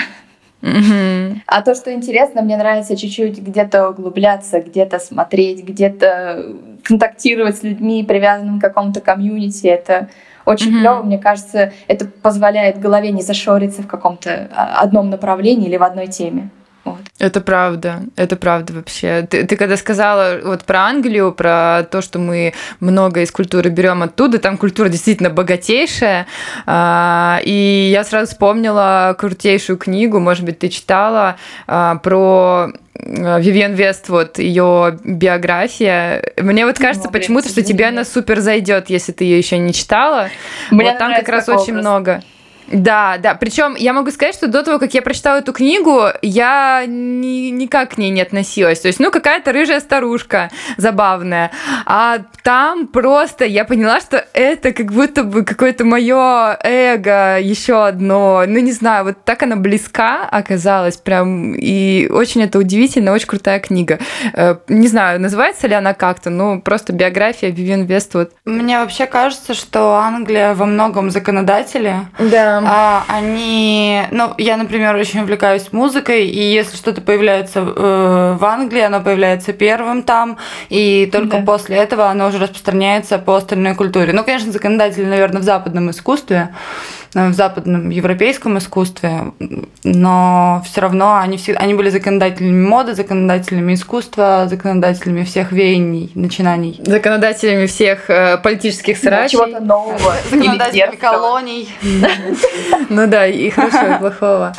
А 0.61 1.61
то, 1.61 1.73
что 1.75 1.93
интересно, 1.93 2.41
мне 2.41 2.57
нравится 2.57 2.97
чуть-чуть 2.97 3.39
где-то 3.39 3.89
углубляться, 3.89 4.59
где-то 4.59 4.99
смотреть, 4.99 5.63
где-то 5.63 6.53
контактировать 6.84 7.57
с 7.57 7.63
людьми, 7.63 8.03
привязанными 8.03 8.59
к 8.59 8.61
какому-то 8.61 9.01
комьюнити. 9.01 9.67
Это 9.67 10.09
очень 10.45 10.75
mm-hmm. 10.75 10.79
клево, 10.79 11.03
мне 11.03 11.17
кажется, 11.19 11.71
это 11.88 12.05
позволяет 12.05 12.79
голове 12.79 13.11
не 13.11 13.21
зашориться 13.21 13.82
в 13.84 13.88
каком-то 13.88 14.49
а, 14.53 14.82
одном 14.82 15.09
направлении 15.09 15.67
или 15.67 15.77
в 15.77 15.84
одной 15.84 16.07
теме. 16.07 16.49
Вот. 16.84 16.99
Это 17.19 17.41
правда, 17.41 18.01
это 18.15 18.36
правда 18.36 18.73
вообще. 18.73 19.27
Ты, 19.29 19.45
ты 19.45 19.55
когда 19.55 19.77
сказала 19.77 20.39
вот 20.43 20.63
про 20.63 20.82
Англию, 20.82 21.32
про 21.32 21.84
то, 21.89 22.01
что 22.01 22.17
мы 22.17 22.53
много 22.79 23.21
из 23.21 23.32
культуры 23.32 23.69
берем 23.69 24.01
оттуда, 24.01 24.39
там 24.39 24.57
культура 24.57 24.89
действительно 24.89 25.29
богатейшая, 25.29 26.25
а, 26.65 27.39
и 27.43 27.89
я 27.91 28.03
сразу 28.03 28.32
вспомнила 28.32 29.15
крутейшую 29.19 29.77
книгу, 29.77 30.19
может 30.19 30.43
быть, 30.43 30.59
ты 30.59 30.69
читала 30.69 31.36
а, 31.67 31.97
про 31.97 32.71
Вивиан 32.95 33.73
Вест, 33.73 34.09
вот 34.09 34.38
ее 34.39 34.99
биография. 35.03 36.23
Мне 36.38 36.65
вот 36.65 36.77
кажется 36.77 37.07
ну, 37.07 37.11
почему-то, 37.11 37.49
что 37.49 37.63
тебе 37.63 37.88
она 37.88 38.05
супер 38.05 38.39
зайдет, 38.41 38.89
если 38.89 39.11
ты 39.11 39.23
ее 39.23 39.38
еще 39.38 39.57
не 39.57 39.73
читала. 39.73 40.29
Мне 40.71 40.91
вот 40.91 40.97
там 40.97 41.13
как 41.13 41.27
раз 41.29 41.47
очень 41.49 41.73
образ. 41.73 41.82
много. 41.82 42.23
Да, 42.72 43.17
да. 43.17 43.36
Причем 43.36 43.76
я 43.76 43.93
могу 43.93 44.11
сказать, 44.11 44.36
что 44.36 44.47
до 44.47 44.63
того, 44.63 44.80
как 44.80 44.93
я 44.93 45.01
прочитала 45.01 45.38
эту 45.38 45.53
книгу, 45.53 46.05
я 46.22 46.84
ни, 46.88 47.49
никак 47.49 47.91
к 47.95 47.97
ней 47.97 48.09
не 48.09 48.22
относилась. 48.22 48.80
То 48.80 48.88
есть, 48.88 48.99
ну, 48.99 49.11
какая-то 49.11 49.51
рыжая 49.51 49.80
старушка 49.80 50.49
забавная. 50.78 51.51
А 51.86 52.19
там 52.43 52.88
просто 52.88 53.45
я 53.45 53.65
поняла, 53.65 53.99
что 53.99 54.26
это 54.34 54.72
как 54.72 54.91
будто 54.91 55.24
бы 55.24 55.43
какое-то 55.43 55.84
мое 55.84 56.57
эго, 56.63 57.39
еще 57.39 57.86
одно. 57.86 58.43
Ну, 58.47 58.59
не 58.59 58.72
знаю, 58.72 59.05
вот 59.05 59.26
так 59.26 59.43
она 59.43 59.55
близка 59.57 60.28
оказалась 60.30 60.97
прям. 60.97 61.53
И 61.55 62.07
очень 62.09 62.43
это 62.43 62.57
удивительно, 62.57 63.11
очень 63.11 63.28
крутая 63.28 63.59
книга. 63.59 63.99
Э, 64.34 64.55
не 64.67 64.88
знаю, 64.88 65.19
называется 65.19 65.67
ли 65.67 65.74
она 65.74 65.93
как-то, 65.93 66.30
ну, 66.30 66.61
просто 66.61 66.93
биография 66.93 67.49
Вивиан 67.49 67.84
Вествуд. 67.84 68.32
Мне 68.45 68.80
вообще 68.80 69.05
кажется, 69.07 69.53
что 69.53 69.95
Англия 69.95 70.53
во 70.53 70.65
многом 70.65 71.09
законодатели. 71.09 71.95
Да 72.17 72.61
а, 72.66 73.05
они, 73.07 74.03
ну, 74.12 74.34
я, 74.38 74.57
например, 74.57 74.95
очень 74.95 75.22
увлекаюсь 75.22 75.72
музыкой, 75.72 76.28
и 76.28 76.39
если 76.39 76.78
что-то 76.78 77.01
появляется 77.01 77.59
э, 77.59 78.38
в 78.39 78.45
Англии, 78.45 78.82
оно 78.82 79.01
появляется 79.01 79.53
первым 79.53 80.03
там, 80.03 80.38
и 80.70 81.09
только 81.12 81.38
да. 81.38 81.43
после 81.43 81.78
этого 81.78 82.07
оно 82.07 82.28
уже 82.28 82.39
распространяется 82.39 83.18
по 83.18 83.36
остальной 83.36 83.76
культуре. 83.76 84.14
Ну, 84.14 84.24
конечно, 84.24 84.51
законодатели, 84.51 85.05
наверное, 85.05 85.41
в 85.41 85.45
западном 85.45 85.91
искусстве, 85.91 86.49
в 87.14 87.34
западном 87.34 87.89
европейском 87.89 88.57
искусстве, 88.57 89.34
но 89.84 90.64
все 90.66 90.82
равно 90.82 91.18
они, 91.18 91.38
все, 91.38 91.53
они 91.53 91.74
были 91.74 91.89
законодателями 91.89 92.66
моды, 92.66 92.95
законодателями 92.95 93.74
искусства, 93.74 94.47
законодателями 94.49 95.24
всех 95.24 95.51
веяний, 95.51 96.12
начинаний. 96.16 96.80
Законодателями 96.84 97.66
всех 97.66 98.09
э, 98.09 98.38
политических 98.38 98.97
срачей. 98.97 99.39
Чего-то 99.39 99.59
нового. 99.59 100.16
Законодателями 100.30 100.95
колоний. 100.95 101.70
Ну 102.89 103.07
да, 103.07 103.28
и 103.28 103.49
хорошего, 103.49 103.95
и 103.95 103.99
плохого. 103.99 104.53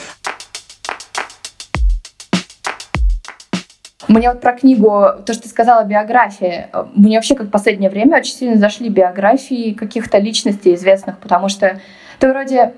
Мне 4.09 4.31
вот 4.31 4.41
про 4.41 4.53
книгу, 4.53 4.89
то, 5.25 5.33
что 5.33 5.43
ты 5.43 5.49
сказала, 5.49 5.85
биографии, 5.85 6.67
мне 6.95 7.17
вообще 7.17 7.35
как 7.35 7.47
в 7.47 7.51
последнее 7.51 7.91
время 7.91 8.19
очень 8.19 8.35
сильно 8.35 8.57
зашли 8.57 8.89
биографии 8.89 9.73
каких-то 9.73 10.19
личностей 10.19 10.75
известных, 10.75 11.19
потому 11.19 11.49
что 11.49 11.81
ты 12.19 12.29
вроде 12.29 12.73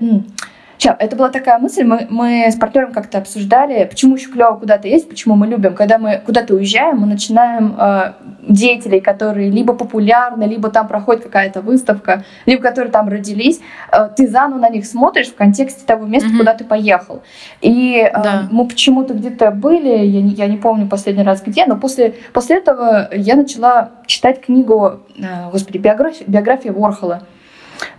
Сейчас, 0.84 0.96
это 0.98 1.16
была 1.16 1.30
такая 1.30 1.58
мысль, 1.58 1.82
мы, 1.82 2.06
мы 2.10 2.46
с 2.46 2.56
партнером 2.56 2.92
как-то 2.92 3.16
обсуждали, 3.16 3.86
почему 3.86 4.16
еще 4.16 4.28
клево 4.28 4.58
куда-то 4.58 4.86
есть, 4.86 5.08
почему 5.08 5.34
мы 5.34 5.46
любим. 5.46 5.74
Когда 5.74 5.96
мы 5.96 6.20
куда-то 6.26 6.52
уезжаем, 6.52 6.98
мы 6.98 7.06
начинаем 7.06 7.74
э, 7.78 8.12
деятелей, 8.46 9.00
которые 9.00 9.48
либо 9.50 9.72
популярны, 9.72 10.44
либо 10.44 10.68
там 10.68 10.86
проходит 10.86 11.22
какая-то 11.24 11.62
выставка, 11.62 12.24
либо 12.44 12.60
которые 12.60 12.92
там 12.92 13.08
родились, 13.08 13.62
э, 13.92 14.10
ты 14.14 14.28
заново 14.28 14.58
на 14.58 14.68
них 14.68 14.84
смотришь 14.84 15.28
в 15.28 15.34
контексте 15.34 15.86
того 15.86 16.04
места, 16.04 16.28
mm-hmm. 16.28 16.36
куда 16.36 16.52
ты 16.52 16.64
поехал. 16.64 17.22
И 17.62 17.96
э, 18.06 18.12
да. 18.12 18.48
мы 18.50 18.68
почему-то 18.68 19.14
где-то 19.14 19.52
были, 19.52 19.88
я 19.88 20.20
не, 20.20 20.34
я 20.34 20.48
не 20.48 20.58
помню 20.58 20.86
последний 20.86 21.24
раз 21.24 21.42
где, 21.42 21.64
но 21.64 21.76
после, 21.76 22.14
после 22.34 22.58
этого 22.58 23.08
я 23.14 23.36
начала 23.36 23.92
читать 24.04 24.42
книгу, 24.42 25.00
э, 25.16 25.50
господи, 25.50 25.78
биография, 25.78 26.26
биография 26.26 26.72
Ворхола. 26.74 27.22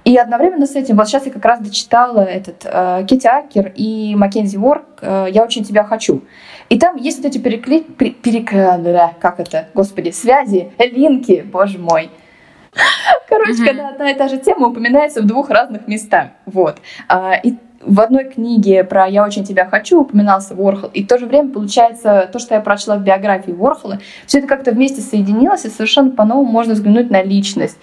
И 0.05 0.15
одновременно 0.17 0.67
с 0.67 0.75
этим, 0.75 0.97
вот 0.97 1.07
сейчас 1.07 1.25
я 1.25 1.31
как 1.31 1.43
раз 1.43 1.59
дочитала 1.59 2.21
этот 2.21 2.63
э, 2.63 3.05
Кити 3.09 3.25
Акер 3.25 3.73
и 3.75 4.15
Маккензи 4.15 4.55
Ворк 4.57 4.85
э, 5.01 5.27
«Я 5.31 5.43
очень 5.43 5.63
тебя 5.63 5.83
хочу». 5.83 6.21
И 6.69 6.79
там 6.79 6.95
есть 6.95 7.17
вот 7.17 7.25
эти 7.25 7.39
перекли... 7.39 7.81
перек... 7.81 8.49
как 9.19 9.39
это, 9.39 9.67
господи, 9.73 10.11
связи, 10.11 10.71
линки, 10.77 11.43
боже 11.51 11.79
мой. 11.79 12.11
Короче, 13.29 13.53
mm-hmm. 13.53 13.65
когда 13.65 13.89
одна 13.89 14.11
и 14.11 14.13
та 14.13 14.27
же 14.27 14.37
тема 14.37 14.67
упоминается 14.67 15.21
в 15.21 15.25
двух 15.25 15.49
разных 15.49 15.87
местах. 15.87 16.29
Вот. 16.45 16.77
А, 17.07 17.33
и 17.35 17.55
в 17.85 18.01
одной 18.01 18.25
книге 18.25 18.83
про 18.83 19.07
«Я 19.07 19.25
очень 19.25 19.43
тебя 19.43 19.65
хочу» 19.65 20.01
упоминался 20.01 20.55
Ворхол, 20.55 20.89
и 20.93 21.03
в 21.03 21.07
то 21.07 21.17
же 21.17 21.25
время, 21.25 21.51
получается, 21.51 22.29
то, 22.31 22.39
что 22.39 22.55
я 22.55 22.61
прочла 22.61 22.97
в 22.97 23.03
биографии 23.03 23.51
Ворхола, 23.51 23.99
все 24.25 24.39
это 24.39 24.47
как-то 24.47 24.71
вместе 24.71 25.01
соединилось, 25.01 25.65
и 25.65 25.69
совершенно 25.69 26.11
по-новому 26.11 26.51
можно 26.51 26.73
взглянуть 26.73 27.09
на 27.09 27.21
личность. 27.23 27.77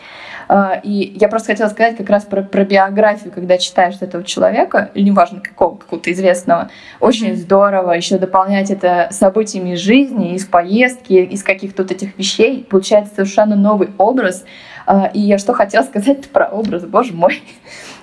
А, 0.49 0.81
и 0.83 1.17
я 1.19 1.29
просто 1.29 1.53
хотела 1.53 1.69
сказать 1.69 1.97
как 1.97 2.11
раз 2.11 2.25
про, 2.25 2.43
про 2.43 2.65
биографию, 2.65 3.33
когда 3.33 3.59
читаешь 3.59 3.95
этого 4.01 4.25
человека, 4.25 4.91
или 4.95 5.05
неважно 5.05 5.41
какого, 5.41 5.77
какого-то 5.77 6.13
известного, 6.13 6.69
очень 7.01 7.31
mm-hmm. 7.31 7.37
здорово 7.37 7.93
еще 7.93 8.19
дополнять 8.19 8.71
это 8.71 9.09
событиями 9.13 9.71
из 9.71 9.79
жизни, 9.79 10.35
из 10.35 10.45
поездки, 10.45 11.15
из 11.15 11.43
каких-то 11.43 11.83
вот 11.83 11.93
этих 11.93 12.19
вещей. 12.19 12.67
Получается 12.69 13.15
совершенно 13.15 13.57
новый 13.57 13.91
образ. 13.99 14.45
А, 14.87 15.11
и 15.15 15.21
я 15.21 15.39
что 15.39 15.53
хотела 15.55 15.85
сказать 15.85 16.29
про 16.29 16.47
образ, 16.47 16.85
боже 16.85 17.15
мой. 17.15 17.43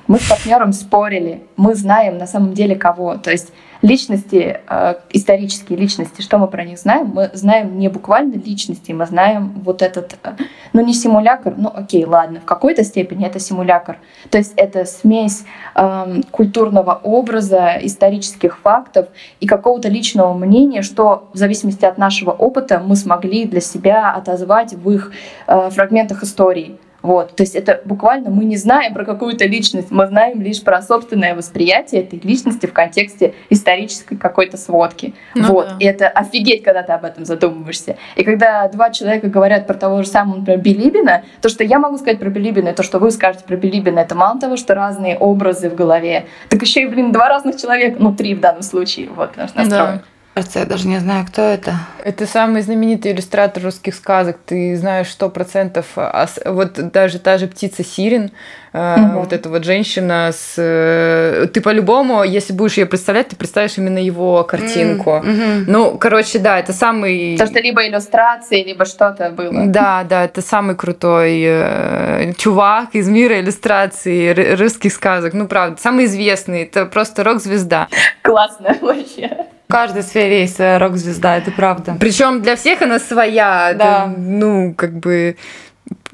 Мы 0.09 0.17
с 0.17 0.27
партнером 0.27 0.73
спорили, 0.73 1.43
мы 1.55 1.75
знаем 1.75 2.17
на 2.17 2.25
самом 2.25 2.55
деле 2.55 2.75
кого. 2.75 3.17
То 3.17 3.29
есть 3.29 3.53
личности, 3.83 4.59
э, 4.67 4.95
исторические 5.11 5.77
личности, 5.77 6.23
что 6.23 6.39
мы 6.39 6.47
про 6.47 6.65
них 6.65 6.79
знаем? 6.79 7.11
Мы 7.13 7.29
знаем 7.33 7.77
не 7.77 7.89
буквально 7.89 8.33
личности, 8.33 8.91
мы 8.91 9.05
знаем 9.05 9.61
вот 9.63 9.83
этот, 9.83 10.17
э, 10.23 10.31
ну 10.73 10.83
не 10.83 10.95
симулятор, 10.95 11.53
ну 11.55 11.71
окей, 11.71 12.05
ладно, 12.05 12.39
в 12.39 12.45
какой-то 12.45 12.83
степени 12.83 13.27
это 13.27 13.39
симулятор. 13.39 13.99
То 14.31 14.39
есть 14.39 14.53
это 14.55 14.85
смесь 14.85 15.45
э, 15.75 16.21
культурного 16.31 16.99
образа, 17.03 17.77
исторических 17.79 18.57
фактов 18.57 19.09
и 19.39 19.45
какого-то 19.45 19.89
личного 19.89 20.33
мнения, 20.33 20.81
что 20.81 21.29
в 21.33 21.37
зависимости 21.37 21.85
от 21.85 21.99
нашего 21.99 22.31
опыта 22.31 22.81
мы 22.83 22.95
смогли 22.95 23.45
для 23.45 23.61
себя 23.61 24.11
отозвать 24.11 24.73
в 24.73 24.89
их 24.89 25.11
э, 25.45 25.69
фрагментах 25.69 26.23
истории. 26.23 26.79
Вот. 27.01 27.35
То 27.35 27.43
есть 27.43 27.55
это 27.55 27.81
буквально 27.85 28.29
мы 28.29 28.45
не 28.45 28.57
знаем 28.57 28.93
про 28.93 29.05
какую-то 29.05 29.45
личность, 29.45 29.91
мы 29.91 30.07
знаем 30.07 30.41
лишь 30.41 30.61
про 30.61 30.81
собственное 30.81 31.35
восприятие 31.35 32.01
этой 32.01 32.19
личности 32.19 32.65
в 32.65 32.73
контексте 32.73 33.33
исторической 33.49 34.17
какой-то 34.17 34.57
сводки. 34.57 35.13
Ну, 35.35 35.47
вот. 35.53 35.67
Да. 35.67 35.75
И 35.79 35.85
это 35.85 36.07
офигеть, 36.07 36.63
когда 36.63 36.83
ты 36.83 36.93
об 36.93 37.05
этом 37.05 37.25
задумываешься. 37.25 37.97
И 38.15 38.23
когда 38.23 38.67
два 38.67 38.89
человека 38.89 39.27
говорят 39.27 39.67
про 39.67 39.75
того 39.75 40.03
же 40.03 40.09
самого, 40.09 40.37
например, 40.37 40.61
Билибина, 40.61 41.23
то, 41.41 41.49
что 41.49 41.63
я 41.63 41.79
могу 41.79 41.97
сказать 41.97 42.19
про 42.19 42.29
Билибина, 42.29 42.69
и 42.69 42.73
то, 42.73 42.83
что 42.83 42.99
вы 42.99 43.11
скажете 43.11 43.45
про 43.45 43.55
Билибина, 43.55 43.99
это 43.99 44.15
мало 44.15 44.39
того, 44.39 44.57
что 44.57 44.75
разные 44.75 45.17
образы 45.17 45.69
в 45.69 45.75
голове, 45.75 46.25
так 46.49 46.61
еще 46.61 46.83
и, 46.83 46.85
блин, 46.87 47.11
два 47.11 47.29
разных 47.29 47.57
человека, 47.57 47.97
ну, 47.99 48.13
три 48.13 48.35
в 48.35 48.39
данном 48.39 48.63
случае, 48.63 49.09
вот, 49.09 49.37
наш 49.37 49.53
настрой. 49.53 49.69
Да. 49.69 50.01
Кажется, 50.33 50.59
я 50.59 50.65
даже 50.65 50.87
не 50.87 50.99
знаю, 50.99 51.25
кто 51.25 51.41
это. 51.41 51.79
Это 52.03 52.25
самый 52.25 52.61
знаменитый 52.61 53.11
иллюстратор 53.11 53.63
русских 53.63 53.93
сказок. 53.93 54.37
Ты 54.45 54.77
знаешь 54.77 55.09
сто 55.09 55.29
процентов. 55.29 55.97
Вот 56.45 56.91
даже 56.91 57.19
та 57.19 57.37
же 57.37 57.47
птица 57.47 57.83
Сирин, 57.83 58.31
угу. 58.73 59.19
вот 59.19 59.33
эта 59.33 59.49
вот 59.49 59.63
женщина 59.63 60.31
с... 60.31 60.55
Э, 60.57 61.47
ты 61.53 61.61
по-любому, 61.61 62.23
если 62.23 62.53
будешь 62.53 62.77
ее 62.77 62.85
представлять, 62.85 63.29
ты 63.29 63.35
представишь 63.35 63.77
именно 63.77 63.97
его 63.97 64.43
картинку. 64.43 65.21
Mm-hmm. 65.23 65.63
Ну, 65.67 65.97
короче, 65.97 66.39
да, 66.39 66.59
это 66.59 66.73
самый... 66.73 67.37
То, 67.37 67.47
что 67.47 67.59
либо 67.59 67.87
иллюстрации, 67.87 68.63
либо 68.63 68.85
что-то 68.85 69.29
было. 69.29 69.65
Да, 69.67 70.03
да, 70.03 70.25
это 70.25 70.41
самый 70.41 70.75
крутой 70.75 71.41
э, 71.43 72.33
чувак 72.37 72.89
из 72.93 73.07
мира 73.07 73.39
иллюстраций 73.39 74.55
русских 74.55 74.93
сказок. 74.93 75.33
Ну, 75.33 75.47
правда, 75.47 75.79
самый 75.81 76.05
известный. 76.05 76.63
Это 76.63 76.85
просто 76.85 77.23
рок-звезда. 77.23 77.87
Классно 78.21 78.75
вообще. 78.81 79.45
В 79.67 79.71
каждой 79.71 80.01
сфере 80.01 80.41
есть 80.41 80.55
своя 80.55 80.79
рок-звезда, 80.79 81.37
это 81.37 81.51
правда. 81.51 81.95
Причем 81.99 82.41
для 82.41 82.55
всех 82.55 82.81
она 82.81 82.97
своя. 82.97 83.75
Да. 83.75 84.07
Это, 84.07 84.19
ну, 84.19 84.73
как 84.75 84.93
бы 84.93 85.37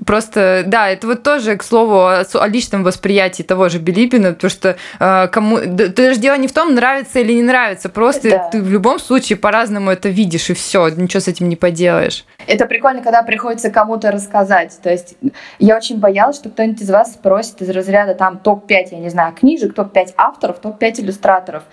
Просто, 0.04 0.64
да, 0.66 0.90
это 0.90 1.08
вот 1.08 1.24
тоже, 1.24 1.56
к 1.56 1.64
слову, 1.64 2.08
о, 2.08 2.48
личном 2.48 2.84
восприятии 2.84 3.44
того 3.44 3.70
же 3.70 3.80
Билибина, 3.80 4.34
потому 4.34 4.50
что 4.50 4.76
э, 5.00 5.28
кому... 5.30 5.60
Да, 5.66 5.88
даже 5.88 6.20
дело 6.20 6.36
не 6.36 6.48
в 6.48 6.54
том, 6.54 6.76
нравится 6.76 7.20
или 7.20 7.34
не 7.34 7.44
нравится, 7.44 7.88
просто 7.88 8.30
да. 8.30 8.50
ты 8.50 8.62
в 8.62 8.70
любом 8.70 9.00
случае 9.00 9.38
по-разному 9.38 9.92
это 9.92 10.10
видишь, 10.10 10.50
и 10.50 10.54
все, 10.54 10.90
ничего 10.90 11.22
с 11.22 11.28
этим 11.28 11.48
не 11.48 11.56
поделаешь. 11.56 12.26
Это 12.46 12.66
прикольно, 12.66 13.02
когда 13.02 13.24
приходится 13.24 13.70
кому-то 13.70 14.12
рассказать. 14.12 14.78
То 14.84 14.92
есть 14.92 15.16
я 15.60 15.78
очень 15.78 15.98
боялась, 16.00 16.36
что 16.36 16.50
кто-нибудь 16.50 16.82
из 16.82 16.90
вас 16.90 17.14
спросит 17.14 17.62
из 17.62 17.70
разряда 17.70 18.16
там 18.16 18.40
топ-5, 18.40 18.88
я 18.92 19.00
не 19.00 19.10
знаю, 19.10 19.34
книжек, 19.34 19.74
топ-5 19.74 20.14
авторов, 20.18 20.60
топ-5 20.60 21.02
иллюстраторов. 21.02 21.64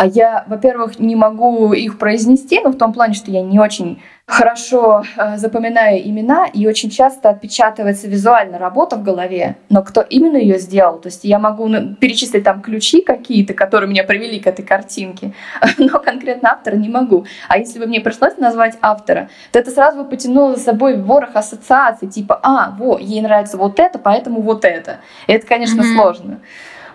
А 0.00 0.06
я, 0.06 0.46
во-первых, 0.46 0.98
не 0.98 1.14
могу 1.14 1.74
их 1.74 1.98
произнести, 1.98 2.58
ну, 2.64 2.70
в 2.70 2.78
том 2.78 2.94
плане, 2.94 3.12
что 3.12 3.30
я 3.30 3.42
не 3.42 3.60
очень 3.60 4.00
хорошо 4.24 5.02
э, 5.18 5.36
запоминаю 5.36 6.00
имена, 6.08 6.46
и 6.46 6.66
очень 6.66 6.88
часто 6.88 7.28
отпечатывается 7.28 8.08
визуально 8.08 8.58
работа 8.58 8.96
в 8.96 9.02
голове, 9.02 9.56
но 9.68 9.82
кто 9.82 10.00
именно 10.00 10.38
ее 10.38 10.58
сделал, 10.58 11.00
то 11.00 11.08
есть 11.08 11.24
я 11.24 11.38
могу 11.38 11.68
ну, 11.68 11.96
перечислить 11.96 12.44
там 12.44 12.62
ключи 12.62 13.02
какие-то, 13.02 13.52
которые 13.52 13.90
меня 13.90 14.02
привели 14.04 14.40
к 14.40 14.46
этой 14.46 14.64
картинке, 14.64 15.34
но 15.76 15.98
конкретно 15.98 16.52
автора 16.52 16.76
не 16.76 16.88
могу. 16.88 17.26
А 17.48 17.58
если 17.58 17.78
бы 17.78 17.86
мне 17.86 18.00
пришлось 18.00 18.38
назвать 18.38 18.78
автора, 18.80 19.28
то 19.52 19.58
это 19.58 19.70
сразу 19.70 20.02
бы 20.02 20.08
потянуло 20.08 20.56
за 20.56 20.62
собой 20.62 20.96
ворох 20.96 21.36
ассоциаций, 21.36 22.08
типа, 22.08 22.40
а, 22.42 22.74
во, 22.78 22.98
ей 22.98 23.20
нравится 23.20 23.58
вот 23.58 23.78
это, 23.78 23.98
поэтому 23.98 24.40
вот 24.40 24.64
это. 24.64 25.00
И 25.26 25.32
это, 25.34 25.46
конечно, 25.46 25.82
mm-hmm. 25.82 25.94
сложно. 25.94 26.40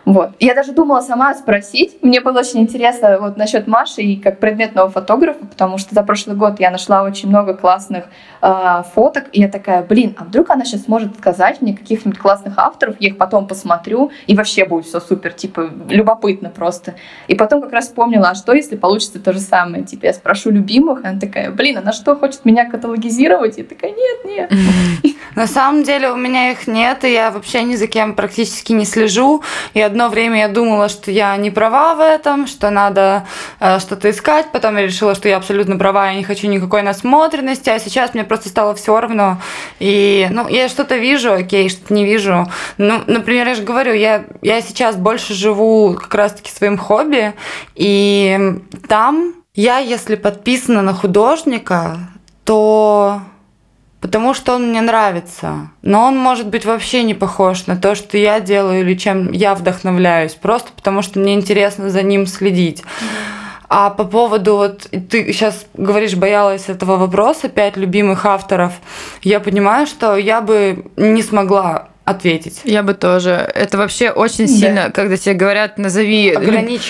Вот. 0.06 0.32
Я 0.40 0.54
даже 0.54 0.72
думала 0.72 1.02
сама 1.02 1.34
спросить. 1.34 1.98
Мне 2.04 2.22
было 2.22 2.40
очень 2.40 2.62
интересно 2.62 3.18
вот 3.20 3.38
насчет 3.38 3.68
Маши 3.68 4.02
и 4.02 4.16
как 4.18 4.40
предметного 4.40 4.90
фотографа, 4.90 5.46
потому 5.46 5.80
что 5.80 5.96
за 5.96 6.04
прошлый 6.04 6.36
год 6.36 6.60
я 6.60 6.70
нашла 6.70 7.04
очень 7.04 7.28
много 7.30 7.56
классных 7.56 8.06
э, 8.42 8.84
фоток, 8.94 9.26
и 9.32 9.42
я 9.42 9.50
такая, 9.50 9.82
блин, 9.84 10.16
а 10.18 10.24
вдруг 10.24 10.52
она 10.52 10.64
сейчас 10.64 10.84
сможет 10.84 11.18
сказать 11.18 11.62
мне 11.62 11.76
каких-нибудь 11.76 12.20
классных 12.20 12.54
авторов, 12.58 12.96
я 13.00 13.10
их 13.10 13.18
потом 13.18 13.48
посмотрю, 13.48 14.12
и 14.28 14.36
вообще 14.36 14.66
будет 14.66 14.86
все 14.86 15.00
супер, 15.00 15.34
типа, 15.34 15.72
любопытно 15.90 16.50
просто. 16.50 16.96
И 17.28 17.34
потом 17.34 17.62
как 17.62 17.74
раз 17.74 17.86
вспомнила, 17.86 18.30
а 18.30 18.36
что 18.36 18.54
если 18.54 18.76
получится 18.76 19.20
то 19.20 19.34
же 19.34 19.40
самое? 19.40 19.84
Типа, 19.84 20.06
я 20.06 20.14
спрошу 20.14 20.52
любимых, 20.52 21.04
она 21.04 21.20
такая, 21.20 21.50
блин, 21.50 21.80
она 21.80 21.92
что, 21.92 22.16
хочет 22.16 22.46
меня 22.46 22.70
каталогизировать? 22.70 23.58
Я 23.58 23.64
такая, 23.64 23.92
нет, 23.92 24.26
нет. 24.26 25.14
На 25.36 25.48
самом 25.48 25.84
деле 25.84 26.12
у 26.12 26.16
меня 26.16 26.52
их 26.52 26.68
нет, 26.68 27.04
и 27.04 27.12
я 27.12 27.30
вообще 27.32 27.64
ни 27.64 27.76
за 27.76 27.88
кем 27.88 28.16
практически 28.16 28.72
не 28.72 28.86
слежу. 28.86 29.44
Я 29.74 29.90
одно 29.96 30.10
время 30.10 30.40
я 30.40 30.48
думала, 30.50 30.90
что 30.90 31.10
я 31.10 31.38
не 31.38 31.52
права 31.52 31.96
в 31.96 32.02
этом, 32.02 32.48
что 32.48 32.70
надо 32.70 33.26
э, 33.62 33.80
что-то 33.80 34.10
искать. 34.10 34.52
Потом 34.52 34.76
я 34.76 34.84
решила, 34.84 35.16
что 35.16 35.30
я 35.30 35.38
абсолютно 35.38 35.78
права, 35.78 36.10
я 36.12 36.18
не 36.18 36.24
хочу 36.26 36.48
никакой 36.48 36.82
насмотренности. 36.82 37.70
А 37.70 37.80
сейчас 37.80 38.14
мне 38.14 38.26
просто 38.26 38.50
стало 38.50 38.76
все 38.76 39.00
равно. 39.00 39.38
И, 39.80 40.28
ну, 40.32 40.50
я 40.50 40.68
что-то 40.68 40.98
вижу, 40.98 41.32
окей, 41.32 41.70
что-то 41.70 41.94
не 41.94 42.04
вижу. 42.04 42.46
Ну, 42.78 43.04
например, 43.08 43.48
я 43.48 43.56
же 43.56 43.64
говорю, 43.64 43.94
я, 43.94 44.26
я 44.42 44.62
сейчас 44.62 44.98
больше 44.98 45.34
живу 45.34 45.94
как 45.94 46.14
раз-таки 46.14 46.52
своим 46.52 46.78
хобби. 46.78 47.34
И 47.76 48.38
там 48.90 49.34
я, 49.54 49.78
если 49.78 50.16
подписана 50.16 50.82
на 50.82 50.94
художника, 50.94 52.00
то 52.44 53.22
потому 54.06 54.36
что 54.36 54.54
он 54.54 54.70
мне 54.70 54.82
нравится. 54.82 55.72
Но 55.82 56.04
он 56.04 56.16
может 56.16 56.48
быть 56.48 56.64
вообще 56.64 57.02
не 57.02 57.16
похож 57.16 57.66
на 57.66 57.76
то, 57.76 57.96
что 57.96 58.20
я 58.20 58.40
делаю 58.40 58.82
или 58.82 58.94
чем 58.94 59.32
я 59.32 59.56
вдохновляюсь, 59.56 60.36
просто 60.36 60.70
потому 60.76 61.02
что 61.02 61.18
мне 61.18 61.34
интересно 61.34 61.90
за 61.90 62.04
ним 62.04 62.28
следить. 62.28 62.84
А 63.68 63.90
по 63.90 64.04
поводу, 64.04 64.58
вот 64.58 64.88
ты 65.10 65.34
сейчас 65.34 65.66
говоришь, 65.74 66.14
боялась 66.14 66.70
этого 66.70 66.98
вопроса, 66.98 67.50
пять 67.50 67.78
любимых 67.78 68.28
авторов, 68.28 68.74
я 69.24 69.40
понимаю, 69.40 69.88
что 69.88 70.16
я 70.18 70.40
бы 70.40 70.86
не 70.98 71.24
смогла 71.24 71.88
ответить. 72.06 72.62
Я 72.64 72.84
бы 72.84 72.94
тоже. 72.94 73.32
Это 73.32 73.78
вообще 73.78 74.12
очень 74.12 74.48
сильно, 74.48 74.86
да. 74.86 74.90
когда 74.92 75.18
тебе 75.18 75.34
говорят, 75.34 75.78
назови 75.78 76.38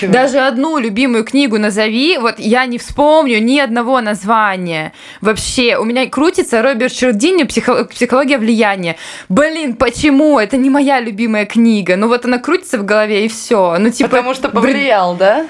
даже 0.02 0.38
одну 0.38 0.78
любимую 0.78 1.24
книгу 1.24 1.58
назови. 1.58 2.18
Вот 2.18 2.34
я 2.38 2.66
не 2.66 2.78
вспомню 2.78 3.40
ни 3.40 3.58
одного 3.58 4.00
названия. 4.00 4.92
Вообще, 5.22 5.78
у 5.78 5.84
меня 5.84 6.06
крутится 6.08 6.62
Роберт 6.62 6.92
Чердини 6.92 7.44
«Психология 7.44 8.38
влияния». 8.38 8.96
Блин, 9.28 9.74
почему? 9.74 10.38
Это 10.38 10.58
не 10.58 10.68
моя 10.68 11.00
любимая 11.00 11.46
книга. 11.46 11.96
Ну 11.96 12.08
вот 12.08 12.26
она 12.26 12.38
крутится 12.38 12.78
в 12.78 12.84
голове 12.84 13.24
и 13.24 13.28
все. 13.28 13.76
Ну 13.78 13.90
типа. 13.90 14.10
Потому 14.10 14.34
что 14.34 14.50
повлиял, 14.50 15.16
да? 15.16 15.46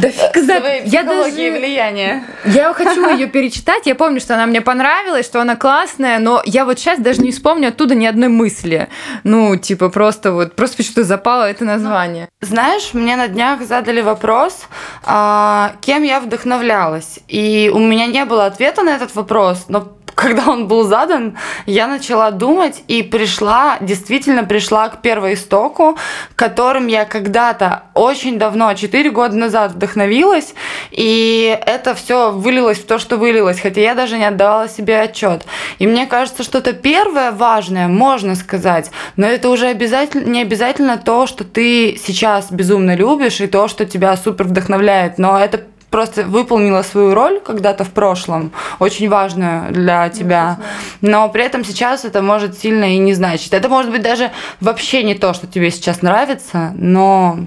Да 0.00 0.08
фиг 0.10 0.36
знает. 0.36 0.86
Я 0.86 1.02
даже... 1.02 1.30
влияния. 1.30 2.24
Я 2.44 2.72
хочу 2.72 3.08
ее 3.14 3.26
перечитать. 3.26 3.86
Я 3.86 3.94
помню, 3.94 4.20
что 4.20 4.34
она 4.34 4.46
мне 4.46 4.60
понравилась, 4.60 5.26
что 5.26 5.40
она 5.40 5.56
классная, 5.56 6.18
но 6.18 6.42
я 6.44 6.64
вот 6.64 6.78
сейчас 6.78 6.98
даже 7.00 7.20
не 7.20 7.32
вспомню 7.32 7.68
оттуда 7.68 7.94
ни 7.94 8.06
одной 8.06 8.28
мысли. 8.28 8.88
Ну, 9.24 9.56
типа, 9.56 9.88
просто 9.88 10.32
вот, 10.32 10.56
просто 10.56 10.76
почему-то 10.78 11.04
запало 11.04 11.50
это 11.50 11.64
название. 11.64 12.28
Знаешь, 12.40 12.94
мне 12.94 13.16
на 13.16 13.28
днях 13.28 13.62
задали 13.62 14.00
вопрос, 14.00 14.66
а, 15.04 15.72
кем 15.80 16.02
я 16.02 16.20
вдохновлялась. 16.20 17.18
И 17.28 17.70
у 17.74 17.78
меня 17.78 18.06
не 18.06 18.24
было 18.24 18.46
ответа 18.46 18.82
на 18.82 18.96
этот 18.96 19.14
вопрос, 19.14 19.66
но 19.68 19.97
когда 20.18 20.50
он 20.50 20.66
был 20.66 20.82
задан, 20.82 21.38
я 21.64 21.86
начала 21.86 22.32
думать 22.32 22.82
и 22.88 23.04
пришла, 23.04 23.76
действительно 23.80 24.42
пришла 24.42 24.88
к 24.88 25.00
первоистоку, 25.00 25.96
которым 26.34 26.88
я 26.88 27.04
когда-то 27.04 27.84
очень 27.94 28.36
давно, 28.36 28.74
4 28.74 29.10
года 29.10 29.36
назад 29.36 29.72
вдохновилась, 29.72 30.54
и 30.90 31.56
это 31.64 31.94
все 31.94 32.32
вылилось 32.32 32.78
в 32.78 32.86
то, 32.86 32.98
что 32.98 33.16
вылилось, 33.16 33.60
хотя 33.60 33.80
я 33.80 33.94
даже 33.94 34.18
не 34.18 34.24
отдавала 34.24 34.68
себе 34.68 35.00
отчет. 35.00 35.46
И 35.78 35.86
мне 35.86 36.06
кажется, 36.06 36.42
что 36.42 36.58
это 36.58 36.72
первое 36.72 37.30
важное, 37.30 37.86
можно 37.86 38.34
сказать, 38.34 38.90
но 39.14 39.24
это 39.24 39.48
уже 39.48 39.68
обязательно, 39.68 40.28
не 40.28 40.42
обязательно 40.42 40.98
то, 40.98 41.28
что 41.28 41.44
ты 41.44 41.96
сейчас 42.04 42.50
безумно 42.50 42.96
любишь, 42.96 43.40
и 43.40 43.46
то, 43.46 43.68
что 43.68 43.86
тебя 43.86 44.16
супер 44.16 44.46
вдохновляет, 44.46 45.18
но 45.18 45.38
это 45.38 45.62
просто 45.90 46.24
выполнила 46.24 46.82
свою 46.82 47.14
роль 47.14 47.40
когда-то 47.40 47.84
в 47.84 47.90
прошлом, 47.90 48.52
очень 48.78 49.08
важную 49.08 49.72
для 49.72 50.08
тебя, 50.08 50.58
но 51.00 51.28
при 51.28 51.44
этом 51.44 51.64
сейчас 51.64 52.04
это 52.04 52.22
может 52.22 52.58
сильно 52.58 52.94
и 52.94 52.98
не 52.98 53.14
значить. 53.14 53.52
Это 53.52 53.68
может 53.68 53.90
быть 53.90 54.02
даже 54.02 54.30
вообще 54.60 55.02
не 55.02 55.14
то, 55.14 55.32
что 55.32 55.46
тебе 55.46 55.70
сейчас 55.70 56.02
нравится, 56.02 56.72
но 56.76 57.38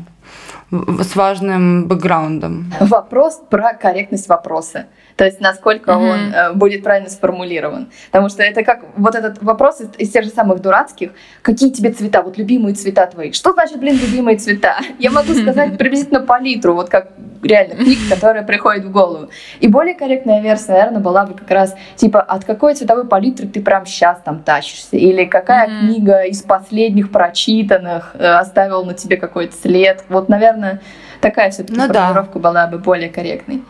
с 0.72 1.16
важным 1.16 1.88
бэкграундом. 1.88 2.72
Вопрос 2.80 3.42
про 3.50 3.74
корректность 3.74 4.30
вопроса. 4.30 4.86
То 5.18 5.26
есть 5.26 5.42
насколько 5.42 5.92
mm-hmm. 5.92 6.12
он 6.12 6.34
э, 6.34 6.54
будет 6.54 6.84
правильно 6.84 7.10
сформулирован. 7.10 7.92
Потому 8.10 8.30
что 8.30 8.42
это 8.42 8.64
как 8.64 8.86
вот 8.96 9.14
этот 9.16 9.44
вопрос 9.44 9.82
из, 9.82 9.89
из 9.98 10.12
тех 10.12 10.24
же 10.24 10.30
самых 10.30 10.62
дурацких. 10.62 11.12
Какие 11.42 11.72
тебе 11.72 11.92
цвета? 11.92 12.22
Вот 12.22 12.38
любимые 12.38 12.74
цвета 12.74 13.06
твои. 13.08 13.34
Что 13.34 13.52
значит, 13.52 13.80
блин, 13.80 14.00
любимые 14.02 14.38
цвета? 14.38 14.78
Я 15.00 15.12
могу 15.12 15.34
сказать 15.42 15.78
приблизительно 15.78 16.22
палитру, 16.22 16.74
вот 16.74 16.89
как 16.89 17.10
реально 17.44 17.76
книг, 17.76 18.00
которая 18.10 18.44
приходит 18.44 18.86
в 18.86 18.92
голову. 18.92 19.30
И 19.60 19.68
более 19.68 19.96
корректная 19.96 20.42
версия, 20.42 20.74
наверное, 20.74 21.02
была 21.02 21.26
бы 21.26 21.34
как 21.34 21.50
раз 21.50 21.76
типа 21.96 22.22
от 22.22 22.46
какой 22.46 22.76
цветовой 22.76 23.08
палитры 23.08 23.48
ты 23.48 23.62
прям 23.62 23.86
сейчас 23.86 24.20
там 24.24 24.39
тащишься, 24.39 24.98
или 24.98 25.26
какая 25.26 25.68
mm-hmm. 25.68 25.80
книга 25.80 26.22
из 26.24 26.42
последних 26.42 27.12
прочитанных 27.12 28.16
э, 28.16 28.26
оставила 28.26 28.84
на 28.84 28.94
тебе 28.94 29.18
какой-то 29.18 29.56
след. 29.56 30.04
Вот, 30.10 30.30
наверное, 30.30 30.82
такая 31.20 31.52
все-таки 31.52 31.80
ну, 31.80 31.88
формулировка 31.88 32.39
да. 32.39 32.50
была 32.50 32.68
бы 32.68 32.78
более 32.78 33.10
корректной. 33.10 33.64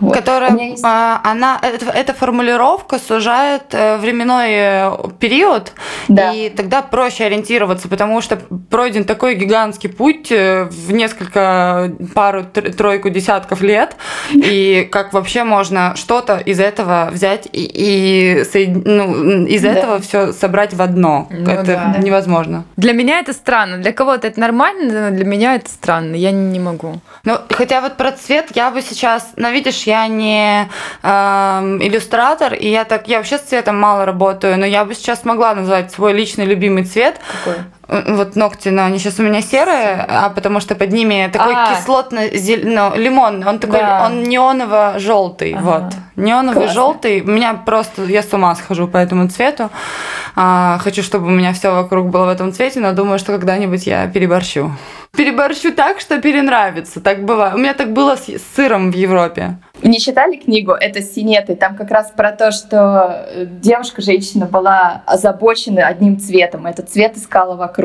Вот. 0.00 0.14
Которая, 0.14 0.56
есть... 0.56 0.82
а, 0.84 1.20
она, 1.24 1.60
это, 1.62 1.90
эта 1.90 2.14
формулировка 2.14 2.98
сужает 2.98 3.62
э, 3.72 3.98
временной 3.98 4.48
э, 4.50 4.92
период, 5.18 5.72
да. 6.08 6.32
и 6.32 6.48
тогда 6.48 6.80
проще 6.82 7.24
ориентироваться, 7.24 7.88
потому 7.88 8.20
что 8.20 8.36
пройден 8.70 9.04
такой 9.04 9.34
гигантский 9.34 9.90
путь 9.90 10.32
э, 10.32 10.64
в 10.64 10.92
несколько, 10.92 11.92
пару, 12.14 12.44
тройку 12.44 13.10
десятков 13.10 13.60
лет, 13.60 13.96
и 14.32 14.88
как 14.90 15.12
вообще 15.12 15.44
можно 15.44 15.94
что-то 15.96 16.38
из 16.38 16.60
этого 16.60 17.10
взять 17.12 17.48
и, 17.52 17.64
и 17.64 18.44
ну, 18.84 19.44
из 19.44 19.62
да. 19.62 19.72
этого 19.72 20.00
все 20.00 20.32
собрать 20.32 20.72
в 20.72 20.80
одно. 20.80 21.28
Ну, 21.30 21.50
это 21.50 21.92
да. 21.94 21.98
невозможно. 21.98 22.64
Для 22.76 22.92
меня 22.92 23.20
это 23.20 23.32
странно, 23.32 23.78
для 23.78 23.92
кого-то 23.92 24.26
это 24.26 24.40
нормально, 24.40 25.10
но 25.10 25.16
для 25.16 25.24
меня 25.24 25.56
это 25.56 25.68
странно, 25.70 26.14
я 26.14 26.30
не 26.30 26.58
могу. 26.58 27.00
Ну, 27.24 27.38
хотя 27.50 27.80
вот 27.80 27.96
про 27.96 28.12
цвет 28.12 28.48
я 28.54 28.70
бы 28.70 28.80
сейчас, 28.82 29.32
ну, 29.36 29.50
видишь, 29.50 29.82
я 29.90 30.06
не 30.06 30.68
э, 31.02 31.08
иллюстратор, 31.80 32.54
и 32.54 32.68
я 32.68 32.84
так, 32.84 33.08
я 33.08 33.18
вообще 33.18 33.38
с 33.38 33.42
цветом 33.42 33.78
мало 33.78 34.06
работаю, 34.06 34.58
но 34.58 34.66
я 34.66 34.84
бы 34.84 34.94
сейчас 34.94 35.24
могла 35.24 35.54
назвать 35.54 35.92
свой 35.92 36.12
личный 36.12 36.46
любимый 36.46 36.84
цвет. 36.84 37.20
Какой? 37.44 37.58
Вот 37.90 38.36
ногти, 38.36 38.68
но 38.68 38.84
они 38.84 38.98
сейчас 38.98 39.18
у 39.18 39.22
меня 39.24 39.42
серые, 39.42 40.06
а 40.08 40.30
потому 40.30 40.60
что 40.60 40.76
под 40.76 40.92
ними 40.92 41.28
такой 41.32 41.54
а. 41.56 41.74
кислотно 41.74 42.20
ну, 42.22 43.48
он 43.48 43.58
такой, 43.58 43.80
да. 43.80 44.06
он 44.06 44.22
неоново-желтый, 44.22 45.54
ага. 45.54 45.62
вот. 45.62 45.94
Неоновый 46.14 46.68
желтый. 46.68 47.22
У 47.22 47.30
меня 47.30 47.54
просто, 47.54 48.04
я 48.04 48.22
с 48.22 48.32
ума 48.32 48.54
схожу 48.54 48.86
по 48.86 48.98
этому 48.98 49.28
цвету. 49.28 49.70
А, 50.36 50.78
хочу, 50.78 51.02
чтобы 51.02 51.26
у 51.26 51.30
меня 51.30 51.52
все 51.52 51.74
вокруг 51.74 52.08
было 52.10 52.26
в 52.26 52.28
этом 52.28 52.52
цвете, 52.52 52.78
но 52.80 52.92
думаю, 52.92 53.18
что 53.18 53.32
когда-нибудь 53.32 53.86
я 53.86 54.06
переборщу. 54.06 54.70
Переборщу 55.16 55.72
так, 55.72 55.98
что 55.98 56.20
перенравится. 56.20 57.00
Так 57.00 57.24
бывает. 57.24 57.54
У 57.54 57.58
меня 57.58 57.74
так 57.74 57.92
было 57.92 58.16
с 58.16 58.26
сыром 58.54 58.92
в 58.92 58.94
Европе. 58.94 59.56
Не 59.82 59.98
читали 59.98 60.36
книгу 60.36 60.72
«Это 60.72 61.02
синеты»? 61.02 61.56
Там 61.56 61.74
как 61.74 61.90
раз 61.90 62.12
про 62.14 62.32
то, 62.32 62.52
что 62.52 63.26
э, 63.26 63.46
девушка-женщина 63.46 64.46
была 64.46 65.02
озабочена 65.06 65.86
одним 65.86 66.20
цветом. 66.20 66.66
Этот 66.66 66.90
цвет 66.90 67.16
искала 67.16 67.56
вокруг. 67.56 67.79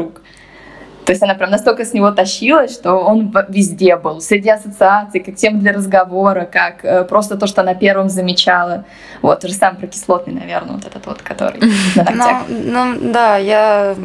То 1.05 1.11
есть 1.11 1.21
она 1.21 1.35
прям 1.35 1.51
настолько 1.51 1.85
с 1.85 1.93
него 1.93 2.11
тащилась, 2.11 2.73
что 2.73 2.95
он 2.95 3.31
везде 3.49 3.95
был. 3.95 4.21
Среди 4.21 4.49
ассоциаций, 4.49 5.19
как 5.19 5.35
тема 5.35 5.59
для 5.59 5.71
разговора, 5.71 6.49
как 6.51 6.83
э, 6.83 7.03
просто 7.03 7.37
то, 7.37 7.45
что 7.45 7.61
она 7.61 7.75
первым 7.75 8.09
замечала. 8.09 8.85
Вот, 9.21 9.39
то 9.39 9.47
же 9.47 9.53
самое 9.53 9.79
про 9.79 9.87
кислотный, 9.87 10.33
наверное, 10.33 10.73
вот 10.73 10.85
этот 10.85 11.05
вот, 11.05 11.21
который 11.21 11.59
на 11.95 12.03
ногтях. 12.03 12.43
Ну, 12.49 12.85
ну 12.85 13.11
да, 13.11 13.37
я, 13.37 13.95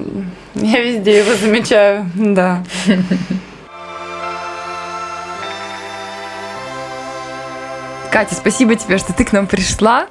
я 0.55 0.81
везде 0.83 1.19
его 1.19 1.35
замечаю, 1.35 2.05
да. 2.15 2.63
Катя, 8.11 8.35
спасибо 8.35 8.75
тебе, 8.75 8.99
что 8.99 9.13
ты 9.13 9.25
к 9.25 9.33
нам 9.33 9.47
пришла. 9.47 10.09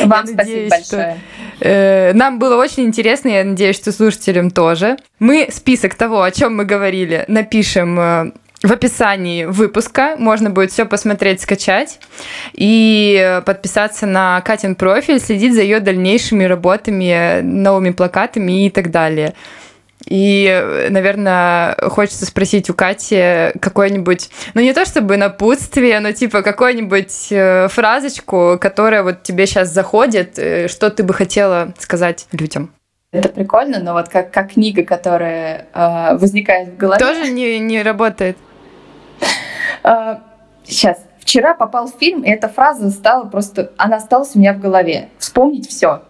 Вам 0.00 0.26
спасибо 0.26 0.68
большое. 0.68 1.20
Э, 1.60 2.12
нам 2.14 2.38
было 2.38 2.56
очень 2.56 2.84
интересно, 2.84 3.28
я 3.28 3.44
надеюсь, 3.44 3.76
что 3.76 3.90
слушателям 3.90 4.50
тоже. 4.50 4.96
Мы 5.18 5.48
список 5.50 5.94
того, 5.94 6.22
о 6.22 6.30
чем 6.30 6.56
мы 6.56 6.64
говорили, 6.64 7.24
напишем 7.26 7.98
э, 7.98 8.32
в 8.62 8.70
описании 8.72 9.44
выпуска. 9.44 10.14
Можно 10.18 10.50
будет 10.50 10.70
все 10.70 10.84
посмотреть, 10.84 11.40
скачать 11.40 11.98
и 12.52 13.40
подписаться 13.44 14.06
на 14.06 14.40
Катин 14.42 14.76
профиль, 14.76 15.18
следить 15.18 15.54
за 15.54 15.62
ее 15.62 15.80
дальнейшими 15.80 16.44
работами, 16.44 17.40
новыми 17.42 17.90
плакатами 17.90 18.66
и 18.66 18.70
так 18.70 18.92
далее. 18.92 19.34
И, 20.06 20.86
наверное, 20.88 21.76
хочется 21.88 22.24
спросить 22.24 22.70
у 22.70 22.74
Кати 22.74 23.52
какое-нибудь, 23.60 24.30
ну 24.54 24.62
не 24.62 24.72
то 24.72 24.84
чтобы 24.84 25.16
напутствие, 25.16 26.00
но 26.00 26.12
типа 26.12 26.42
какую-нибудь 26.42 27.28
э, 27.30 27.68
фразочку, 27.68 28.58
которая 28.60 29.02
вот 29.02 29.22
тебе 29.22 29.46
сейчас 29.46 29.68
заходит, 29.68 30.38
э, 30.38 30.68
что 30.68 30.90
ты 30.90 31.02
бы 31.02 31.12
хотела 31.12 31.74
сказать 31.78 32.26
людям. 32.32 32.72
Это 33.12 33.28
прикольно, 33.28 33.80
но 33.80 33.92
вот 33.92 34.08
как, 34.08 34.30
как 34.30 34.52
книга, 34.52 34.84
которая 34.84 35.66
э, 35.74 36.16
возникает 36.16 36.70
в 36.70 36.76
голове. 36.76 36.98
Тоже 36.98 37.30
не, 37.30 37.58
не 37.58 37.82
работает. 37.82 38.38
Сейчас. 40.64 40.98
Вчера 41.18 41.54
попал 41.54 41.86
в 41.86 41.94
фильм, 41.98 42.22
и 42.22 42.30
эта 42.30 42.48
фраза 42.48 42.90
стала 42.90 43.24
просто... 43.24 43.72
Она 43.76 43.96
осталась 43.96 44.34
у 44.34 44.38
меня 44.38 44.52
в 44.54 44.58
голове. 44.58 45.10
Вспомнить 45.18 45.68
все. 45.68 46.02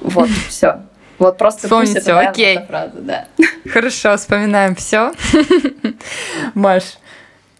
Вот, 0.00 0.28
все. 0.48 0.82
Вот 1.20 1.36
просто 1.36 1.64
Вспомнить 1.64 2.00
все, 2.00 2.14
окей. 2.14 2.58
Фраза, 2.66 2.96
да. 2.96 3.24
Хорошо, 3.70 4.16
вспоминаем 4.16 4.74
все. 4.74 5.12
Маш, 6.54 6.82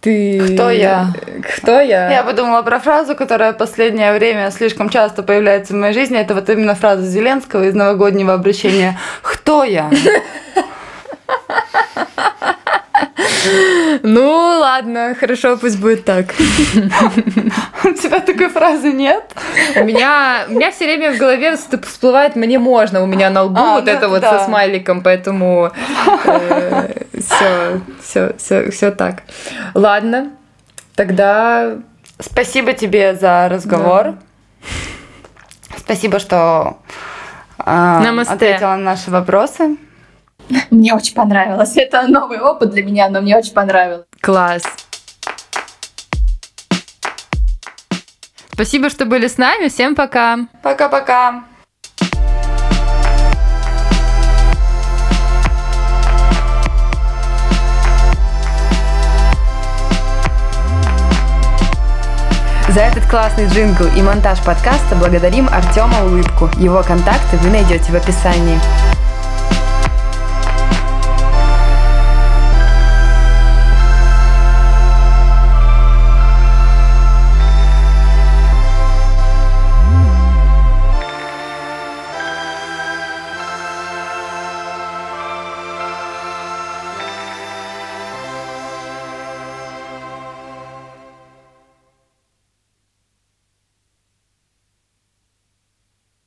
ты... 0.00 0.54
Кто 0.54 0.70
я? 0.70 1.12
Кто 1.56 1.78
я? 1.78 2.11
Я 2.11 2.22
подумала 2.22 2.62
про 2.62 2.80
фразу, 2.80 3.14
которая 3.14 3.52
в 3.52 3.58
последнее 3.58 4.14
время 4.14 4.50
слишком 4.50 4.88
часто 4.88 5.22
появляется 5.22 5.74
в 5.74 5.76
моей 5.76 5.92
жизни. 5.92 6.18
Это 6.18 6.34
вот 6.34 6.48
именно 6.48 6.74
фраза 6.74 7.02
Зеленского 7.02 7.64
из 7.64 7.74
новогоднего 7.74 8.32
обращения. 8.32 8.98
Кто 9.20 9.62
я? 9.62 9.90
Ну, 14.03 14.59
ладно, 14.61 15.14
хорошо, 15.18 15.57
пусть 15.57 15.78
будет 15.78 16.05
так. 16.05 16.26
У 17.84 17.93
тебя 17.93 18.20
такой 18.20 18.49
фразы 18.49 18.93
нет? 18.93 19.24
У 19.76 19.84
меня, 19.84 20.45
у 20.49 20.53
меня 20.53 20.70
все 20.70 20.84
время 20.84 21.12
в 21.12 21.18
голове 21.18 21.57
всплывает 21.57 22.36
«мне 22.36 22.59
можно», 22.59 23.03
у 23.03 23.07
меня 23.07 23.30
на 23.30 23.45
лбу 23.45 23.61
а, 23.61 23.74
вот 23.74 23.84
ну, 23.86 23.91
это 23.91 24.09
вот 24.09 24.20
да. 24.20 24.38
со 24.38 24.45
смайликом, 24.45 25.03
поэтому 25.03 25.72
все, 27.18 27.80
все, 28.03 28.34
все, 28.36 28.70
все 28.70 28.91
так. 28.91 29.22
Ладно, 29.74 30.30
тогда... 30.95 31.78
Спасибо 32.18 32.74
тебе 32.74 33.14
за 33.14 33.49
разговор. 33.49 34.05
Да. 34.05 34.18
Спасибо, 35.78 36.18
что 36.18 36.78
э, 37.59 38.22
ответила 38.28 38.76
на 38.76 38.76
наши 38.76 39.11
вопросы. 39.11 39.78
Мне 40.70 40.94
очень 40.94 41.14
понравилось. 41.14 41.76
Это 41.76 42.07
новый 42.09 42.40
опыт 42.40 42.70
для 42.70 42.82
меня, 42.82 43.09
но 43.09 43.20
мне 43.20 43.36
очень 43.36 43.53
понравилось. 43.53 44.07
Класс. 44.20 44.62
Спасибо, 48.53 48.90
что 48.90 49.07
были 49.07 49.26
с 49.26 49.38
нами. 49.38 49.68
Всем 49.68 49.94
пока. 49.94 50.38
Пока-пока. 50.62 51.44
За 62.68 62.82
этот 62.82 63.05
классный 63.11 63.48
джингл 63.48 63.86
и 63.96 64.03
монтаж 64.03 64.38
подкаста 64.44 64.94
благодарим 64.94 65.48
Артема 65.51 66.05
Улыбку. 66.05 66.48
Его 66.57 66.84
контакты 66.84 67.36
вы 67.38 67.51
найдете 67.51 67.90
в 67.90 67.96
описании. 67.96 68.61